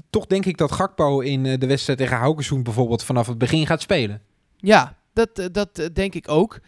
toch 0.09 0.25
denk 0.25 0.45
ik 0.45 0.57
dat 0.57 0.71
Gakpo 0.71 1.19
in 1.19 1.45
eh, 1.45 1.59
de 1.59 1.67
wedstrijd 1.67 1.99
tegen 1.99 2.17
Haukezoen 2.17 2.63
bijvoorbeeld 2.63 3.03
vanaf 3.03 3.27
het 3.27 3.37
begin 3.37 3.67
gaat 3.67 3.81
spelen. 3.81 4.21
Ja, 4.57 4.97
dat, 5.13 5.39
eh, 5.39 5.45
dat 5.51 5.79
eh, 5.79 5.85
denk 5.93 6.13
ik 6.13 6.29
ook. 6.29 6.59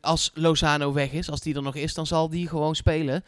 Als 0.00 0.30
Lozano 0.34 0.92
weg 0.92 1.12
is, 1.12 1.30
als 1.30 1.40
die 1.40 1.54
er 1.54 1.62
nog 1.62 1.74
is, 1.74 1.94
dan 1.94 2.06
zal 2.06 2.28
die 2.28 2.48
gewoon 2.48 2.74
spelen. 2.74 3.24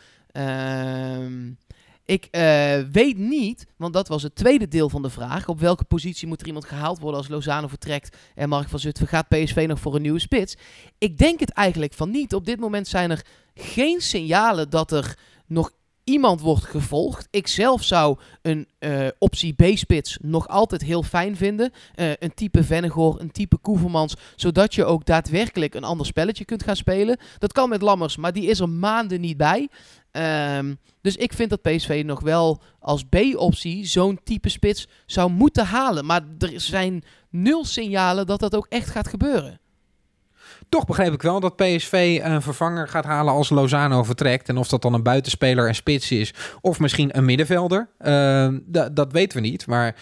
Ik 2.11 2.29
eh, 2.31 2.79
weet 2.92 3.16
niet, 3.18 3.66
want 3.77 3.92
dat 3.92 4.09
was 4.09 4.23
het 4.23 4.35
tweede 4.35 4.68
deel 4.68 4.88
van 4.88 5.03
de 5.03 5.11
vraag. 5.11 5.49
Op 5.49 5.61
welke 5.61 5.85
positie 5.85 6.29
moet 6.29 6.40
er 6.40 6.46
iemand 6.46 6.64
gehaald 6.64 6.99
worden 6.99 7.20
als 7.20 7.29
Lozano 7.29 7.66
vertrekt 7.66 8.16
en 8.35 8.49
Mark 8.49 8.68
van 8.68 8.79
Zutphen 8.79 9.07
gaat 9.07 9.29
PSV 9.29 9.64
nog 9.68 9.81
voor 9.81 9.94
een 9.94 10.03
nieuwe 10.03 10.18
spits? 10.18 10.57
Ik 10.99 11.18
denk 11.18 11.40
het 11.40 11.51
eigenlijk 11.51 11.92
van 11.92 12.11
niet. 12.11 12.35
Op 12.35 12.46
dit 12.46 12.61
moment 12.61 12.88
zijn 12.88 13.11
er 13.11 13.25
geen 13.55 14.01
signalen 14.01 14.70
dat 14.70 14.92
er 14.92 15.18
nog 15.46 15.70
iemand 16.05 16.40
wordt 16.40 16.64
gevolgd. 16.64 17.29
Ik 17.31 17.46
zelf 17.46 17.83
zou 17.83 18.18
een 18.42 18.68
eh, 18.79 19.07
optie 19.18 19.53
B-spits 19.53 20.18
nog 20.23 20.49
altijd 20.49 20.83
heel 20.83 21.03
fijn 21.03 21.37
vinden. 21.37 21.73
Eh, 21.94 22.11
een 22.18 22.35
type 22.35 22.64
Vennegoor, 22.64 23.20
een 23.20 23.31
type 23.31 23.57
Koevermans. 23.57 24.14
Zodat 24.37 24.75
je 24.75 24.85
ook 24.85 25.05
daadwerkelijk 25.05 25.75
een 25.75 25.85
ander 25.85 26.07
spelletje 26.07 26.44
kunt 26.44 26.62
gaan 26.62 26.77
spelen. 26.77 27.18
Dat 27.38 27.53
kan 27.53 27.68
met 27.68 27.83
Lammers, 27.83 28.16
maar 28.16 28.33
die 28.33 28.46
is 28.46 28.61
er 28.61 28.68
maanden 28.68 29.20
niet 29.20 29.37
bij. 29.37 29.68
Ehm, 30.11 30.75
dus 31.01 31.16
ik 31.16 31.33
vind 31.33 31.51
dat 31.51 31.62
PSV 31.62 32.03
nog 32.07 32.20
wel 32.20 32.62
als 32.81 33.05
B-optie 33.05 33.87
zo'n 33.87 34.20
type 34.25 34.49
spits 34.49 34.88
zou 35.07 35.31
moeten 35.31 35.66
halen. 35.66 36.07
Maar 36.07 36.20
er 36.38 36.53
zijn 36.61 37.03
nul 37.31 37.64
signalen 37.64 38.27
dat 38.27 38.40
dat 38.40 38.55
ook 38.57 38.66
echt 38.68 38.90
gaat 38.90 39.09
gebeuren. 39.09 39.61
toch 40.68 40.85
begreep 40.87 41.12
ik 41.12 41.23
wel 41.23 41.40
dat 41.40 41.57
PSV 41.57 42.20
een 42.23 42.42
vervanger 42.42 42.88
gaat 42.88 43.05
halen 43.05 43.33
als 43.33 43.49
Lozano 43.51 44.03
vertrekt. 44.03 44.49
En 44.49 44.57
of 44.57 44.68
dat 44.68 44.83
dan 44.83 44.94
een 44.94 45.03
buitenspeler 45.03 45.68
en 45.68 45.75
spits 45.75 46.11
is, 46.11 46.35
of 46.61 46.79
misschien 46.81 47.16
een 47.16 47.25
middenvelder. 47.25 47.88
Uh, 48.01 48.49
dat 48.92 49.12
weten 49.12 49.42
we 49.42 49.49
niet, 49.49 49.66
maar 49.66 49.96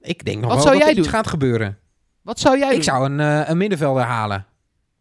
ik 0.00 0.24
denk 0.24 0.40
nog 0.40 0.46
Wat 0.46 0.54
wel 0.54 0.62
zou 0.62 0.74
dat 0.74 0.82
jij 0.82 0.92
er 0.92 0.98
iets 0.98 1.08
doen? 1.08 1.16
gaat 1.16 1.26
gebeuren. 1.28 1.78
Wat 2.22 2.38
zou 2.40 2.58
jij 2.58 2.68
Ik 2.68 2.74
doen? 2.74 2.82
zou 2.82 3.04
een, 3.04 3.20
eh, 3.20 3.48
een 3.48 3.56
middenvelder 3.56 4.02
halen. 4.02 4.36
En, 4.36 4.46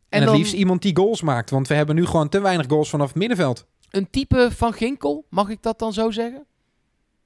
En 0.10 0.20
het 0.20 0.28
dan 0.30 0.38
liefst 0.38 0.54
iemand 0.54 0.82
die 0.82 0.96
goals 0.96 1.22
maakt, 1.22 1.50
want 1.50 1.68
we 1.68 1.74
hebben 1.74 1.96
nu 1.96 2.06
gewoon 2.06 2.30
te 2.30 2.40
weinig 2.42 2.66
goals 2.70 2.90
vanaf 2.90 3.08
het 3.08 3.16
middenveld. 3.18 3.66
Een 3.90 4.10
type 4.10 4.50
van 4.52 4.74
Ginkel, 4.74 5.26
mag 5.30 5.50
ik 5.50 5.62
dat 5.62 5.80
dan 5.80 5.94
zo 5.94 6.12
zeggen? 6.12 6.46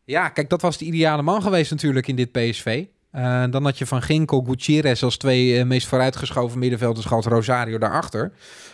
Ja, 0.06 0.30
kijk, 0.30 0.50
dat 0.50 0.62
was 0.62 0.78
de 0.78 0.86
ideale 0.86 1.22
man 1.22 1.42
geweest 1.42 1.72
natuurlijk 1.72 2.08
in 2.08 2.16
dit 2.16 2.32
PSV. 2.32 2.86
Eh, 3.14 3.44
dan 3.50 3.64
had 3.64 3.78
je 3.78 3.86
van 3.86 4.02
Ginkel, 4.02 4.44
Gutierrez 4.48 5.04
als 5.04 5.18
twee 5.18 5.60
eh, 5.60 5.66
meest 5.66 5.88
vooruitgeschoven 5.88 6.60
middenvelders 6.60 7.06
gehad, 7.06 7.26
Rosario 7.26 7.78
daarachter. 7.78 8.34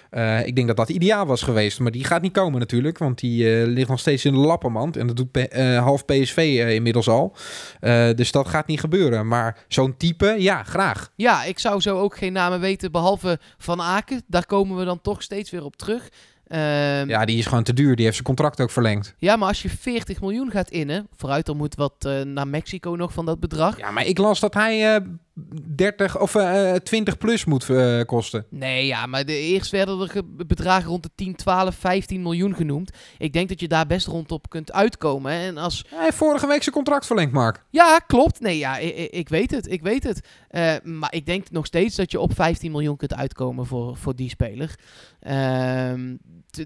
Eh, 0.09 0.45
ik 0.45 0.55
denk 0.55 0.67
dat 0.67 0.77
dat 0.77 0.89
ideaal 0.89 1.25
was 1.25 1.41
geweest, 1.41 1.79
maar 1.79 1.91
die 1.91 2.03
gaat 2.03 2.21
niet 2.21 2.33
komen 2.33 2.59
natuurlijk, 2.59 2.97
want 2.97 3.19
die 3.19 3.67
ligt 3.67 3.89
nog 3.89 3.99
steeds 3.99 4.25
in 4.25 4.33
de 4.33 4.39
lappenmand. 4.39 4.97
En 4.97 5.07
dat 5.07 5.15
doet 5.15 5.53
half 5.77 6.05
PSV 6.05 6.37
inmiddels 6.69 7.07
al. 7.07 7.35
Dus 8.15 8.31
dat 8.31 8.47
gaat 8.47 8.67
niet 8.67 8.79
gebeuren. 8.79 9.27
Maar 9.27 9.65
zo'n 9.67 9.97
type, 9.97 10.35
ja, 10.37 10.63
graag. 10.63 11.11
Ja, 11.15 11.43
ik 11.43 11.59
zou 11.59 11.81
zo 11.81 11.99
ook 11.99 12.17
geen 12.17 12.33
namen 12.33 12.59
weten, 12.59 12.91
behalve 12.91 13.39
Van 13.57 13.81
Aken. 13.81 14.21
Daar 14.27 14.45
komen 14.45 14.77
we 14.77 14.85
dan 14.85 15.01
toch 15.01 15.21
steeds 15.21 15.49
weer 15.49 15.63
op 15.63 15.75
terug. 15.75 16.09
Ehm, 16.49 17.09
Ja, 17.09 17.25
die 17.25 17.37
is 17.37 17.45
gewoon 17.45 17.63
te 17.63 17.73
duur. 17.73 17.95
Die 17.95 18.03
heeft 18.03 18.15
zijn 18.15 18.27
contract 18.27 18.61
ook 18.61 18.71
verlengd. 18.71 19.15
Ja, 19.17 19.35
maar 19.35 19.47
als 19.47 19.61
je 19.61 19.69
40 19.69 20.21
miljoen 20.21 20.51
gaat 20.51 20.69
innen, 20.69 21.07
vooruit 21.15 21.45
dan 21.45 21.57
moet 21.57 21.75
wat 21.75 21.93
eh, 21.99 22.21
naar 22.21 22.47
Mexico 22.47 22.91
nog 22.95 23.13
van 23.13 23.25
dat 23.25 23.39
bedrag. 23.39 23.77
Ja, 23.77 23.91
maar 23.91 24.05
ik 24.05 24.17
las 24.17 24.39
dat 24.39 24.53
hij 24.53 24.95
eh 24.95 25.01
30 25.75 26.19
of 26.19 26.35
eh 26.35 26.73
20 26.73 27.17
plus 27.17 27.45
moet 27.45 27.69
eh, 27.69 28.01
kosten. 28.05 28.45
Nee, 28.49 28.85
ja, 28.85 29.05
maar 29.05 29.25
de, 29.25 29.33
eerst 29.33 29.71
werden 29.71 29.99
er 30.01 30.09
ge- 30.09 30.23
bedragen 30.47 30.89
rond 30.89 31.03
de 31.03 31.09
10, 31.15 31.35
12, 31.35 31.75
15 31.75 32.21
miljoen 32.21 32.55
genoemd. 32.55 32.91
Ik 33.17 33.33
denk 33.33 33.49
dat 33.49 33.59
je 33.59 33.67
daar 33.67 33.85
best 33.87 34.07
rondop 34.07 34.49
kunt 34.49 34.71
uitkomen. 34.71 35.31
En 35.31 35.57
als... 35.57 35.85
Hij 35.89 36.03
heeft 36.03 36.17
vorige 36.17 36.47
week 36.47 36.63
zijn 36.63 36.75
contract 36.75 37.05
verlengd, 37.05 37.33
Mark. 37.33 37.63
Ja, 37.69 37.99
klopt. 38.07 38.39
Nee, 38.39 38.57
ja, 38.57 38.77
ik, 39.11 39.29
weet 39.29 39.51
het, 39.51 39.71
ik 39.71 39.81
weet 39.81 40.03
het. 40.03 40.27
Eh, 40.47 40.73
maar 40.83 41.13
ik 41.13 41.25
denk 41.25 41.51
nog 41.51 41.65
steeds 41.65 41.95
dat 41.95 42.11
je 42.11 42.19
op 42.19 42.33
15 42.35 42.71
miljoen 42.71 42.97
kunt 42.97 43.13
uitkomen 43.15 43.65
voor, 43.65 43.97
voor 43.97 44.15
die 44.15 44.29
speler. 44.29 44.75
Ehm, 45.19 46.15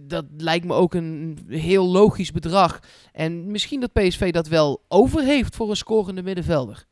dat 0.03 0.25
lijkt 0.37 0.65
me 0.65 0.73
ook 0.73 0.93
een 0.93 1.37
heel 1.47 1.85
logisch 1.85 2.31
bedrag. 2.31 2.79
En 3.11 3.51
misschien 3.51 3.79
dat 3.79 3.93
PSV 3.93 4.31
dat 4.31 4.47
wel 4.47 4.83
over 4.87 5.21
heeft 5.21 5.55
voor 5.55 5.69
een 5.69 5.75
scorende 5.75 6.23
middenvelder. 6.23 6.85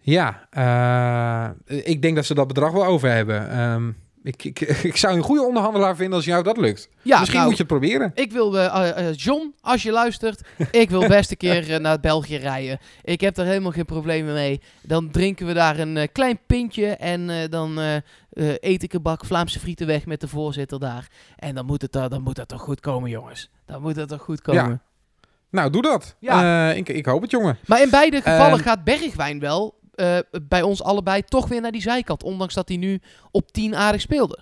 Ja, 0.00 0.46
eh, 0.50 1.78
ik 1.84 2.02
denk 2.02 2.16
dat 2.16 2.24
ze 2.24 2.34
dat 2.34 2.46
bedrag 2.46 2.72
wel 2.72 2.84
over 2.84 3.10
hebben. 3.10 3.50
Ehm, 3.50 3.88
ik, 4.22 4.44
ik, 4.44 4.60
ik 4.92 4.96
zou 4.96 5.16
een 5.16 5.22
goede 5.22 5.42
onderhandelaar 5.46 5.96
vinden 5.96 6.14
als 6.16 6.24
jou 6.24 6.42
dat 6.42 6.56
lukt. 6.56 6.88
Ja, 7.02 7.18
Misschien 7.18 7.38
nou, 7.38 7.48
moet 7.50 7.58
je 7.58 7.64
het 7.64 7.72
proberen. 7.80 8.10
Ik 8.14 8.32
wil, 8.32 8.58
eh, 8.58 9.08
eh, 9.08 9.14
John, 9.16 9.54
als 9.60 9.82
je 9.82 9.90
luistert, 9.92 10.40
ik 10.70 10.90
wil 10.90 11.06
best 11.08 11.30
een 11.30 11.36
keer 11.46 11.80
naar 11.80 12.00
België 12.00 12.36
rijden. 12.36 12.78
Ik 13.02 13.20
heb 13.20 13.34
daar 13.34 13.46
helemaal 13.46 13.72
geen 13.72 13.84
problemen 13.84 14.34
mee. 14.34 14.60
Dan 14.82 15.10
drinken 15.10 15.46
we 15.46 15.52
daar 15.52 15.78
een 15.78 16.08
klein 16.12 16.38
pintje 16.46 16.86
en 16.86 17.50
dan 17.50 17.78
eet 18.60 18.82
ik 18.82 18.92
een 18.92 19.02
bak 19.02 19.24
Vlaamse 19.24 19.60
frieten 19.60 19.86
weg 19.86 20.06
met 20.06 20.20
de 20.20 20.28
voorzitter 20.28 20.80
daar. 20.80 21.08
En 21.36 21.54
dan 21.54 21.66
moet 21.66 21.82
het, 21.82 21.92
daar- 21.92 22.08
dan 22.08 22.22
moet 22.22 22.36
dat 22.36 22.48
toch 22.48 22.62
goed 22.62 22.80
komen, 22.80 23.10
jongens. 23.10 23.50
Dan 23.66 23.82
moet 23.82 23.94
dat 23.94 24.08
toch 24.08 24.22
goed 24.22 24.40
komen. 24.42 24.82
Nou, 25.50 25.70
doe 25.70 25.82
dat. 25.82 26.16
Ja. 26.18 26.70
Ik, 26.72 26.88
ik 26.88 27.06
hoop 27.06 27.22
het, 27.22 27.30
jongen. 27.30 27.58
Maar 27.66 27.82
in 27.82 27.90
beide 27.90 28.16
gevallen 28.16 28.52
Ehm. 28.58 28.62
gaat 28.62 28.84
Bergwijn 28.84 29.40
wel 29.40 29.78
eh, 30.00 30.40
bij 30.42 30.62
ons 30.62 30.82
allebei 30.82 31.22
toch 31.22 31.48
weer 31.48 31.60
naar 31.60 31.72
die 31.72 31.80
zijkant. 31.80 32.22
Ondanks 32.22 32.54
dat 32.54 32.68
hij 32.68 32.76
nu 32.76 33.00
op 33.30 33.52
10 33.52 33.76
aardig 33.76 34.00
speelde. 34.00 34.38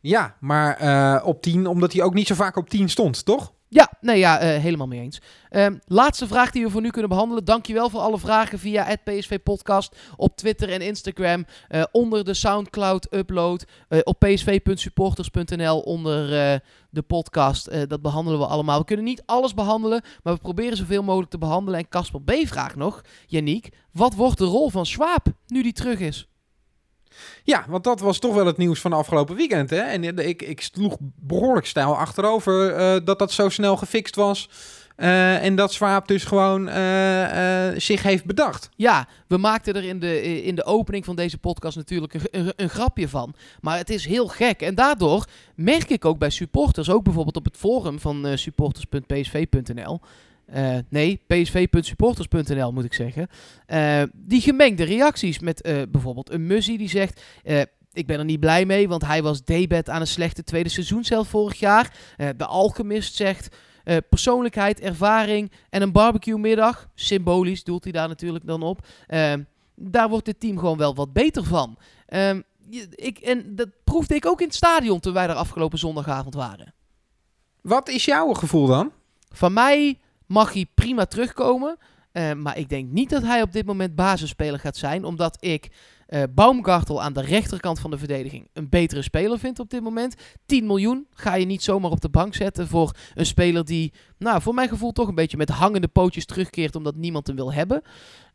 Ja, 0.00 0.36
maar 0.40 0.76
eh, 0.76 1.26
op 1.26 1.42
10, 1.42 1.66
omdat 1.66 1.92
hij 1.92 2.02
ook 2.02 2.14
niet 2.14 2.26
zo 2.26 2.34
vaak 2.34 2.56
op 2.56 2.70
10 2.70 2.88
stond, 2.88 3.24
toch? 3.24 3.52
Ja, 3.68 3.92
nee, 4.00 4.18
ja, 4.18 4.38
eh, 4.38 4.60
helemaal 4.62 4.86
mee 4.86 5.00
eens. 5.00 5.20
Ehm, 5.48 5.76
laatste 5.86 6.26
vraag 6.26 6.50
die 6.50 6.64
we 6.64 6.70
voor 6.70 6.80
nu 6.80 6.90
kunnen 6.90 7.08
behandelen. 7.10 7.44
Dankjewel 7.44 7.90
voor 7.90 8.00
alle 8.00 8.18
vragen 8.18 8.58
via 8.58 8.84
het 8.84 9.04
PSV 9.04 9.38
Podcast 9.42 9.96
op 10.16 10.36
Twitter 10.36 10.70
en 10.70 10.80
Instagram. 10.80 11.44
eh, 11.68 11.82
onder 11.92 12.24
de 12.24 12.34
Soundcloud 12.34 13.14
upload. 13.14 13.64
eh, 13.88 13.98
op 14.04 14.18
psv.supporters.nl 14.18 15.80
onder 15.80 16.28
de 16.90 17.02
podcast. 17.02 17.88
Dat 17.88 18.02
behandelen 18.02 18.38
we 18.40 18.46
allemaal. 18.46 18.78
We 18.78 18.84
kunnen 18.84 19.04
niet 19.04 19.22
alles 19.26 19.54
behandelen, 19.54 20.02
maar 20.22 20.34
we 20.34 20.40
proberen 20.40 20.76
zoveel 20.76 21.02
mogelijk 21.02 21.30
te 21.30 21.38
behandelen. 21.38 21.80
En 21.80 21.88
Casper 21.88 22.22
B. 22.22 22.32
vraagt 22.44 22.76
nog, 22.76 23.02
Yannick, 23.26 23.68
wat 23.92 24.14
wordt 24.14 24.38
de 24.38 24.44
rol 24.44 24.70
van 24.70 24.86
Schwab 24.86 25.26
nu 25.46 25.62
die 25.62 25.72
terug 25.72 25.98
is? 25.98 26.28
Ja, 27.44 27.64
want 27.68 27.84
dat 27.84 28.00
was 28.00 28.18
toch 28.18 28.34
wel 28.34 28.46
het 28.46 28.56
nieuws 28.56 28.80
van 28.80 28.90
de 28.90 28.96
afgelopen 28.96 29.36
weekend. 29.36 29.70
Hè? 29.70 29.80
En 29.80 30.18
ik, 30.28 30.42
ik 30.42 30.60
sloeg 30.60 30.96
behoorlijk 31.00 31.66
stijl 31.66 31.96
achterover 31.96 32.72
eh, 32.72 32.96
dat 33.04 33.18
dat 33.18 33.32
zo 33.32 33.48
snel 33.48 33.76
gefixt 33.76 34.14
was. 34.14 34.48
Eh, 34.96 35.44
en 35.44 35.56
dat 35.56 35.72
Swaap 35.72 36.08
dus 36.08 36.24
gewoon 36.24 36.68
eh, 36.68 37.68
eh, 37.68 37.80
zich 37.80 38.02
heeft 38.02 38.24
bedacht. 38.24 38.68
Ja, 38.76 39.08
we 39.26 39.36
maakten 39.36 39.74
er 39.74 39.84
in 39.84 39.98
de, 39.98 40.42
in 40.42 40.54
de 40.54 40.64
opening 40.64 41.04
van 41.04 41.16
deze 41.16 41.38
podcast 41.38 41.76
natuurlijk 41.76 42.14
een, 42.14 42.52
een, 42.56 42.68
grapje 42.70 43.08
van. 43.08 43.34
Maar 43.60 43.78
het 43.78 43.90
is 43.90 44.04
heel 44.04 44.26
gek. 44.26 44.60
En 44.60 44.74
daardoor 44.74 45.26
merk 45.54 45.90
ik 45.90 46.04
ook 46.04 46.18
bij 46.18 46.30
supporters, 46.30 46.90
ook 46.90 47.02
bijvoorbeeld 47.02 47.36
op 47.36 47.44
het 47.44 47.56
forum 47.56 48.00
van 48.00 48.26
eh, 48.26 48.36
supporters.psv.nl. 48.36 50.00
eh, 50.46 50.76
nee, 50.88 51.20
psv.supporters.nl 51.26 52.72
moet 52.72 52.84
ik 52.84 52.94
zeggen. 52.94 53.28
eh, 53.66 54.02
die 54.12 54.40
gemengde 54.40 54.84
reacties 54.84 55.38
met 55.38 55.62
eh, 55.62 55.82
bijvoorbeeld 55.88 56.30
een 56.30 56.46
Muzzy 56.46 56.76
die 56.76 56.88
zegt... 56.88 57.22
ik 57.92 58.06
ben 58.06 58.18
er 58.18 58.24
niet 58.24 58.40
blij 58.40 58.64
mee, 58.64 58.88
want 58.88 59.04
hij 59.04 59.22
was 59.22 59.44
debet 59.44 59.88
aan 59.88 60.00
een 60.00 60.06
slechte 60.06 60.44
tweede 60.44 60.68
seizoenshelft 60.68 61.30
vorig 61.30 61.58
jaar. 61.58 61.92
De 62.36 62.46
Alchemist 62.46 63.14
zegt... 63.14 63.56
persoonlijkheid, 64.08 64.80
ervaring 64.80 65.52
en 65.70 65.82
een 65.82 65.92
barbecue 65.92 66.38
middag. 66.38 66.88
Symbolisch 66.94 67.64
doelt 67.64 67.84
hij 67.84 67.92
daar 67.92 68.08
natuurlijk 68.08 68.46
dan 68.46 68.62
op. 68.62 68.86
Daar 69.74 70.08
wordt 70.08 70.24
dit 70.24 70.40
team 70.40 70.58
gewoon 70.58 70.78
wel 70.78 70.94
wat 70.94 71.12
beter 71.12 71.44
van. 71.44 71.78
Ehm, 72.06 72.40
ik, 72.90 73.18
en 73.18 73.56
dat 73.56 73.68
proefde 73.84 74.14
ik 74.14 74.26
ook 74.26 74.40
in 74.40 74.46
het 74.46 74.56
stadion 74.56 75.00
toen 75.00 75.12
wij 75.12 75.28
er 75.28 75.34
afgelopen 75.34 75.78
zondagavond 75.78 76.34
waren. 76.34 76.74
Wat 77.60 77.88
is 77.88 78.04
jouw 78.04 78.32
gevoel 78.32 78.66
dan? 78.66 78.92
Van 79.28 79.52
mij 79.52 79.98
mag 80.26 80.52
hij 80.52 80.66
prima 80.74 81.04
terugkomen. 81.04 81.76
eh, 82.12 82.32
maar 82.32 82.58
ik 82.58 82.68
denk 82.68 82.90
niet 82.90 83.10
dat 83.10 83.22
hij 83.22 83.42
op 83.42 83.52
dit 83.52 83.66
moment 83.66 83.94
basisspeler 83.94 84.58
gaat 84.58 84.76
zijn. 84.76 85.04
Omdat 85.04 85.36
ik 85.40 85.70
eh 86.06 86.22
Baumgartel 86.34 87.02
aan 87.02 87.12
de 87.12 87.20
rechterkant 87.20 87.78
van 87.80 87.90
de 87.90 87.98
verdediging 87.98 88.48
een 88.52 88.68
betere 88.68 89.02
speler 89.02 89.38
vind 89.38 89.58
op 89.58 89.70
dit 89.70 89.82
moment. 89.82 90.14
10 90.46 90.66
miljoen 90.66 91.06
ga 91.14 91.34
je 91.34 91.46
niet 91.46 91.62
zomaar 91.62 91.90
op 91.90 92.00
de 92.00 92.08
bank 92.08 92.34
zetten 92.34 92.68
voor 92.68 92.90
een 93.14 93.26
speler 93.26 93.64
die, 93.64 93.92
nou, 94.18 94.42
voor 94.42 94.54
mijn 94.54 94.68
gevoel 94.68 94.92
toch 94.92 95.08
een 95.08 95.14
beetje 95.14 95.36
met 95.36 95.48
hangende 95.48 95.88
pootjes 95.88 96.24
terugkeert 96.26 96.76
omdat 96.76 96.96
niemand 96.96 97.26
hem 97.26 97.36
wil 97.36 97.52
hebben. 97.52 97.82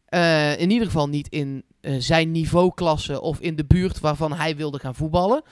Eh, 0.06 0.60
in 0.60 0.70
ieder 0.70 0.86
geval 0.86 1.10
niet 1.10 1.28
in 1.28 1.64
zijn 1.98 2.32
niveauklasse 2.32 3.22
of 3.22 3.40
in 3.40 3.56
de 3.56 3.66
buurt 3.66 4.00
waarvan 4.00 4.34
hij 4.34 4.56
wilde 4.56 4.80
gaan 4.80 4.96
voetballen. 4.96 5.44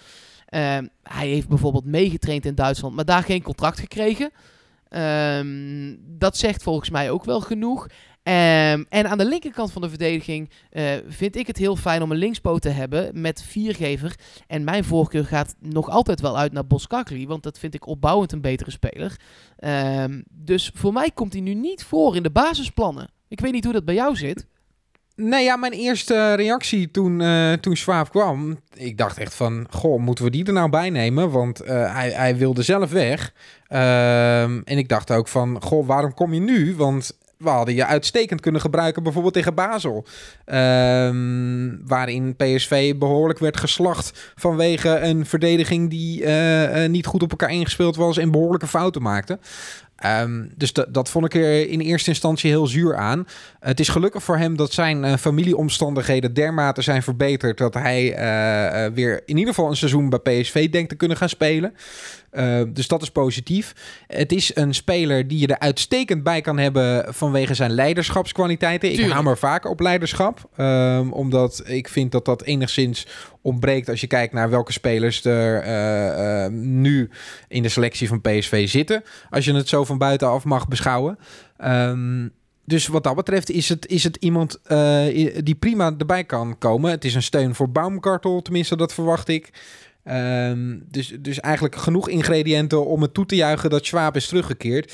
Hij 1.04 1.28
heeft 1.28 1.48
bijvoorbeeld 1.48 1.86
meegetraind 1.86 2.46
in 2.46 2.56
Duitsland, 2.56 2.96
maar 2.96 3.06
daar 3.06 3.24
geen 3.24 3.42
contract 3.42 3.80
gekregen. 3.80 4.32
Ehm, 4.90 5.96
dat 6.00 6.38
zegt 6.38 6.64
volgens 6.64 6.90
mij 6.90 7.12
ook 7.12 7.24
wel 7.26 7.42
genoeg. 7.42 7.88
Ehm, 8.24 8.84
en 8.90 9.10
aan 9.10 9.18
de 9.18 9.26
linkerkant 9.26 9.72
van 9.72 9.82
de 9.82 9.90
verdediging 9.90 10.50
eh, 10.70 10.92
vind 11.08 11.36
ik 11.36 11.48
het 11.48 11.58
heel 11.58 11.76
fijn 11.76 12.02
om 12.02 12.12
een 12.12 12.18
linkspoot 12.18 12.62
te 12.62 12.70
hebben 12.70 13.22
met 13.22 13.44
viergever. 13.44 14.16
En 14.48 14.64
mijn 14.64 14.84
voorkeur 14.84 15.26
gaat 15.26 15.56
nog 15.60 15.90
altijd 15.90 16.22
wel 16.22 16.38
uit 16.38 16.52
naar 16.52 16.68
Boskakli, 16.68 17.28
want 17.28 17.44
dat 17.44 17.60
vind 17.60 17.74
ik 17.74 17.88
opbouwend 17.88 18.32
een 18.32 18.42
betere 18.42 18.72
speler. 18.72 19.20
Ehm, 19.56 20.22
dus 20.30 20.72
voor 20.74 20.94
mij 20.94 21.12
komt 21.12 21.34
hij 21.34 21.42
nu 21.42 21.54
niet 21.54 21.84
voor 21.84 22.16
in 22.16 22.24
de 22.24 22.32
basisplannen. 22.32 23.10
Ik 23.28 23.40
weet 23.40 23.52
niet 23.52 23.64
hoe 23.64 23.74
dat 23.74 23.86
bij 23.86 23.96
jou 23.96 24.16
zit. 24.16 24.48
Nee, 25.22 25.44
ja, 25.44 25.56
mijn 25.56 25.72
eerste 25.72 26.34
reactie 26.34 26.92
toen, 26.92 27.22
eh 27.22 27.54
toen 27.54 27.76
Schwab 27.76 28.10
kwam, 28.10 28.60
ik 28.74 28.98
dacht 28.98 29.18
echt 29.18 29.34
van, 29.34 29.68
goh, 29.70 30.00
moeten 30.00 30.24
we 30.24 30.32
die 30.32 30.46
er 30.46 30.54
nou 30.54 30.70
bij 30.70 30.90
nemen? 30.90 31.32
Want 31.32 31.60
eh, 31.60 31.94
hij, 31.94 32.12
hij 32.12 32.38
wilde 32.38 32.62
zelf 32.62 32.92
weg. 32.92 33.34
Ehm, 33.68 34.62
en 34.64 34.78
ik 34.78 34.90
dacht 34.90 35.12
ook 35.12 35.28
van, 35.28 35.62
goh, 35.62 35.88
waarom 35.88 36.14
kom 36.14 36.34
je 36.34 36.40
nu? 36.40 36.76
Want 36.76 37.18
we 37.38 37.50
hadden 37.50 37.76
je 37.76 37.86
uitstekend 37.86 38.42
kunnen 38.42 38.62
gebruiken, 38.62 39.04
bijvoorbeeld 39.04 39.34
tegen 39.34 39.54
Basel. 39.54 40.06
Ehm, 40.46 41.76
waarin 41.86 42.36
PSV 42.36 42.96
behoorlijk 42.96 43.40
werd 43.40 43.58
geslacht 43.58 44.34
vanwege 44.36 45.00
een 45.00 45.26
verdediging 45.26 45.90
die 45.90 46.26
eh, 46.26 46.90
niet 46.90 47.06
goed 47.06 47.24
op 47.24 47.32
elkaar 47.32 47.52
ingespeeld 47.52 47.96
was 47.96 48.18
en 48.18 48.32
behoorlijke 48.32 48.68
fouten 48.68 49.02
maakte. 49.02 49.40
Ehm, 50.00 50.46
dus 50.56 50.74
dat, 50.74 51.10
vond 51.10 51.26
ik 51.26 51.34
er 51.34 51.70
in 51.70 51.80
eerste 51.80 52.10
instantie 52.10 52.50
heel 52.50 52.68
zuur 52.68 52.96
aan. 52.96 53.28
Het 53.60 53.80
is 53.80 53.90
gelukkig 53.90 54.24
voor 54.24 54.38
hem 54.38 54.58
dat 54.58 54.74
zijn 54.74 55.04
uh, 55.04 55.16
familieomstandigheden 55.16 56.34
dermate 56.34 56.82
zijn 56.82 57.04
verbeterd 57.04 57.58
dat 57.58 57.74
hij 57.74 58.04
uh, 58.04 58.86
uh, 58.86 58.94
weer 58.94 59.22
in 59.26 59.38
ieder 59.38 59.54
geval 59.54 59.70
een 59.70 59.78
seizoen 59.78 60.10
bij 60.10 60.20
PSV 60.20 60.70
denkt 60.70 60.90
te 60.90 60.96
kunnen 60.96 61.18
gaan 61.18 61.30
spelen. 61.30 61.74
Uh, 62.32 62.62
dus 62.68 62.88
dat 62.88 63.02
is 63.02 63.12
positief. 63.12 63.74
Het 64.08 64.32
is 64.32 64.56
een 64.56 64.74
speler 64.74 65.28
die 65.28 65.40
je 65.40 65.48
er 65.48 65.60
uitstekend 65.60 66.24
bij 66.24 66.42
kan 66.42 66.58
hebben 66.58 67.14
vanwege 67.14 67.54
zijn 67.54 67.72
leiderschapskwaliteiten. 67.72 68.92
Ik 68.92 69.10
hamer 69.10 69.38
vaak 69.38 69.66
op 69.66 69.80
leiderschap, 69.80 70.50
um, 70.58 71.12
omdat 71.14 71.64
ik 71.66 71.90
vind 71.90 72.12
dat 72.12 72.26
dat 72.26 72.44
enigszins 72.44 73.08
ontbreekt 73.42 73.90
als 73.90 74.02
je 74.02 74.08
kijkt 74.08 74.34
naar 74.34 74.50
welke 74.50 74.72
spelers 74.72 75.26
er 75.26 75.64
uh, 75.66 76.46
uh, 76.46 76.52
nu 76.52 77.10
in 77.48 77.64
de 77.64 77.70
selectie 77.70 78.08
van 78.08 78.22
PSV 78.22 78.70
zitten. 78.70 79.04
Als 79.30 79.46
je 79.46 79.54
het 79.54 79.70
zo 79.70 79.84
van 79.84 79.98
buitenaf 79.98 80.44
mag 80.44 80.68
beschouwen. 80.68 81.18
Um, 81.66 82.32
dus 82.70 82.88
wat 82.88 83.04
dat 83.04 83.16
betreft 83.16 83.52
is 83.52 83.70
het, 83.70 83.88
is 83.88 84.04
het 84.04 84.16
iemand 84.16 84.60
uh, 84.68 85.06
die 85.44 85.56
prima 85.56 85.94
erbij 85.98 86.24
kan 86.24 86.58
komen. 86.58 86.92
Het 86.92 87.06
is 87.06 87.16
een 87.16 87.24
steun 87.24 87.56
voor 87.56 87.70
Baumgartel, 87.70 88.42
tenminste 88.42 88.76
dat 88.76 88.94
verwacht 88.94 89.28
ik. 89.28 89.50
Um, 90.04 90.84
dus, 90.88 91.14
dus 91.20 91.40
eigenlijk 91.40 91.76
genoeg 91.76 92.10
ingrediënten 92.10 92.86
om 92.86 93.02
het 93.02 93.14
toe 93.14 93.26
te 93.26 93.36
juichen 93.36 93.70
dat 93.70 93.86
Schwab 93.86 94.16
is 94.16 94.28
teruggekeerd. 94.28 94.94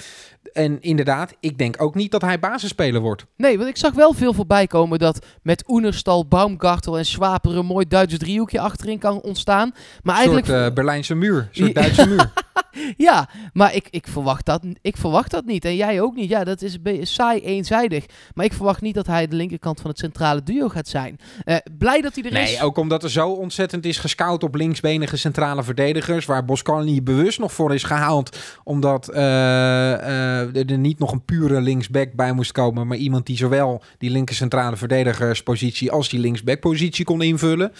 En 0.53 0.81
inderdaad, 0.81 1.33
ik 1.39 1.57
denk 1.57 1.81
ook 1.81 1.95
niet 1.95 2.11
dat 2.11 2.21
hij 2.21 2.39
basisspeler 2.39 3.01
wordt. 3.01 3.25
Nee, 3.37 3.57
want 3.57 3.69
ik 3.69 3.77
zag 3.77 3.93
wel 3.93 4.13
veel 4.13 4.33
voorbij 4.33 4.67
komen 4.67 4.99
dat 4.99 5.25
met 5.41 5.63
Oenerstal, 5.67 6.27
Baumgartel 6.27 6.97
en 6.97 7.05
Schwab 7.05 7.45
er 7.45 7.57
een 7.57 7.65
mooi 7.65 7.87
Duits 7.87 8.17
driehoekje 8.17 8.59
achterin 8.59 8.99
kan 8.99 9.21
ontstaan. 9.21 9.71
Maar 10.03 10.15
eigenlijk... 10.15 10.47
Een 10.47 10.53
soort 10.53 10.67
uh, 10.69 10.73
Berlijnse 10.73 11.15
muur, 11.15 11.37
een 11.37 11.47
soort 11.51 11.75
Duitse 11.75 12.07
muur. 12.07 12.31
ja, 13.07 13.29
maar 13.53 13.75
ik, 13.75 13.87
ik, 13.89 14.07
verwacht 14.07 14.45
dat, 14.45 14.61
ik 14.81 14.97
verwacht 14.97 15.31
dat 15.31 15.45
niet. 15.45 15.65
En 15.65 15.75
jij 15.75 16.01
ook 16.01 16.15
niet. 16.15 16.29
Ja, 16.29 16.43
dat 16.43 16.61
is 16.61 16.77
een 16.83 17.07
saai 17.07 17.41
eenzijdig. 17.41 18.05
Maar 18.33 18.45
ik 18.45 18.53
verwacht 18.53 18.81
niet 18.81 18.95
dat 18.95 19.07
hij 19.07 19.27
de 19.27 19.35
linkerkant 19.35 19.81
van 19.81 19.89
het 19.89 19.99
centrale 19.99 20.43
duo 20.43 20.69
gaat 20.69 20.87
zijn. 20.87 21.19
Uh, 21.45 21.55
blij 21.77 22.01
dat 22.01 22.15
hij 22.15 22.23
er 22.23 22.31
nee, 22.31 22.43
is. 22.43 22.49
Nee, 22.49 22.61
ook 22.61 22.77
omdat 22.77 23.03
er 23.03 23.11
zo 23.11 23.29
ontzettend 23.29 23.85
is 23.85 23.97
gescout 23.97 24.43
op 24.43 24.55
linksbenige 24.95 25.17
centrale 25.17 25.63
verdedigers. 25.63 26.25
Waar 26.25 26.45
Boscani 26.45 27.01
bewust 27.01 27.39
nog 27.39 27.53
voor 27.53 27.73
is 27.73 27.83
gehaald. 27.83 28.37
Omdat 28.63 29.09
uh, 29.09 29.15
uh, 29.15 30.69
er 30.69 30.77
niet 30.77 30.99
nog 30.99 31.11
een 31.11 31.25
pure 31.25 31.61
linksback 31.61 32.13
bij 32.13 32.33
moest 32.33 32.51
komen. 32.51 32.87
Maar 32.87 32.97
iemand 32.97 33.25
die 33.25 33.37
zowel 33.37 33.83
die 33.97 34.09
linker 34.09 34.35
centrale 34.35 34.77
verdedigerspositie 34.77 35.91
als 35.91 36.09
die 36.09 36.19
linksbackpositie 36.19 37.05
kon 37.05 37.21
invullen. 37.21 37.71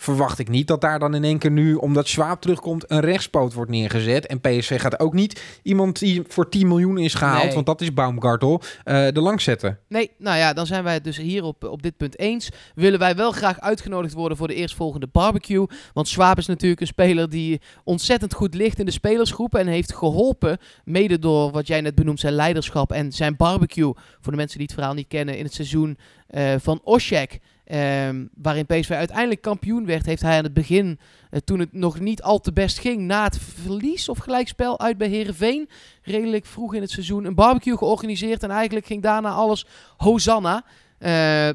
Verwacht 0.00 0.38
ik 0.38 0.48
niet 0.48 0.66
dat 0.66 0.80
daar 0.80 0.98
dan 0.98 1.14
in 1.14 1.24
één 1.24 1.38
keer 1.38 1.50
nu, 1.50 1.74
omdat 1.74 2.08
Schwab 2.08 2.40
terugkomt, 2.40 2.90
een 2.90 3.00
rechtspoot 3.00 3.52
wordt 3.52 3.70
neergezet. 3.70 4.26
En 4.26 4.40
PSV 4.40 4.80
gaat 4.80 5.00
ook 5.00 5.12
niet 5.12 5.42
iemand 5.62 5.98
die 5.98 6.22
voor 6.28 6.48
10 6.48 6.68
miljoen 6.68 6.98
is 6.98 7.14
gehaald, 7.14 7.44
nee. 7.44 7.54
want 7.54 7.66
dat 7.66 7.80
is 7.80 7.94
Baumgartel, 7.94 8.60
uh, 8.84 9.16
er 9.16 9.20
langs 9.20 9.44
zetten. 9.44 9.78
Nee, 9.88 10.10
nou 10.18 10.36
ja, 10.36 10.52
dan 10.52 10.66
zijn 10.66 10.84
wij 10.84 10.94
het 10.94 11.04
dus 11.04 11.16
hier 11.16 11.44
op, 11.44 11.64
op 11.64 11.82
dit 11.82 11.96
punt 11.96 12.18
eens. 12.18 12.50
Willen 12.74 12.98
wij 12.98 13.16
wel 13.16 13.32
graag 13.32 13.60
uitgenodigd 13.60 14.14
worden 14.14 14.38
voor 14.38 14.48
de 14.48 14.54
eerstvolgende 14.54 15.08
barbecue. 15.12 15.66
Want 15.92 16.08
Schwab 16.08 16.38
is 16.38 16.46
natuurlijk 16.46 16.80
een 16.80 16.86
speler 16.86 17.30
die 17.30 17.60
ontzettend 17.84 18.34
goed 18.34 18.54
ligt 18.54 18.78
in 18.78 18.84
de 18.84 18.90
spelersgroep. 18.90 19.54
En 19.54 19.66
heeft 19.66 19.94
geholpen, 19.94 20.58
mede 20.84 21.18
door 21.18 21.50
wat 21.50 21.66
jij 21.66 21.80
net 21.80 21.94
benoemt, 21.94 22.20
zijn 22.20 22.34
leiderschap 22.34 22.92
en 22.92 23.12
zijn 23.12 23.36
barbecue. 23.36 23.92
Voor 24.20 24.32
de 24.32 24.38
mensen 24.38 24.58
die 24.58 24.66
het 24.66 24.76
verhaal 24.76 24.94
niet 24.94 25.08
kennen, 25.08 25.38
in 25.38 25.44
het 25.44 25.54
seizoen 25.54 25.98
uh, 26.30 26.54
van 26.58 26.80
Oshek. 26.84 27.40
Um, 27.74 28.28
waarin 28.34 28.66
PSV 28.66 28.90
uiteindelijk 28.90 29.40
kampioen 29.40 29.86
werd, 29.86 30.06
heeft 30.06 30.22
hij 30.22 30.36
aan 30.36 30.44
het 30.44 30.54
begin, 30.54 30.98
uh, 31.30 31.40
toen 31.44 31.58
het 31.58 31.72
nog 31.72 32.00
niet 32.00 32.22
al 32.22 32.40
te 32.40 32.52
best 32.52 32.78
ging, 32.78 33.00
na 33.00 33.24
het 33.24 33.38
verlies 33.38 34.08
of 34.08 34.18
gelijkspel 34.18 34.80
uit 34.80 34.98
bij 34.98 35.08
Herenveen, 35.08 35.68
redelijk 36.02 36.46
vroeg 36.46 36.74
in 36.74 36.80
het 36.80 36.90
seizoen, 36.90 37.24
een 37.24 37.34
barbecue 37.34 37.76
georganiseerd. 37.76 38.42
En 38.42 38.50
eigenlijk 38.50 38.86
ging 38.86 39.02
daarna 39.02 39.30
alles 39.30 39.66
Hosanna. 39.96 40.64
Uh, 40.98 41.48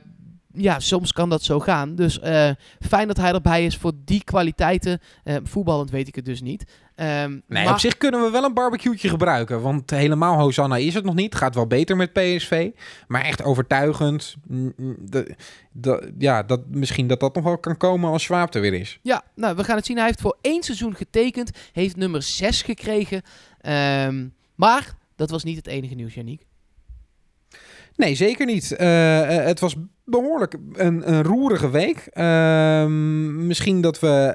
ja, 0.53 0.79
soms 0.79 1.11
kan 1.11 1.29
dat 1.29 1.43
zo 1.43 1.59
gaan. 1.59 1.95
Dus 1.95 2.19
uh, 2.19 2.49
fijn 2.79 3.07
dat 3.07 3.17
hij 3.17 3.33
erbij 3.33 3.65
is 3.65 3.77
voor 3.77 3.93
die 4.05 4.23
kwaliteiten. 4.23 4.99
Voetballend 5.43 5.89
weet 5.89 6.07
ik 6.07 6.15
het 6.15 6.25
dus 6.25 6.41
niet. 6.41 6.65
Um, 6.97 7.43
nee, 7.47 7.63
maar... 7.63 7.73
op 7.73 7.79
zich 7.79 7.97
kunnen 7.97 8.21
we 8.21 8.29
wel 8.29 8.43
een 8.43 8.53
barbecue'tje 8.53 9.09
gebruiken. 9.09 9.61
Want 9.61 9.89
helemaal 9.89 10.37
Hosanna 10.39 10.77
is 10.77 10.93
het 10.93 11.03
nog 11.03 11.15
niet. 11.15 11.35
Gaat 11.35 11.55
wel 11.55 11.67
beter 11.67 11.95
met 11.95 12.13
PSV. 12.13 12.69
Maar 13.07 13.21
echt 13.21 13.43
overtuigend. 13.43 14.35
De, 14.99 15.35
de, 15.71 16.13
ja, 16.17 16.43
dat, 16.43 16.61
misschien 16.67 17.07
dat 17.07 17.19
dat 17.19 17.35
nog 17.35 17.43
wel 17.43 17.57
kan 17.57 17.77
komen 17.77 18.11
als 18.11 18.23
Schwab 18.23 18.53
er 18.53 18.61
weer 18.61 18.73
is. 18.73 18.99
Ja, 19.01 19.23
nou, 19.35 19.55
we 19.55 19.63
gaan 19.63 19.75
het 19.75 19.85
zien. 19.85 19.97
Hij 19.97 20.05
heeft 20.05 20.21
voor 20.21 20.37
één 20.41 20.63
seizoen 20.63 20.95
getekend. 20.95 21.51
Heeft 21.71 21.95
nummer 21.95 22.23
6 22.23 22.61
gekregen. 22.61 23.21
Um, 24.07 24.33
maar 24.55 24.95
dat 25.15 25.29
was 25.29 25.43
niet 25.43 25.57
het 25.57 25.67
enige 25.67 25.95
nieuws, 25.95 26.13
Janiek. 26.13 26.45
Nee, 27.95 28.15
zeker 28.15 28.45
niet. 28.45 28.71
Uh, 28.71 29.27
het 29.27 29.59
was 29.59 29.75
behoorlijk 30.05 30.55
een, 30.73 31.13
een 31.13 31.23
roerige 31.23 31.69
week. 31.69 32.09
Uh, 32.13 32.85
misschien 33.45 33.81
dat 33.81 33.99
we 33.99 34.33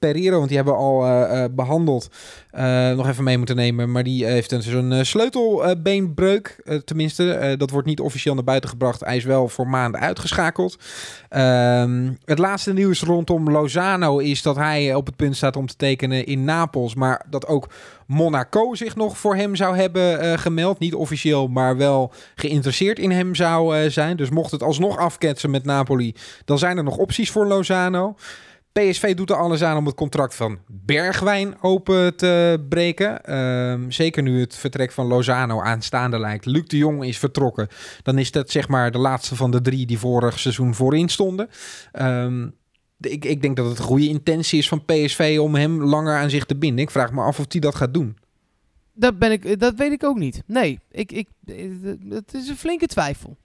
uh, 0.00 0.30
want 0.30 0.48
die 0.48 0.56
hebben 0.56 0.74
we 0.74 0.80
al 0.80 1.06
uh, 1.06 1.44
behandeld, 1.50 2.08
nog 2.96 3.08
even 3.08 3.24
mee 3.24 3.38
moeten 3.38 3.56
nemen. 3.56 3.92
Maar 3.92 4.02
die 4.02 4.24
heeft 4.24 4.52
een 4.52 4.62
zo'n 4.62 5.04
sleutelbeenbreuk. 5.04 6.80
tenminste, 6.84 7.54
dat 7.58 7.70
wordt 7.70 7.86
niet 7.86 8.00
officieel 8.00 8.34
naar 8.34 8.44
buiten 8.44 8.70
gebracht. 8.70 9.00
Hij 9.00 9.16
is 9.16 9.24
wel 9.24 9.48
voor 9.48 9.68
maanden 9.68 10.00
uitgeschakeld. 10.00 10.78
Ehm, 11.28 12.10
het 12.24 12.38
laatste 12.38 12.72
nieuws 12.72 13.02
rondom 13.02 13.50
Lozano 13.50 14.18
is 14.18 14.42
dat 14.42 14.56
hij 14.56 14.94
op 14.94 15.06
het 15.06 15.16
punt 15.16 15.36
staat 15.36 15.56
om 15.56 15.66
te 15.66 15.76
tekenen 15.76 16.26
in 16.26 16.44
Napels. 16.44 16.94
Maar 16.94 17.26
dat 17.30 17.46
ook 17.46 17.68
Monaco 18.12 18.74
zich 18.74 18.96
nog 18.96 19.18
voor 19.18 19.36
hem 19.36 19.56
zou 19.56 19.76
hebben 19.76 20.38
gemeld. 20.38 20.78
Niet 20.78 20.94
officieel, 20.94 21.48
maar 21.48 21.76
wel 21.76 22.12
geïnteresseerd 22.34 22.98
in 22.98 23.10
hem 23.10 23.34
zou 23.34 23.90
zijn. 23.90 24.16
Dus 24.16 24.30
mocht 24.30 24.50
het 24.50 24.62
alsnog 24.62 24.98
afketsen 24.98 25.50
met 25.50 25.64
Napoli, 25.64 26.14
dan 26.44 26.58
zijn 26.58 26.76
er 26.76 26.84
nog 26.84 26.96
opties 26.96 27.30
voor 27.30 27.46
Lozano. 27.46 28.16
PSV 28.72 29.14
doet 29.14 29.30
er 29.30 29.36
alles 29.36 29.62
aan 29.62 29.76
om 29.76 29.86
het 29.86 29.94
contract 29.94 30.34
van 30.34 30.58
Bergwijn 30.66 31.54
open 31.60 32.16
te 32.16 32.64
breken. 32.68 33.38
Um, 33.38 33.90
zeker 33.90 34.22
nu 34.22 34.40
het 34.40 34.56
vertrek 34.56 34.92
van 34.92 35.06
Lozano 35.06 35.60
aanstaande 35.60 36.18
lijkt. 36.18 36.46
Luc 36.46 36.66
de 36.66 36.76
Jong 36.76 37.04
is 37.04 37.18
vertrokken. 37.18 37.68
Dan 38.02 38.18
is 38.18 38.30
dat 38.30 38.50
zeg 38.50 38.68
maar 38.68 38.90
de 38.90 38.98
laatste 38.98 39.36
van 39.36 39.50
de 39.50 39.60
drie 39.60 39.86
die 39.86 39.98
vorig 39.98 40.38
seizoen 40.38 40.74
voorin 40.74 41.08
stonden. 41.08 41.48
Um, 41.92 42.54
ik, 43.06 43.24
ik 43.24 43.42
denk 43.42 43.56
dat 43.56 43.66
het 43.66 43.78
een 43.78 43.84
goede 43.84 44.08
intentie 44.08 44.58
is 44.58 44.68
van 44.68 44.84
PSV 44.84 45.38
om 45.40 45.54
hem 45.54 45.82
langer 45.82 46.16
aan 46.16 46.30
zich 46.30 46.44
te 46.44 46.56
binden. 46.56 46.84
Ik 46.84 46.90
vraag 46.90 47.12
me 47.12 47.22
af 47.22 47.38
of 47.38 47.46
hij 47.48 47.60
dat 47.60 47.74
gaat 47.74 47.94
doen. 47.94 48.16
Dat, 48.94 49.18
ben 49.18 49.32
ik, 49.32 49.60
dat 49.60 49.74
weet 49.74 49.92
ik 49.92 50.04
ook 50.04 50.18
niet. 50.18 50.42
Nee, 50.46 50.80
ik, 50.90 51.12
ik, 51.12 51.28
het 52.08 52.34
is 52.34 52.48
een 52.48 52.56
flinke 52.56 52.86
twijfel. 52.86 53.36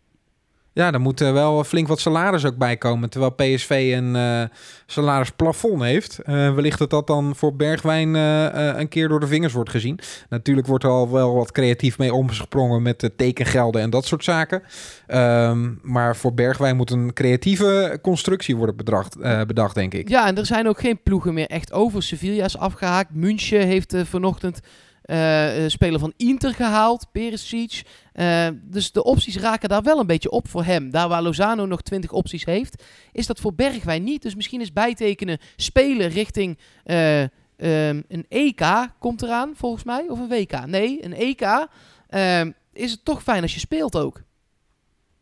Ja, 0.77 0.91
dan 0.91 1.01
moet 1.01 1.19
er 1.19 1.33
wel 1.33 1.63
flink 1.63 1.87
wat 1.87 1.99
salaris 1.99 2.45
ook 2.45 2.57
bij 2.57 2.77
komen. 2.77 3.09
Terwijl 3.09 3.31
PSV 3.31 3.93
een 3.95 4.15
uh, 4.15 4.43
salarisplafond 4.85 5.81
heeft. 5.81 6.19
Uh, 6.25 6.53
wellicht 6.53 6.79
dat 6.79 6.89
dat 6.89 7.07
dan 7.07 7.35
voor 7.35 7.55
Bergwijn 7.55 8.13
een 8.13 8.87
keer 8.87 9.07
door 9.07 9.19
de 9.19 9.27
vingers 9.27 9.53
wordt 9.53 9.69
gezien. 9.69 9.99
Natuurlijk 10.29 10.67
wordt 10.67 10.83
er 10.83 10.89
al 10.89 11.11
wel 11.11 11.35
wat 11.35 11.51
creatief 11.51 11.97
mee 11.97 12.13
omgesprongen 12.13 12.81
met 12.81 12.99
de 12.99 13.15
tekengelden 13.15 13.81
en 13.81 13.89
dat 13.89 14.05
soort 14.05 14.23
zaken. 14.23 14.63
Um, 15.07 15.79
maar 15.81 16.15
voor 16.15 16.33
Bergwijn 16.33 16.75
moet 16.75 16.91
een 16.91 17.13
creatieve 17.13 17.99
constructie 18.01 18.55
worden 18.55 18.75
bedacht, 18.75 19.17
bedacht, 19.47 19.75
denk 19.75 19.93
ik. 19.93 20.09
Ja, 20.09 20.27
en 20.27 20.37
er 20.37 20.45
zijn 20.45 20.67
ook 20.67 20.79
geen 20.79 20.99
ploegen 21.03 21.33
meer 21.33 21.47
echt 21.47 21.73
over. 21.73 22.03
Sevilla 22.03 22.45
is 22.45 22.57
afgehaakt. 22.57 23.13
München 23.13 23.67
heeft 23.67 23.95
vanochtend... 24.03 24.59
Uh, 25.07 25.47
speler 25.67 25.99
van 25.99 26.13
Inter 26.17 26.53
gehaald, 26.53 27.07
Perisic. 27.11 27.81
Uh, 28.19 28.47
dus 28.63 28.91
de 28.91 29.03
opties 29.03 29.37
raken 29.37 29.69
daar 29.69 29.83
wel 29.83 29.99
een 29.99 30.07
beetje 30.07 30.29
op 30.29 30.47
voor 30.47 30.63
hem. 30.63 30.91
Daar 30.91 31.07
waar 31.07 31.21
Lozano 31.21 31.65
nog 31.65 31.81
20 31.81 32.11
opties 32.11 32.45
heeft, 32.45 32.83
is 33.11 33.27
dat 33.27 33.39
voor 33.39 33.53
Bergwijn 33.53 34.03
niet. 34.03 34.21
Dus 34.21 34.35
misschien 34.35 34.61
is 34.61 34.73
bijtekenen 34.73 35.37
spelen 35.55 36.09
richting 36.09 36.57
uh, 36.85 37.21
um, 37.21 38.03
een 38.07 38.25
EK 38.29 38.61
komt 38.99 39.21
eraan, 39.21 39.51
volgens 39.55 39.83
mij. 39.83 40.05
Of 40.09 40.19
een 40.19 40.27
WK. 40.27 40.65
Nee, 40.65 41.05
een 41.05 41.13
EK. 41.13 41.67
Uh, 42.09 42.41
is 42.73 42.91
het 42.91 43.05
toch 43.05 43.23
fijn 43.23 43.41
als 43.41 43.53
je 43.53 43.59
speelt 43.59 43.95
ook. 43.95 44.21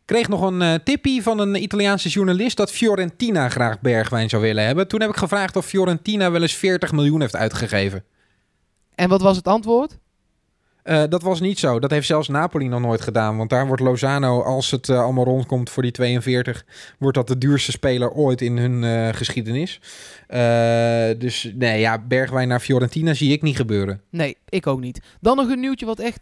kreeg 0.05 0.27
nog 0.27 0.41
een 0.41 0.61
uh, 0.61 0.73
tippie 0.73 1.23
van 1.23 1.39
een 1.39 1.63
Italiaanse 1.63 2.09
journalist 2.09 2.57
dat 2.57 2.71
Fiorentina 2.71 3.49
graag 3.49 3.81
Bergwijn 3.81 4.29
zou 4.29 4.41
willen 4.41 4.65
hebben. 4.65 4.87
Toen 4.87 5.01
heb 5.01 5.09
ik 5.09 5.15
gevraagd 5.17 5.55
of 5.55 5.65
Fiorentina 5.65 6.31
wel 6.31 6.41
eens 6.41 6.55
40 6.55 6.91
miljoen 6.91 7.21
heeft 7.21 7.35
uitgegeven. 7.35 8.03
En 8.95 9.09
wat 9.09 9.21
was 9.21 9.37
het 9.37 9.47
antwoord? 9.47 9.97
Uh, 10.85 11.03
dat 11.09 11.21
was 11.21 11.39
niet 11.39 11.59
zo. 11.59 11.79
Dat 11.79 11.91
heeft 11.91 12.07
zelfs 12.07 12.27
Napoli 12.27 12.67
nog 12.67 12.81
nooit 12.81 13.01
gedaan. 13.01 13.37
Want 13.37 13.49
daar 13.49 13.67
wordt 13.67 13.81
Lozano, 13.81 14.41
als 14.41 14.71
het 14.71 14.87
uh, 14.87 15.03
allemaal 15.03 15.23
rondkomt 15.23 15.69
voor 15.69 15.83
die 15.83 15.91
42, 15.91 16.65
wordt 16.99 17.17
dat 17.17 17.27
de 17.27 17.37
duurste 17.37 17.71
speler 17.71 18.11
ooit 18.11 18.41
in 18.41 18.57
hun 18.57 18.83
uh, 18.83 19.09
geschiedenis. 19.13 19.79
dus 21.17 21.51
nee, 21.55 21.79
ja, 21.79 21.99
Bergwijn 22.07 22.47
naar 22.47 22.59
Fiorentina 22.59 23.13
zie 23.13 23.31
ik 23.31 23.41
niet 23.41 23.55
gebeuren. 23.55 24.01
Nee, 24.09 24.37
ik 24.49 24.67
ook 24.67 24.79
niet. 24.79 25.01
Dan 25.21 25.37
nog 25.37 25.49
een 25.49 25.59
nieuwtje 25.59 25.85
wat 25.85 25.99
echt 25.99 26.21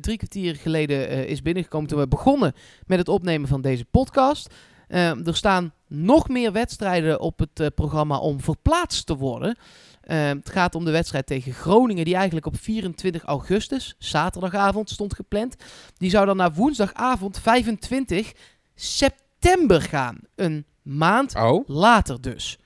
drie 0.00 0.16
kwartier 0.16 0.56
geleden 0.56 1.28
is 1.28 1.42
binnengekomen 1.42 1.88
toen 1.88 1.98
we 1.98 2.08
begonnen 2.08 2.52
met 2.86 2.98
het 2.98 3.08
opnemen 3.08 3.48
van 3.48 3.60
deze 3.60 3.84
podcast. 3.84 4.54
Ehm, 4.88 5.20
er 5.24 5.36
staan 5.36 5.72
nog 5.88 6.28
meer 6.28 6.52
wedstrijden 6.52 7.20
op 7.20 7.38
het 7.38 7.60
eh, 7.60 7.66
programma 7.74 8.18
om 8.18 8.40
verplaatst 8.40 9.06
te 9.06 9.16
worden. 9.16 9.56
Ehm, 10.04 10.36
het 10.36 10.50
gaat 10.50 10.74
om 10.74 10.84
de 10.84 10.90
wedstrijd 10.90 11.26
tegen 11.26 11.52
Groningen, 11.52 12.04
die 12.04 12.14
eigenlijk 12.14 12.46
op 12.46 12.56
24 12.60 13.22
augustus, 13.22 13.94
zaterdagavond, 13.98 14.90
stond 14.90 15.14
gepland. 15.14 15.56
Die 15.96 16.10
zou 16.10 16.26
dan 16.26 16.36
naar 16.36 16.52
woensdagavond 16.52 17.38
25 17.40 18.32
september 18.74 19.82
gaan. 19.82 20.18
Een 20.34 20.66
maand 20.82 21.34
Oh, 21.36 21.68
later 21.68 22.20
dus. 22.20 22.58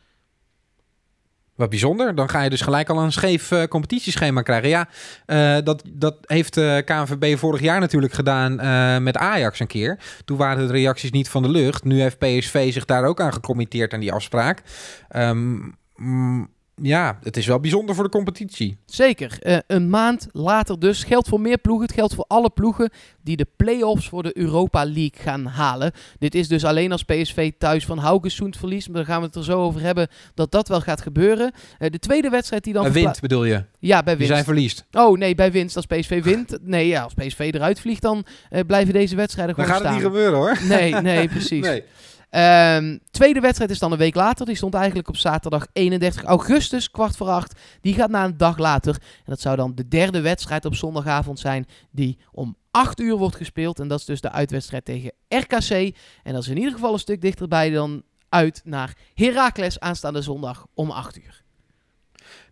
wat 1.54 1.70
bijzonder. 1.70 2.14
Dan 2.14 2.28
ga 2.28 2.42
je 2.42 2.50
dus 2.50 2.60
gelijk 2.60 2.88
al 2.88 2.98
een 2.98 3.12
scheef 3.12 3.50
eh, 3.50 3.64
competitieschema 3.64 4.42
krijgen. 4.42 4.68
Ja, 4.68 4.88
eh, 5.26 5.64
dat, 5.64 5.82
dat 5.88 6.16
heeft 6.26 6.54
de 6.54 6.82
KNVB 6.84 7.38
vorig 7.38 7.60
jaar 7.60 7.80
natuurlijk 7.80 8.12
gedaan 8.12 8.60
eh, 8.60 8.98
met 8.98 9.16
Ajax 9.16 9.60
een 9.60 9.66
keer. 9.66 9.98
Toen 10.24 10.36
waren 10.36 10.66
de 10.66 10.72
reacties 10.72 11.10
niet 11.10 11.28
van 11.28 11.42
de 11.42 11.48
lucht. 11.48 11.84
Nu 11.84 12.00
heeft 12.00 12.18
PSV 12.18 12.72
zich 12.72 12.84
daar 12.84 13.04
ook 13.04 13.20
aan 13.20 13.32
gecommitteerd 13.32 13.92
aan 13.92 14.00
die 14.00 14.12
afspraak. 14.12 14.62
Ehm, 15.08 15.58
mm, 15.96 16.48
ja, 16.82 17.18
het 17.22 17.36
is 17.36 17.46
wel 17.46 17.60
bijzonder 17.60 17.94
voor 17.94 18.04
de 18.04 18.10
competitie. 18.10 18.78
Zeker. 18.86 19.36
Eh, 19.42 19.56
een 19.66 19.90
maand 19.90 20.26
later 20.32 20.78
dus. 20.78 21.04
Geldt 21.04 21.28
voor 21.28 21.40
meer 21.40 21.58
ploegen. 21.58 21.86
Het 21.86 21.94
geldt 21.94 22.14
voor 22.14 22.24
alle 22.28 22.50
ploegen 22.50 22.90
die 23.22 23.36
de 23.36 23.46
play-offs 23.56 24.08
voor 24.08 24.22
de 24.22 24.38
Europa 24.38 24.84
League 24.84 25.12
gaan 25.14 25.46
halen. 25.46 25.92
Dit 26.18 26.34
is 26.34 26.48
dus 26.48 26.64
alleen 26.64 26.92
als 26.92 27.02
PSV 27.04 27.50
thuis 27.58 27.86
van 27.86 27.98
Haugesund 27.98 28.56
verliest. 28.56 28.86
Maar 28.88 28.96
daar 28.96 29.06
gaan 29.06 29.20
we 29.20 29.26
het 29.26 29.36
er 29.36 29.44
zo 29.44 29.60
over 29.60 29.80
hebben 29.80 30.08
dat 30.34 30.50
dat 30.52 30.68
wel 30.68 30.80
gaat 30.80 31.00
gebeuren. 31.00 31.52
Eh, 31.78 31.90
de 31.90 31.98
tweede 31.98 32.28
wedstrijd 32.28 32.64
die 32.64 32.72
dan... 32.72 32.82
Verpla- 32.84 33.02
wint 33.02 33.20
bedoel 33.20 33.44
je? 33.44 33.64
Ja, 33.78 34.02
bij 34.02 34.16
Die 34.16 34.16
winst. 34.16 34.32
zijn 34.32 34.44
verliest. 34.44 34.84
Oh 34.92 35.18
nee, 35.18 35.34
bij 35.34 35.52
winst. 35.52 35.76
Als 35.76 35.86
PSV 35.86 36.22
wint. 36.24 36.58
Nee, 36.68 36.86
ja, 36.86 37.02
als 37.02 37.14
PSV 37.14 37.50
eruit 37.54 37.80
vliegt, 37.80 38.02
dan 38.02 38.24
eh, 38.50 38.60
blijven 38.66 38.92
deze 38.94 39.16
wedstrijden 39.16 39.54
Dan 39.56 39.64
gewoon 39.64 39.80
gaat 39.80 39.90
het 39.90 40.00
staan. 40.00 40.10
niet 40.12 40.18
gebeuren 40.20 40.38
hoor. 40.38 40.78
Nee, 40.78 40.94
nee, 40.94 41.28
precies. 41.38 41.64
Nee. 41.64 41.82
Ehm, 42.30 42.98
tweede 43.10 43.40
wedstrijd 43.40 43.70
is 43.70 43.78
dan 43.78 43.92
een 43.92 43.98
week 43.98 44.14
later. 44.14 44.46
Die 44.46 44.56
stond 44.56 44.74
eigenlijk 44.74 45.08
op 45.08 45.16
zaterdag 45.16 45.66
31 45.72 46.24
augustus, 46.24 46.90
kwart 46.90 47.16
voor 47.16 47.28
acht. 47.28 47.60
Die 47.80 47.94
gaat 47.94 48.10
na 48.10 48.24
een 48.24 48.36
dag 48.36 48.58
later. 48.58 48.94
En 48.94 49.24
dat 49.24 49.40
zou 49.40 49.56
dan 49.56 49.74
de 49.74 49.88
derde 49.88 50.20
wedstrijd 50.20 50.64
op 50.64 50.74
zondagavond 50.74 51.38
zijn. 51.38 51.66
Die 51.90 52.18
om 52.32 52.56
8 52.70 53.00
uur 53.00 53.16
wordt 53.16 53.36
gespeeld. 53.36 53.80
En 53.80 53.88
dat 53.88 53.98
is 53.98 54.04
dus 54.04 54.20
de 54.20 54.32
uitwedstrijd 54.32 54.84
tegen 54.84 55.12
RKC. 55.28 55.96
En 56.22 56.32
dat 56.32 56.42
is 56.42 56.48
in 56.48 56.56
ieder 56.56 56.72
geval 56.72 56.92
een 56.92 56.98
stuk 56.98 57.20
dichterbij 57.20 57.70
dan 57.70 58.02
uit 58.28 58.60
naar 58.64 58.96
Heracles 59.14 59.80
aanstaande 59.80 60.22
zondag 60.22 60.66
om 60.74 60.90
8 60.90 61.18
uur. 61.18 61.46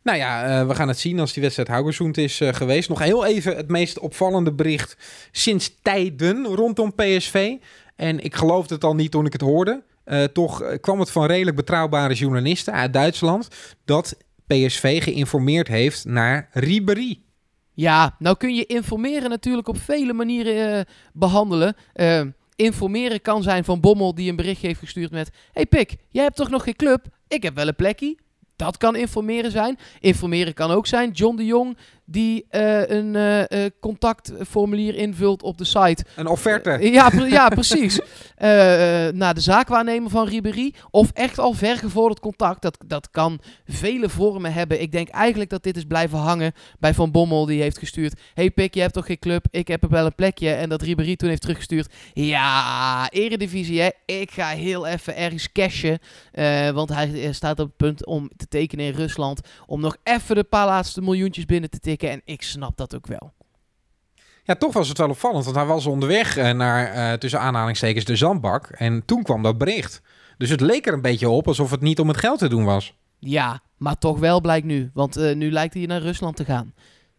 Nou 0.06 0.18
ja, 0.18 0.60
eh, 0.60 0.66
we 0.66 0.74
gaan 0.74 0.88
het 0.88 0.98
zien 0.98 1.20
als 1.20 1.32
die 1.32 1.42
wedstrijd 1.42 1.68
Haugesund 1.68 2.18
is 2.18 2.40
eh, 2.40 2.54
geweest. 2.54 2.88
Nog 2.88 2.98
heel 2.98 3.24
even 3.24 3.56
het 3.56 3.68
meest 3.68 3.98
opvallende 3.98 4.52
bericht 4.52 4.96
sinds 5.30 5.78
tijden 5.82 6.44
rondom 6.44 6.94
PSV. 6.94 7.54
En 7.96 8.24
ik 8.24 8.34
geloofde 8.34 8.74
het 8.74 8.84
al 8.84 8.94
niet 8.94 9.10
toen 9.10 9.26
ik 9.26 9.32
het 9.32 9.40
hoorde. 9.40 9.82
Eh, 10.04 10.24
toch 10.24 10.78
kwam 10.80 11.00
het 11.00 11.10
van 11.10 11.26
redelijk 11.26 11.56
betrouwbare 11.56 12.14
journalisten 12.14 12.72
uit 12.72 12.92
Duitsland... 12.92 13.48
dat 13.84 14.16
PSV 14.46 15.02
geïnformeerd 15.02 15.68
heeft 15.68 16.04
naar 16.04 16.48
Ribéry. 16.52 17.20
Ja, 17.72 18.16
nou 18.18 18.36
kun 18.36 18.54
je 18.54 18.66
informeren 18.66 19.30
natuurlijk 19.30 19.68
op 19.68 19.78
vele 19.78 20.12
manieren 20.12 20.78
eh, 20.78 20.84
behandelen. 21.12 21.76
Eh, 21.92 22.22
informeren 22.56 23.22
kan 23.22 23.42
zijn 23.42 23.64
van 23.64 23.80
Bommel 23.80 24.14
die 24.14 24.30
een 24.30 24.36
berichtje 24.36 24.66
heeft 24.66 24.78
gestuurd 24.78 25.10
met... 25.10 25.30
Hey 25.52 25.66
Pik, 25.66 25.96
jij 26.10 26.22
hebt 26.22 26.36
toch 26.36 26.50
nog 26.50 26.62
geen 26.62 26.76
club? 26.76 27.06
Ik 27.28 27.42
heb 27.42 27.54
wel 27.54 27.68
een 27.68 27.76
plekje. 27.76 28.16
Dat 28.56 28.76
kan 28.76 28.96
informeren 28.96 29.50
zijn. 29.50 29.78
Informeren 30.00 30.54
kan 30.54 30.70
ook 30.70 30.86
zijn 30.86 31.10
John 31.10 31.36
de 31.36 31.44
Jong 31.44 31.76
die 32.06 32.46
eh, 32.48 32.88
een 32.88 33.16
eh, 33.16 33.64
eh, 33.64 33.70
contactformulier 33.80 34.94
invult 34.94 35.42
op 35.42 35.58
de 35.58 35.64
site. 35.64 36.04
Een 36.16 36.26
offerte. 36.26 36.78
Ja, 36.80 37.08
pre- 37.08 37.24
ja 37.24 37.48
precies. 37.48 38.00
Naar 39.12 39.34
de 39.34 39.40
zaakwaarnemer 39.40 40.10
van 40.10 40.28
Ribéry. 40.28 40.74
Of 40.90 41.10
echt 41.12 41.38
al 41.38 41.52
vergevorderd 41.52 42.20
contact. 42.20 42.62
Dat, 42.62 42.78
dat 42.86 43.10
kan 43.10 43.40
vele 43.66 44.08
vormen 44.08 44.52
hebben. 44.52 44.80
Ik 44.80 44.92
denk 44.92 45.08
eigenlijk 45.08 45.50
dat 45.50 45.62
dit 45.62 45.76
is 45.76 45.84
blijven 45.84 46.18
hangen 46.18 46.52
bij 46.78 46.94
Van 46.94 47.10
Bommel. 47.10 47.46
Die 47.46 47.62
heeft 47.62 47.78
gestuurd. 47.78 48.20
Hey 48.34 48.50
Pik, 48.50 48.74
je 48.74 48.80
hebt 48.80 48.92
toch 48.92 49.06
geen 49.06 49.18
club? 49.18 49.46
Ik 49.50 49.68
heb 49.68 49.82
er 49.82 49.88
wel 49.88 50.06
een 50.06 50.14
plekje. 50.14 50.50
En 50.50 50.68
dat 50.68 50.82
Ribéry 50.82 51.16
toen 51.16 51.28
heeft 51.28 51.40
teruggestuurd. 51.40 51.92
Ja, 52.12 53.10
eredivisie 53.10 53.80
hè. 53.80 53.88
Ik 54.04 54.30
ga 54.30 54.48
heel 54.48 54.86
even 54.86 55.16
ergens 55.16 55.52
cashen. 55.52 55.98
Want 56.74 56.88
hij 56.88 57.32
staat 57.32 57.60
op 57.60 57.66
het 57.66 57.76
punt 57.76 58.06
om 58.06 58.30
te 58.36 58.48
tekenen 58.48 58.86
in 58.86 58.92
Rusland. 58.92 59.40
Om 59.66 59.80
nog 59.80 59.96
even 60.02 60.34
de 60.34 60.44
paar 60.44 60.66
laatste 60.66 61.00
miljoentjes 61.00 61.44
binnen 61.44 61.70
te 61.70 61.78
tikken. 61.78 61.95
En 62.02 62.22
ik 62.24 62.42
snap 62.42 62.76
dat 62.76 62.94
ook 62.94 63.06
wel. 63.06 63.34
Ja, 64.46 64.54
toch 64.54 64.72
was 64.72 64.88
het 64.88 64.98
wel 64.98 65.08
opvallend, 65.08 65.44
want 65.44 65.56
hij 65.56 65.66
was 65.66 65.86
onderweg 65.86 66.36
eh, 66.36 66.50
naar, 66.50 66.92
eh, 66.92 67.18
tussen 67.18 67.40
aanhalingstekens, 67.40 68.04
de 68.04 68.16
zandbak. 68.16 68.66
En 68.66 69.02
toen 69.04 69.22
kwam 69.22 69.42
dat 69.42 69.58
bericht. 69.58 70.02
Dus 70.38 70.50
het 70.50 70.60
leek 70.60 70.86
er 70.86 70.92
een 70.92 71.00
beetje 71.00 71.28
op 71.28 71.46
alsof 71.48 71.70
het 71.70 71.80
niet 71.80 71.98
om 71.98 72.08
het 72.08 72.16
geld 72.16 72.38
te 72.38 72.48
doen 72.48 72.64
was. 72.64 72.94
Ja, 73.18 73.60
maar 73.76 73.98
toch 73.98 74.18
wel 74.18 74.40
blijkt 74.40 74.66
nu. 74.66 74.90
Want 74.94 75.16
eh, 75.16 75.34
nu 75.34 75.50
lijkt 75.50 75.74
hij 75.74 75.86
naar 75.86 76.00
Rusland 76.00 76.36
te 76.36 76.44
gaan. 76.44 76.74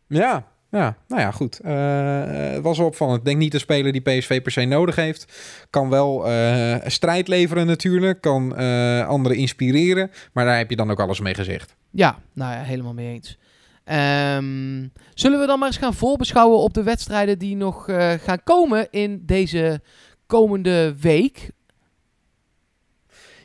Ja, 0.07 0.47
ja, 0.71 0.97
nou 1.07 1.21
ja, 1.21 1.31
goed. 1.31 1.59
Het 1.63 2.61
was 2.61 2.77
wel 2.77 2.87
opvallend. 2.87 3.19
Ik 3.19 3.25
denk 3.25 3.37
niet 3.37 3.53
een 3.53 3.59
speler 3.59 3.91
die 3.91 4.01
PSV 4.01 4.41
per 4.41 4.51
se 4.51 4.65
nodig 4.65 4.95
heeft. 4.95 5.33
Kan 5.69 5.89
wel 5.89 6.25
strijd 6.85 7.27
leveren 7.27 7.65
natuurlijk. 7.65 8.21
Kan 8.21 8.55
anderen 9.07 9.37
inspireren. 9.37 10.11
Maar 10.33 10.45
daar 10.45 10.57
heb 10.57 10.69
je 10.69 10.75
dan 10.75 10.91
ook 10.91 10.99
alles 10.99 11.19
mee 11.19 11.33
gezegd. 11.33 11.75
Ja, 11.91 12.19
nou 12.33 12.53
ja, 12.53 12.61
helemaal 12.61 12.93
mee 12.93 13.13
eens. 13.13 13.37
Ehm, 13.87 14.87
zullen 15.13 15.39
we 15.39 15.45
dan 15.45 15.59
maar 15.59 15.67
eens 15.67 15.77
gaan 15.77 15.93
voorbeschouwen 15.93 16.59
op 16.59 16.73
de 16.73 16.83
wedstrijden 16.83 17.39
die 17.39 17.55
nog 17.55 17.89
eh, 17.89 18.13
gaan 18.13 18.43
komen 18.43 18.87
in 18.91 19.23
deze 19.25 19.81
komende 20.25 20.95
week? 20.99 21.51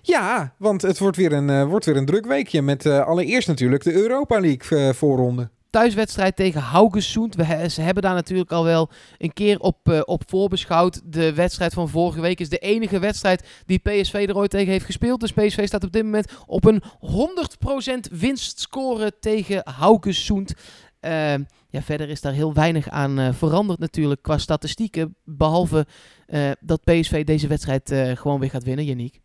Ja, 0.01 0.55
want 0.59 0.83
het 0.83 0.99
wordt 0.99 1.17
weer 1.17 1.33
een, 1.33 1.51
eh, 1.51 1.65
wordt 1.65 1.85
weer 1.85 1.97
een 1.97 2.07
druk 2.07 2.27
weekje. 2.27 2.63
Met 2.63 2.87
eh, 2.87 3.07
allereerst 3.07 3.49
natuurlijk 3.49 3.83
de 3.83 3.93
Europa 3.93 4.41
League 4.41 4.95
voorronde. 4.95 5.51
Thuiswedstrijd 5.73 6.37
tegen 6.37 6.61
Haugesund. 6.61 7.35
We 7.35 7.67
ze 7.71 7.81
hebben 7.81 8.03
daar 8.03 8.15
natuurlijk 8.15 8.53
al 8.53 8.65
wel 8.65 8.91
een 9.19 9.33
keer 9.33 9.61
op, 9.61 9.89
eh, 9.89 10.01
op 10.05 10.23
voorbeschouwd. 10.27 11.01
De 11.05 11.35
wedstrijd 11.35 11.73
van 11.73 11.89
vorige 11.89 12.21
week 12.21 12.41
is 12.41 12.49
de 12.49 12.59
enige 12.59 12.99
wedstrijd 12.99 13.63
die 13.67 13.79
PSV 13.79 14.25
er 14.29 14.37
ooit 14.37 14.51
tegen 14.51 14.73
heeft 14.73 14.85
gespeeld. 14.85 15.21
Dus 15.21 15.33
PSV 15.33 15.67
staat 15.67 15.85
op 15.85 15.93
dit 15.93 16.05
moment 16.05 16.33
op 16.47 16.65
een 16.65 16.83
100% 16.99 18.09
winstscore 18.11 19.13
tegen 19.21 19.61
Haugesund. 19.65 20.55
Ehm, 21.01 21.43
ja, 21.69 21.83
verder 21.83 22.09
is 22.09 22.21
daar 22.21 22.33
heel 22.33 22.55
weinig 22.55 22.89
aan 22.89 23.19
eh, 23.19 23.33
veranderd 23.33 23.79
natuurlijk 23.79 24.23
qua 24.23 24.39
statistieken. 24.39 25.17
Behalve 25.25 25.87
eh, 26.27 26.51
dat 26.61 26.85
PSV 26.85 27.25
deze 27.25 27.47
wedstrijd 27.47 27.95
gewoon 28.15 28.41
weer 28.41 28.51
gaat 28.51 28.65
winnen, 28.65 28.85
Janiek. 28.85 29.21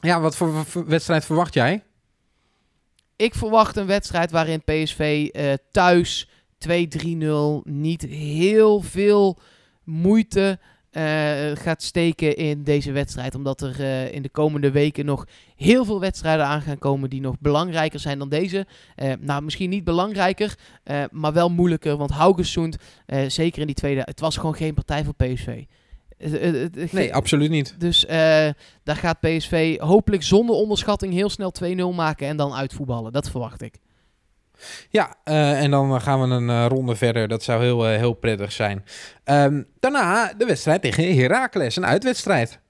Ja, 0.00 0.20
wat 0.20 0.36
voor 0.36 0.64
wedstrijd 0.86 1.24
verwacht 1.24 1.54
jij? 1.54 1.82
Ik 3.20 3.34
verwacht 3.34 3.76
een 3.76 3.86
wedstrijd 3.86 4.30
waarin 4.30 4.64
PSV 4.64 5.28
eh, 5.32 5.52
thuis 5.70 6.28
2-3-0 6.68 6.70
niet 7.64 8.02
heel 8.02 8.80
veel 8.80 9.38
moeite 9.84 10.58
eh, 10.90 11.02
gaat 11.54 11.82
steken 11.82 12.36
in 12.36 12.62
deze 12.62 12.92
wedstrijd. 12.92 13.34
Omdat 13.34 13.60
er 13.60 13.80
eh, 13.80 14.12
in 14.12 14.22
de 14.22 14.28
komende 14.28 14.70
weken 14.70 15.04
nog 15.04 15.26
heel 15.56 15.84
veel 15.84 16.00
wedstrijden 16.00 16.46
aan 16.46 16.62
gaan 16.62 16.78
komen 16.78 17.10
die 17.10 17.20
nog 17.20 17.38
belangrijker 17.38 18.00
zijn 18.00 18.18
dan 18.18 18.28
deze. 18.28 18.66
Nou, 19.20 19.42
misschien 19.42 19.70
niet 19.70 19.84
belangrijker, 19.84 20.54
maar 21.10 21.32
wel 21.32 21.50
moeilijker. 21.50 21.96
Want 21.96 22.10
Haugesund, 22.10 22.76
zeker 23.26 23.60
in 23.60 23.66
die 23.66 23.76
tweede, 23.76 24.02
het 24.04 24.20
was 24.20 24.36
gewoon 24.36 24.54
geen 24.54 24.74
partij 24.74 25.04
voor 25.04 25.14
PSV. 25.14 25.64
Nee, 26.90 27.14
absoluut 27.14 27.50
niet. 27.50 27.74
dus 27.78 28.06
eh, 28.06 28.48
daar 28.82 28.96
gaat 28.96 29.20
PSV 29.20 29.78
hopelijk 29.78 30.22
zonder 30.22 30.56
onderschatting 30.56 31.12
heel 31.12 31.30
snel 31.30 31.52
2-0 31.64 31.94
maken 31.94 32.26
en 32.26 32.36
dan 32.36 32.54
uitvoetballen. 32.54 33.12
Dat 33.12 33.30
verwacht 33.30 33.62
ik. 33.62 33.74
Ja, 34.90 35.14
eh, 35.24 35.62
en 35.62 35.70
dan 35.70 36.00
gaan 36.00 36.20
we 36.20 36.34
een 36.34 36.50
eh, 36.50 36.66
ronde 36.68 36.96
verder. 36.96 37.28
Dat 37.28 37.42
zou 37.42 37.62
heel, 37.62 37.86
heel 37.86 38.12
prettig 38.12 38.52
zijn. 38.52 38.84
Ehm, 39.24 39.62
daarna 39.78 40.32
de 40.38 40.44
wedstrijd 40.44 40.82
tegen 40.82 41.16
Heracles, 41.16 41.76
een 41.76 41.86
uitwedstrijd. 41.86 42.60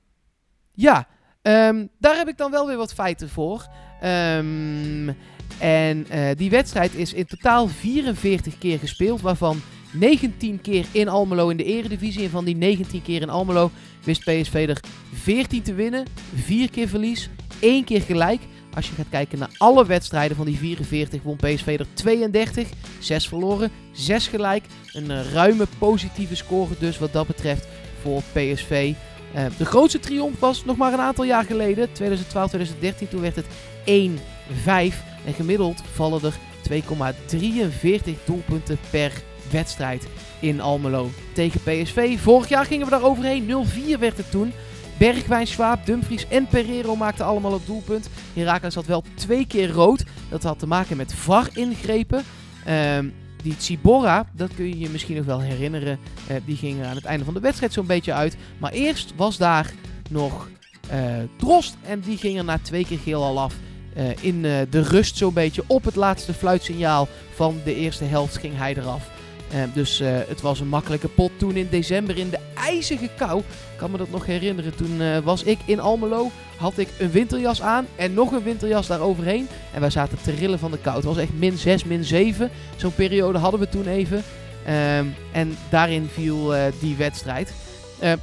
Ja, 0.73 1.07
ehm, 1.43 1.87
daar 1.99 2.17
heb 2.17 2.29
ik 2.29 2.37
dan 2.37 2.51
wel 2.51 2.67
weer 2.67 2.77
wat 2.77 2.95
feiten 2.95 3.29
voor. 3.29 3.67
Ehm, 4.01 5.13
en 5.59 6.07
die 6.37 6.51
wedstrijd 6.51 6.95
is 6.95 7.13
in 7.13 7.27
totaal 7.27 7.69
44 7.69 8.59
keer 8.59 8.79
gespeeld, 8.79 9.21
waarvan 9.21 9.61
19 9.91 10.61
keer 10.61 10.85
in 10.93 11.09
Almelo 11.09 11.49
in 11.49 11.57
de 11.57 11.65
eredivisie. 11.65 12.25
En 12.25 12.31
van 12.31 12.45
die 12.45 12.57
19 12.57 13.03
keer 13.03 13.23
in 13.23 13.31
Almelo 13.31 13.71
wist 14.05 14.21
PSV 14.21 14.67
er 14.69 14.81
14 15.13 15.63
te 15.63 15.75
winnen, 15.75 16.07
4 16.35 16.71
keer 16.71 16.89
verlies, 16.89 17.29
1 17.61 17.85
keer 17.85 18.01
gelijk. 18.01 18.41
Als 18.75 18.89
je 18.89 18.95
gaat 18.95 19.09
kijken 19.11 19.39
naar 19.39 19.51
alle 19.57 19.87
wedstrijden 19.87 20.37
van 20.37 20.47
die 20.47 20.57
44, 20.57 21.23
won 21.23 21.37
PSV 21.37 21.77
er 21.79 21.87
32, 21.95 22.69
6 22.99 23.29
verloren, 23.29 23.71
6 23.93 24.27
gelijk. 24.27 24.65
Een 24.93 25.11
eh, 25.11 25.33
ruime 25.33 25.67
positieve 25.79 26.37
score 26.37 26.75
dus 26.79 26.99
wat 26.99 27.13
dat 27.13 27.27
betreft 27.27 27.67
voor 28.03 28.23
PSV. 28.33 28.93
Eh, 29.35 29.45
de 29.59 29.65
grootste 29.65 29.99
triomf 29.99 30.39
was 30.39 30.65
nog 30.65 30.77
maar 30.77 30.93
een 30.93 31.01
aantal 31.01 31.25
jaar 31.25 31.45
geleden, 31.45 31.93
2012, 31.93 32.49
2013. 32.49 33.09
Toen 33.09 33.21
werd 33.21 33.37
het 33.37 33.47
1-5. 33.85 35.05
En 35.25 35.35
gemiddeld 35.35 35.83
vallen 35.93 36.23
er 36.23 36.35
2,43 36.63 38.25
doelpunten 38.25 38.79
per 38.91 39.13
wedstrijd 39.51 40.07
in 40.41 40.61
Almelo 40.61 41.11
tegen 41.33 41.61
PSV. 41.61 42.19
Vorig 42.19 42.49
jaar 42.49 42.65
gingen 42.65 42.85
we 42.85 42.91
daar 42.91 43.03
overheen. 43.03 43.67
0-4 43.97 43.99
werd 43.99 44.17
het 44.17 44.31
toen. 44.31 44.53
Bergwijn, 44.99 45.47
Schwab, 45.47 45.87
Dumfries 45.87 46.29
en 46.29 46.47
Pereiro 46.47 46.97
maakten 46.97 47.25
allemaal 47.25 47.53
het 47.53 47.67
doelpunt. 47.67 48.09
Heracles 48.35 48.75
had 48.75 48.87
wel 48.87 49.05
twee 49.15 49.47
keer 49.47 49.71
rood. 49.71 50.05
Dat 50.29 50.43
had 50.43 50.59
te 50.59 50.67
maken 50.67 50.97
met 50.97 51.15
VAR-ingrepen. 51.15 52.25
Ehm, 52.65 53.09
die 53.43 53.57
Tsibora, 53.57 54.27
dat 54.33 54.55
kun 54.55 54.69
je 54.69 54.79
je 54.79 54.89
misschien 54.89 55.17
nog 55.17 55.25
wel 55.25 55.41
herinneren. 55.41 55.99
eh, 56.27 56.37
die 56.45 56.57
ging 56.57 56.81
er 56.81 56.87
aan 56.87 56.95
het 56.95 57.05
einde 57.05 57.25
van 57.25 57.35
de 57.35 57.41
wedstrijd 57.41 57.73
zo'n 57.73 57.87
beetje 57.87 58.13
uit. 58.13 58.37
Maar 58.59 58.73
eerst 58.73 59.13
was 59.17 59.37
daar 59.37 59.73
nog 60.11 60.49
eh 60.89 60.99
Drost. 61.37 61.77
En 61.83 62.01
die 62.01 62.17
ging 62.17 62.39
er 62.39 62.45
na 62.45 62.59
twee 62.63 62.87
keer 62.87 62.99
geel 62.99 63.23
al 63.25 63.41
af. 63.41 63.55
Eh, 63.95 64.05
in 64.21 64.45
eh, 64.45 64.53
de 64.71 64.83
rust 64.83 65.17
zo'n 65.17 65.33
beetje. 65.35 65.63
Op 65.67 65.85
het 65.85 65.97
laatste 65.97 66.35
fluitsignaal 66.35 67.09
van 67.35 67.61
de 67.65 67.75
eerste 67.75 68.05
helft 68.05 68.39
ging 68.39 68.57
hij 68.57 68.77
eraf. 68.77 69.11
Eh, 69.51 69.63
dus 69.73 70.01
eh, 70.01 70.09
het 70.29 70.41
was 70.41 70.61
een 70.61 70.69
makkelijke 70.69 71.09
pot 71.09 71.31
toen 71.37 71.57
in 71.57 71.69
december 71.71 72.19
in 72.19 72.31
de 72.31 72.39
ijzige 72.55 73.09
kou. 73.17 73.39
Ik 73.39 73.77
kan 73.77 73.91
me 73.91 73.99
dat 73.99 74.11
nog 74.11 74.27
herinneren. 74.27 74.75
Toen 74.75 75.01
eh, 75.01 75.19
was 75.19 75.43
ik 75.43 75.59
in 75.65 75.81
Almelo. 75.81 76.31
Had 76.57 76.79
ik 76.79 76.89
een 76.99 77.11
winterjas 77.11 77.63
aan 77.63 77.87
en 77.97 78.15
nog 78.15 78.33
een 78.33 78.43
winterjas 78.43 78.87
daaroverheen. 78.87 79.49
En 79.75 79.81
wij 79.81 79.91
zaten 79.91 80.19
te 80.23 80.31
rillen 80.31 80.59
van 80.59 80.71
de 80.71 80.79
kou. 80.79 80.97
Het 80.97 81.05
was 81.05 81.17
echt 81.17 81.39
min 81.39 81.59
6, 81.59 81.85
min 81.85 82.05
7. 82.05 82.51
Zo'n 82.77 82.95
periode 82.95 83.39
hadden 83.39 83.61
we 83.61 83.69
toen 83.69 83.87
even. 83.87 84.23
Ehm, 84.65 85.07
en 85.33 85.57
daarin 85.69 86.09
viel 86.13 86.53
die 86.81 86.97
wedstrijd. 86.97 87.53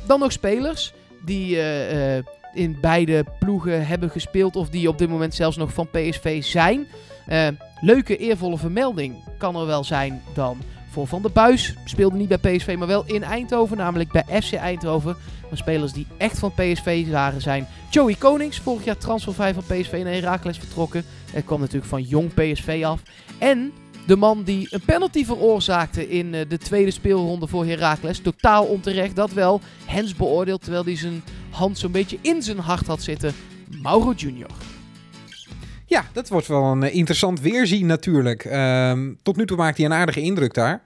Dan 0.05 0.19
nog 0.19 0.32
spelers 0.32 0.93
die 1.25 1.57
in 2.53 2.78
beide 2.82 3.25
ploegen 3.39 3.88
hebben 3.88 4.09
gespeeld. 4.09 4.55
Of 4.55 4.69
die 4.69 4.89
op 4.89 4.97
dit 4.97 5.09
moment 5.09 5.36
zelfs 5.36 5.57
nog 5.57 5.73
van 5.73 5.89
PSV 5.91 6.43
zijn. 6.43 6.88
Leuke 7.82 8.17
eervolle 8.17 8.57
vermelding 8.57 9.15
kan 9.38 9.55
er 9.55 9.65
wel 9.65 9.84
zijn 9.84 10.21
dan 10.34 10.57
Van 11.05 11.21
der 11.21 11.31
Buis. 11.31 11.73
Speelde 11.85 12.17
niet 12.17 12.27
bij 12.27 12.57
PSV, 12.57 12.75
maar 12.77 12.87
wel 12.87 13.03
in 13.05 13.23
Eindhoven. 13.23 13.77
Namelijk 13.77 14.11
bij 14.11 14.41
FC 14.41 14.53
Eindhoven. 14.53 15.15
Maar 15.49 15.57
spelers 15.57 15.93
die 15.93 16.07
echt 16.17 16.39
van 16.39 16.51
PSV 16.51 17.07
waren 17.09 17.41
zijn 17.41 17.67
Joey 17.89 18.15
Konings. 18.15 18.59
Vorig 18.59 18.85
jaar 18.85 18.97
transfervrij 18.97 19.53
van 19.53 19.63
PSV 19.63 20.01
naar 20.03 20.13
Heracles 20.13 20.57
vertrokken. 20.57 21.03
Hij 21.31 21.41
kwam 21.41 21.59
natuurlijk 21.59 21.89
van 21.89 22.01
jong 22.01 22.33
PSV 22.33 22.81
af. 22.85 23.01
En 23.37 23.71
de 24.07 24.15
man 24.15 24.43
die 24.43 24.67
een 24.69 24.81
penalty 24.85 25.25
veroorzaakte 25.25 26.09
in 26.09 26.33
eh, 26.33 26.49
de 26.49 26.57
tweede 26.57 26.91
speelronde 26.91 27.47
voor 27.47 27.65
Heracles. 27.65 28.19
Totaal 28.19 28.65
onterecht, 28.65 29.15
dat 29.15 29.31
wel. 29.31 29.61
Hens 29.85 30.15
beoordeeld 30.15 30.61
terwijl 30.61 30.83
hij 30.83 30.97
zijn 30.97 31.23
hand 31.49 31.77
zo'n 31.77 31.91
beetje 31.91 32.17
in 32.21 32.41
zijn 32.41 32.59
hart 32.59 32.87
had 32.87 33.01
zitten. 33.01 33.33
Mauro 33.81 34.13
Junior. 34.13 34.49
Ja, 35.89 36.05
dat 36.13 36.29
wordt 36.29 36.47
wel 36.47 36.63
een 36.63 36.83
eh, 36.83 36.95
interessant 36.95 37.41
weerzien 37.41 37.85
natuurlijk. 37.85 38.45
Ehm, 38.45 39.13
tot 39.23 39.35
nu 39.35 39.45
toe 39.45 39.57
maakt 39.57 39.77
hij 39.77 39.85
een 39.85 39.93
aardige 39.93 40.21
indruk 40.21 40.53
daar. 40.53 40.81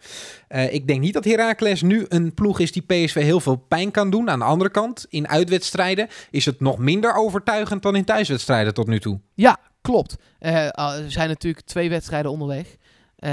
Eh, 0.47 0.73
ik 0.73 0.87
denk 0.87 1.01
niet 1.01 1.13
dat 1.13 1.25
Heracles 1.25 1.81
nu 1.81 2.05
een 2.07 2.33
ploeg 2.33 2.59
is 2.59 2.71
die 2.71 2.81
PSV 2.81 3.21
heel 3.21 3.39
veel 3.39 3.55
pijn 3.55 3.91
kan 3.91 4.09
doen. 4.09 4.29
Aan 4.29 4.39
de 4.39 4.45
andere 4.45 4.69
kant, 4.69 5.05
in 5.09 5.27
uitwedstrijden 5.27 6.07
is 6.31 6.45
het 6.45 6.59
nog 6.59 6.77
minder 6.77 7.15
overtuigend 7.15 7.81
dan 7.81 7.95
in 7.95 8.03
thuiswedstrijden 8.03 8.73
tot 8.73 8.87
nu 8.87 8.99
toe. 8.99 9.19
Ja, 9.33 9.57
klopt. 9.81 10.15
Eh, 10.39 10.65
er 10.79 11.11
zijn 11.11 11.29
natuurlijk 11.29 11.65
twee 11.65 11.89
wedstrijden 11.89 12.31
onderweg. 12.31 12.67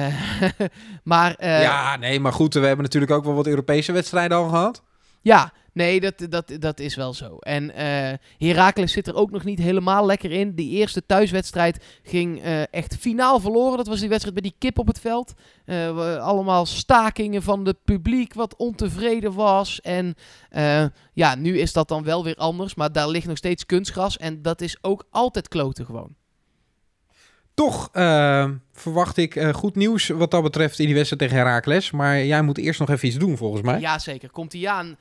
Maar 1.02 1.46
ja, 1.46 1.96
nee, 1.96 2.20
maar 2.20 2.32
goed, 2.32 2.54
we 2.54 2.66
hebben 2.66 2.84
natuurlijk 2.84 3.12
ook 3.12 3.24
wel 3.24 3.34
wat 3.34 3.46
Europese 3.46 3.92
wedstrijden 3.92 4.36
al 4.36 4.48
gehad. 4.48 4.82
Ja, 5.28 5.52
nee, 5.72 6.00
dat, 6.00 6.26
dat, 6.28 6.56
dat 6.58 6.80
is 6.80 6.94
wel 6.94 7.14
zo. 7.14 7.36
En 7.38 7.74
eh 7.74 8.12
Heracles 8.38 8.92
zit 8.92 9.06
er 9.06 9.14
ook 9.14 9.30
nog 9.30 9.44
niet 9.44 9.58
helemaal 9.58 10.06
lekker 10.06 10.30
in. 10.30 10.54
Die 10.54 10.70
eerste 10.70 11.06
thuiswedstrijd 11.06 11.84
ging 12.02 12.42
eh, 12.42 12.62
echt 12.72 12.96
finaal 12.96 13.40
verloren. 13.40 13.76
Dat 13.76 13.86
was 13.86 14.00
die 14.00 14.08
wedstrijd 14.08 14.34
met 14.34 14.44
die 14.44 14.54
kip 14.58 14.78
op 14.78 14.86
het 14.86 15.00
veld. 15.00 15.34
Eh, 15.64 16.16
allemaal 16.16 16.66
stakingen 16.66 17.42
van 17.42 17.66
het 17.66 17.84
publiek 17.84 18.34
wat 18.34 18.56
ontevreden 18.56 19.34
was. 19.34 19.80
En 19.80 20.14
ja, 21.12 21.34
nu 21.34 21.58
is 21.58 21.72
dat 21.72 21.88
dan 21.88 22.04
wel 22.04 22.24
weer 22.24 22.36
anders. 22.36 22.74
Maar 22.74 22.92
daar 22.92 23.08
ligt 23.08 23.26
nog 23.26 23.36
steeds 23.36 23.66
kunstgras. 23.66 24.16
En 24.16 24.42
dat 24.42 24.60
is 24.60 24.78
ook 24.80 25.06
altijd 25.10 25.48
kloten 25.48 25.84
gewoon. 25.84 26.14
Toch 27.54 27.88
verwacht 28.72 29.16
ik 29.16 29.40
goed 29.52 29.74
nieuws 29.74 30.08
wat 30.08 30.30
dat 30.30 30.42
betreft 30.42 30.78
in 30.78 30.86
die 30.86 30.94
wedstrijd 30.94 31.22
tegen 31.22 31.44
Heracles. 31.44 31.90
Maar 31.90 32.24
jij 32.24 32.42
moet 32.42 32.58
eerst 32.58 32.80
nog 32.80 32.90
even 32.90 33.08
iets 33.08 33.16
doen 33.16 33.36
volgens 33.36 33.62
mij. 33.62 33.80
Jazeker, 33.80 34.30
komt 34.30 34.52
hij 34.52 34.68
aan. 34.68 34.96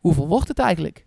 Hoeveel 0.00 0.26
wordt 0.26 0.48
het 0.48 0.58
eigenlijk? 0.58 1.06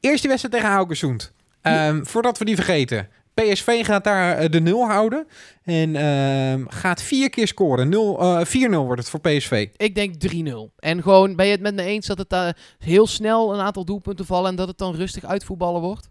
Eerst 0.00 0.20
die 0.20 0.30
wedstrijd 0.30 0.54
tegen 0.54 0.70
Haugesund. 0.70 1.32
Ehm, 1.60 2.04
Voordat 2.04 2.38
we 2.38 2.44
die 2.44 2.54
vergeten. 2.54 3.08
PSV 3.34 3.84
gaat 3.84 4.04
daar 4.04 4.36
eh, 4.36 4.50
de 4.50 4.60
nul 4.60 4.86
houden. 4.86 5.26
En 5.62 5.96
ehm, 5.96 6.64
gaat 6.68 7.02
vier 7.02 7.30
keer 7.30 7.46
scoren. 7.46 7.88
Nul, 7.88 8.20
eh, 8.20 8.44
4-0 8.44 8.84
wordt 8.84 9.00
het 9.00 9.10
voor 9.10 9.20
PSV. 9.20 9.68
Ik 9.76 9.94
denk 9.94 10.14
3-0. 10.14 10.72
En 10.78 11.02
gewoon, 11.02 11.36
ben 11.36 11.46
je 11.46 11.52
het 11.52 11.60
met 11.60 11.74
me 11.74 11.82
eens 11.82 12.06
dat 12.06 12.18
het 12.18 12.28
daar 12.28 12.56
heel 12.78 13.06
snel 13.06 13.54
een 13.54 13.60
aantal 13.60 13.84
doelpunten 13.84 14.26
vallen 14.26 14.50
en 14.50 14.56
dat 14.56 14.68
het 14.68 14.78
dan 14.78 14.94
rustig 14.94 15.24
uitvoetballen 15.24 15.80
wordt? 15.80 16.10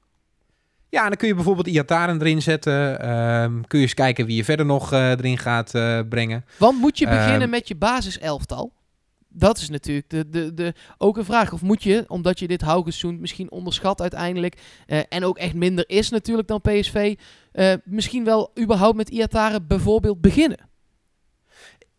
Ja, 0.91 1.01
en 1.01 1.07
dan 1.07 1.17
kun 1.17 1.27
je 1.27 1.35
bijvoorbeeld 1.35 1.67
Iataren 1.67 2.21
erin 2.21 2.41
zetten. 2.41 2.99
Ehm, 2.99 3.61
kun 3.67 3.79
je 3.79 3.85
eens 3.85 3.93
kijken 3.93 4.25
wie 4.25 4.35
je 4.35 4.43
verder 4.43 4.65
nog 4.65 4.91
eh, 4.93 5.09
erin 5.09 5.37
gaat 5.37 5.75
eh, 5.75 5.99
brengen. 6.09 6.45
Want 6.57 6.79
moet 6.79 6.97
je 6.97 7.05
beginnen 7.07 7.41
Ehm. 7.41 7.49
met 7.49 7.67
je 7.67 7.75
basiselftal? 7.75 8.71
Dat 9.29 9.57
is 9.57 9.69
natuurlijk 9.69 10.09
de, 10.09 10.29
de, 10.29 10.53
de, 10.53 10.73
ook 10.97 11.17
een 11.17 11.25
vraag. 11.25 11.53
Of 11.53 11.61
moet 11.61 11.83
je, 11.83 12.03
omdat 12.07 12.39
je 12.39 12.47
dit 12.47 12.61
Haugesund 12.61 13.19
misschien 13.19 13.51
onderschat 13.51 14.01
uiteindelijk... 14.01 14.57
eh, 14.87 14.99
en 15.09 15.23
ook 15.23 15.37
echt 15.37 15.53
minder 15.53 15.83
is 15.89 16.09
natuurlijk 16.09 16.47
dan 16.47 16.61
PSV... 16.61 17.15
misschien 17.83 18.23
wel 18.23 18.51
überhaupt 18.59 18.97
met 18.97 19.09
Iataren 19.09 19.67
bijvoorbeeld 19.67 20.21
beginnen? 20.21 20.69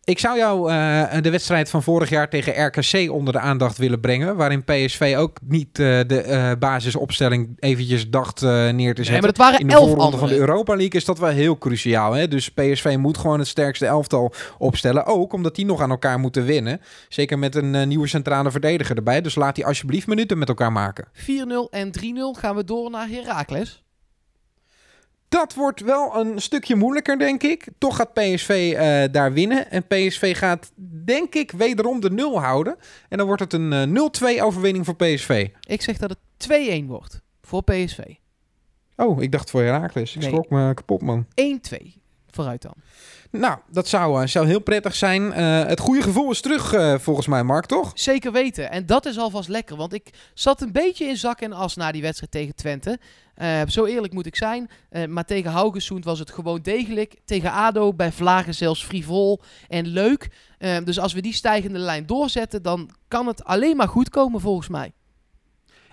Ik 0.05 0.19
zou 0.19 0.39
jou 0.39 0.71
eh, 0.71 1.23
de 1.23 1.31
wedstrijd 1.31 1.71
van 1.71 1.83
vorig 1.83 2.09
jaar 2.09 2.29
tegen 2.29 2.67
RKC 2.67 3.11
onder 3.13 3.33
de 3.33 3.39
aandacht 3.39 3.79
willen 3.79 4.01
brengen. 4.01 4.37
Waarin 4.37 4.65
PSV 4.65 5.15
ook 5.19 5.39
niet 5.45 5.79
eh, 5.79 6.01
de 6.07 6.21
eh, 6.21 6.51
basisopstelling 6.59 7.57
eventjes 7.59 8.11
dacht 8.11 8.41
neer 8.41 8.73
te 8.73 8.77
Nee, 8.77 8.95
zetten. 8.95 9.13
maar 9.13 9.23
dat 9.23 9.37
waren 9.37 9.61
in 9.61 9.67
de 9.67 9.73
elf 9.73 9.89
voorronde 9.89 10.17
van 10.17 10.29
de. 10.29 10.37
Europa 10.37 10.73
League 10.77 11.01
is 11.01 11.05
dat 11.05 11.19
wel 11.19 11.31
heel 11.31 11.59
cruciaal. 11.59 12.13
Hè? 12.13 12.29
Dus 12.29 12.49
PSV 12.49 12.97
moet 12.99 13.19
gewoon 13.19 13.39
het 13.39 13.49
sterkste 13.49 13.87
elftal 13.87 14.33
opstellen. 14.59 15.07
Ook 15.07 15.33
omdat 15.33 15.55
die 15.55 15.65
nog 15.67 15.81
aan 15.81 15.91
elkaar 15.91 16.19
moeten 16.19 16.45
winnen. 16.45 16.81
Zeker 17.09 17.39
met 17.39 17.55
een 17.55 17.89
nieuwe 17.89 18.07
centrale 18.07 18.51
verdediger 18.51 18.97
erbij. 18.97 19.21
Dus 19.21 19.35
laat 19.35 19.55
die 19.55 19.67
alsjeblieft 19.67 20.07
minuten 20.07 20.39
met 20.39 20.49
elkaar 20.49 20.73
maken. 20.73 21.09
4-0 21.15 21.23
en 21.71 21.91
3-0 22.01 22.03
gaan 22.39 22.57
we 22.57 22.65
door 22.65 22.91
naar 22.91 23.09
Heracles. 23.09 23.82
Dat 25.33 25.55
wordt 25.55 25.81
wel 25.81 26.17
een 26.17 26.41
stukje 26.41 26.75
moeilijker, 26.75 27.19
denk 27.19 27.43
ik. 27.43 27.69
Toch 27.79 27.97
gaat 27.97 28.13
PSV 28.13 28.75
eh, 28.77 29.13
daar 29.13 29.33
winnen. 29.33 29.71
En 29.71 29.87
PSV 29.87 30.37
gaat, 30.37 30.73
denk 31.05 31.35
ik, 31.35 31.51
wederom 31.51 32.01
de 32.01 32.11
nul 32.11 32.41
houden. 32.41 32.77
En 33.09 33.19
dan 33.19 33.27
wordt 33.27 33.43
het 33.43 33.53
een 33.53 33.73
eh, 33.73 34.39
0-2 34.39 34.43
overwinning 34.43 34.85
voor 34.85 34.97
PSV. 34.97 35.49
Ik 35.61 35.83
zeg 35.83 35.99
dat 35.99 36.11
het 36.11 36.49
2-1 36.83 36.87
wordt 36.87 37.21
voor 37.43 37.63
PSV. 37.63 37.99
1-2 37.99 38.03
Oh, 38.97 39.23
ik 39.23 39.33
dacht 39.33 39.51
voor 39.51 39.63
Herakles. 39.63 40.15
Ik 40.15 40.21
Nee. 40.21 40.31
schrok 40.31 40.51
me 40.51 40.75
kapot, 40.75 41.03
man. 41.03 41.27
vooruit 42.31 42.63
dan. 42.63 42.75
Nou, 43.31 43.59
dat 43.71 43.89
zou, 43.89 44.23
eh, 44.23 44.29
zou 44.29 44.47
heel 44.47 44.61
prettig 44.61 44.95
zijn. 44.95 45.33
Eh, 45.33 45.65
het 45.65 45.81
goede 45.81 46.03
gevoel 46.03 46.31
is 46.31 46.41
terug, 46.41 46.73
eh, 46.73 46.99
volgens 46.99 47.27
mij, 47.27 47.43
Mark, 47.43 47.67
toch? 47.67 47.91
Zeker 47.95 48.33
weten. 48.33 48.71
En 48.71 48.87
dat 48.87 49.07
is 49.07 49.19
alvast 49.19 49.49
lekker. 49.49 49.77
Want 49.77 49.93
ik 49.93 50.11
zat 50.35 50.61
een 50.61 50.73
beetje 50.73 51.05
in 51.05 51.17
zak 51.17 51.41
en 51.41 51.53
as 51.53 51.77
na 51.77 51.93
die 51.93 52.03
wedstrijd 52.03 52.33
tegen 52.33 52.55
Twente. 52.55 52.99
Eh, 53.43 53.63
zo 53.69 53.85
eerlijk 53.85 54.13
moet 54.13 54.27
ik 54.27 54.37
zijn. 54.37 54.71
Eh, 54.89 55.07
maar 55.07 55.25
tegen 55.25 55.51
Haugesund 55.51 56.05
was 56.05 56.19
het 56.19 56.31
gewoon 56.31 56.61
degelijk. 56.63 57.21
Tegen 57.25 57.53
ADO 57.53 57.95
bij 57.95 58.13
Vlagen 58.13 58.55
zelfs 58.55 58.85
frivol 58.85 59.41
en 59.69 59.87
leuk. 59.87 60.31
Eh, 60.59 60.77
dus 60.85 60.99
als 60.99 61.13
we 61.13 61.21
die 61.21 61.33
stijgende 61.33 61.79
lijn 61.79 62.07
doorzetten, 62.07 62.63
dan 62.63 62.91
kan 63.09 63.27
het 63.27 63.45
alleen 63.45 63.77
maar 63.77 63.89
goed 63.89 64.09
komen 64.09 64.41
volgens 64.41 64.69
mij. 64.69 64.93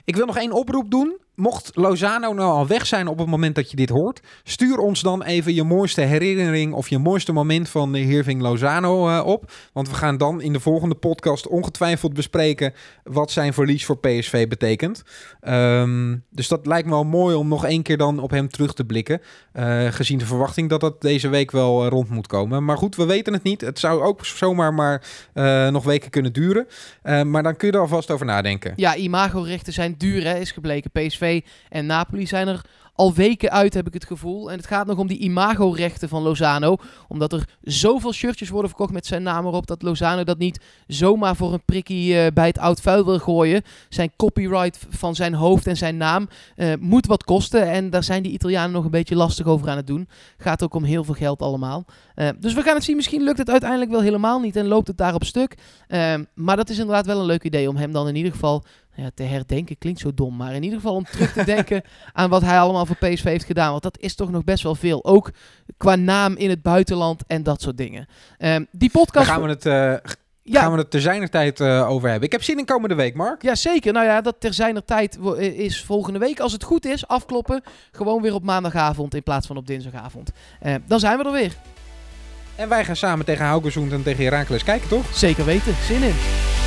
Ik 0.04 0.16
wil 0.16 0.26
nog 0.26 0.38
één 0.38 0.52
oproep 0.52 0.92
doen. 0.92 1.18
Mocht 1.40 1.72
Lozano 1.74 2.34
nou 2.34 2.52
al 2.52 2.68
weg 2.68 2.86
zijn 2.86 3.08
op 3.08 3.18
het 3.18 3.28
moment 3.28 3.56
dat 3.56 3.70
je 3.70 3.76
dit 3.76 3.90
hoort, 3.90 4.22
stuur 4.44 4.78
ons 4.78 5.02
dan 5.02 5.24
even 5.24 5.54
je 5.54 5.64
mooiste 5.64 6.02
herinnering 6.02 6.74
of 6.74 6.90
je 6.90 6.98
mooiste 6.98 7.32
moment 7.32 7.70
van 7.70 7.92
de 7.92 8.00
Hirving 8.00 8.42
Lozano 8.42 9.08
eh, 9.10 9.26
op. 9.26 9.52
Want 9.74 9.90
we 9.90 9.96
gaan 9.96 10.18
dan 10.18 10.42
in 10.42 10.54
de 10.54 10.60
volgende 10.60 10.96
podcast 10.96 11.48
ongetwijfeld 11.48 12.14
bespreken 12.14 12.74
wat 13.04 13.32
zijn 13.32 13.54
verlies 13.54 13.86
voor 13.86 13.98
PSV 13.98 14.48
betekent. 14.48 15.04
Ehm, 15.40 16.18
dus 16.30 16.48
dat 16.48 16.66
lijkt 16.66 16.86
me 16.88 16.94
wel 16.94 17.04
mooi 17.04 17.36
om 17.36 17.48
nog 17.48 17.66
één 17.66 17.82
keer 17.82 17.98
dan 17.98 18.20
op 18.20 18.30
hem 18.30 18.50
terug 18.50 18.74
te 18.74 18.86
blikken. 18.86 19.22
eh, 19.52 19.86
gezien 19.90 20.18
de 20.18 20.26
verwachting 20.26 20.70
dat 20.70 20.82
dat 20.82 21.02
deze 21.02 21.30
week 21.30 21.52
wel 21.52 21.84
eh, 21.84 21.90
rond 21.90 22.10
moet 22.10 22.28
komen. 22.28 22.66
Maar 22.66 22.78
goed, 22.78 22.96
we 22.96 23.06
weten 23.06 23.34
het 23.34 23.44
niet. 23.44 23.62
Het 23.62 23.80
zou 23.80 24.02
ook 24.02 24.26
zomaar 24.26 24.74
maar 24.74 25.04
nog 25.72 25.84
weken 25.84 26.10
kunnen 26.10 26.34
duren. 26.34 26.68
Maar 27.04 27.44
dan 27.44 27.56
kun 27.56 27.68
je 27.68 27.74
er 27.74 27.80
alvast 27.80 28.12
over 28.12 28.26
nadenken. 28.26 28.74
Ja, 28.76 28.96
imago-rechten 28.96 29.74
zijn 29.74 29.96
duur, 29.98 30.24
hè, 30.24 30.36
is 30.36 30.52
gebleken. 30.52 30.92
PSV 30.92 31.29
En 31.70 31.86
Napoli 31.86 32.28
zijn 32.28 32.48
er 32.48 32.62
al 33.00 33.14
weken 33.14 33.52
uit, 33.52 33.74
heb 33.74 33.88
ik 33.88 33.94
het 33.94 34.06
gevoel. 34.06 34.52
En 34.52 34.58
het 34.58 34.68
gaat 34.68 34.88
nog 34.88 34.98
om 34.98 35.08
die 35.08 35.18
imago-rechten 35.18 36.10
van 36.10 36.22
Lozano. 36.22 36.76
Omdat 37.08 37.34
er 37.34 37.48
zoveel 37.62 38.14
shirtjes 38.14 38.50
worden 38.50 38.70
verkocht 38.70 38.94
met 38.94 39.06
zijn 39.06 39.24
naam 39.24 39.46
erop... 39.46 39.68
dat 39.68 39.82
Lozano 39.82 40.24
dat 40.24 40.38
niet 40.38 40.60
zomaar 40.88 41.36
voor 41.36 41.54
een 41.54 41.66
prikkie 41.66 42.14
uh, 42.14 42.28
bij 42.34 42.48
het 42.48 42.58
oud 42.58 42.82
vuil 42.82 43.06
wil 43.06 43.20
gooien. 43.20 43.62
Zijn 43.90 44.12
copyright 44.16 44.86
van 44.90 45.16
zijn 45.16 45.34
hoofd 45.34 45.68
en 45.68 45.78
zijn 45.78 45.98
naam 45.98 46.30
uh, 46.56 46.74
moet 46.80 47.06
wat 47.06 47.24
kosten. 47.24 47.72
En 47.72 47.90
daar 47.90 48.04
zijn 48.04 48.24
die 48.24 48.32
Italianen 48.32 48.72
nog 48.72 48.84
een 48.84 48.92
beetje 48.92 49.16
lastig 49.16 49.46
over 49.46 49.70
aan 49.70 49.78
het 49.78 49.88
doen. 49.88 50.08
Gaat 50.38 50.64
ook 50.64 50.74
om 50.74 50.84
heel 50.84 51.04
veel 51.04 51.14
geld 51.14 51.42
allemaal. 51.42 51.86
Uh, 52.16 52.30
dus 52.40 52.54
we 52.54 52.62
gaan 52.62 52.76
het 52.76 52.84
zien. 52.84 52.96
Misschien 52.96 53.24
lukt 53.24 53.38
het 53.38 53.50
uiteindelijk 53.50 53.92
wel 53.92 54.02
helemaal 54.02 54.40
niet 54.40 54.56
en 54.56 54.68
loopt 54.68 54.88
het 54.88 54.98
daar 54.98 55.14
op 55.14 55.24
stuk. 55.24 55.58
maar 56.34 56.56
dat 56.56 56.70
is 56.70 56.78
inderdaad 56.78 57.06
wel 57.06 57.20
een 57.20 57.26
leuk 57.26 57.44
idee 57.44 57.70
om 57.70 57.76
hem 57.76 57.92
dan 57.92 58.08
in 58.08 58.16
ieder 58.16 58.32
geval 58.32 58.64
ja, 59.00 59.10
te 59.14 59.24
herdenken 59.24 59.78
klinkt 59.78 60.00
zo 60.00 60.14
dom. 60.14 60.36
Maar 60.36 60.54
in 60.54 60.64
ieder 60.64 60.80
geval 60.80 60.96
om 60.96 61.04
terug 61.04 61.34
te 61.34 61.44
denken 61.44 61.82
aan 62.14 62.30
wat 62.30 62.42
hij 62.42 62.60
allemaal 62.60 62.86
voor 62.86 62.96
PSV 62.96 63.24
heeft 63.24 63.46
gedaan. 63.46 63.72
Want 63.72 63.84
dat 63.84 63.98
is 64.00 64.16
toch 64.16 64.32
nog 64.32 64.44
best 64.44 64.64
wel 64.64 64.76
veel. 64.76 65.06
Ook 65.06 65.32
qua 65.78 65.96
naam 65.96 66.36
in 66.36 66.50
het 66.50 66.62
buitenland 66.62 67.24
en 67.28 67.44
dat 67.44 67.62
soort 67.62 67.78
dingen. 67.78 68.08
Um, 68.40 68.68
die 68.72 68.92
podcast... 68.92 69.28
Daar 69.28 69.36
gaan 69.36 69.44
we 69.44 69.50
het... 69.50 69.66
Uh, 69.66 70.12
ja. 70.44 70.62
Gaan 70.62 70.72
we 70.72 70.78
het 70.78 70.92
ter 70.92 71.02
zijner 71.02 71.30
tijd 71.30 71.60
uh, 71.60 71.90
over 71.90 72.10
hebben. 72.10 72.26
Ik 72.26 72.32
heb 72.32 72.44
zin 72.44 72.58
in 72.58 72.66
komende 72.66 72.96
week, 72.96 73.16
Mark. 73.16 73.42
Ja, 73.42 73.56
zeker. 73.56 73.94
Nou 73.94 74.06
ja, 74.06 74.22
dat 74.22 74.36
ter 74.40 74.54
zijner 74.54 74.86
tijd 74.86 75.20
is 75.40 75.84
volgende 75.84 76.20
week. 76.20 76.40
Als 76.40 76.52
het 76.52 76.64
goed 76.64 76.86
is, 76.86 77.08
afkloppen. 77.08 77.64
Gewoon 77.92 78.22
weer 78.22 78.34
op 78.34 78.44
maandagavond 78.44 79.16
in 79.16 79.24
plaats 79.24 79.48
van 79.48 79.58
op 79.58 79.68
dinsdagavond. 79.68 80.32
Uh, 80.64 80.76
dan 80.88 81.00
zijn 81.00 81.18
we 81.18 81.24
er 81.24 81.32
weer. 81.32 81.54
En 82.56 82.70
wij 82.70 82.86
gaan 82.86 82.96
samen 82.96 83.26
tegen 83.26 83.46
Haugesund 83.46 83.92
en 83.92 84.04
tegen 84.04 84.24
Herakles 84.24 84.64
kijken, 84.64 84.90
toch? 84.90 85.16
Zeker 85.16 85.46
weten. 85.46 85.74
Zin 85.88 86.04
in. 86.04 86.59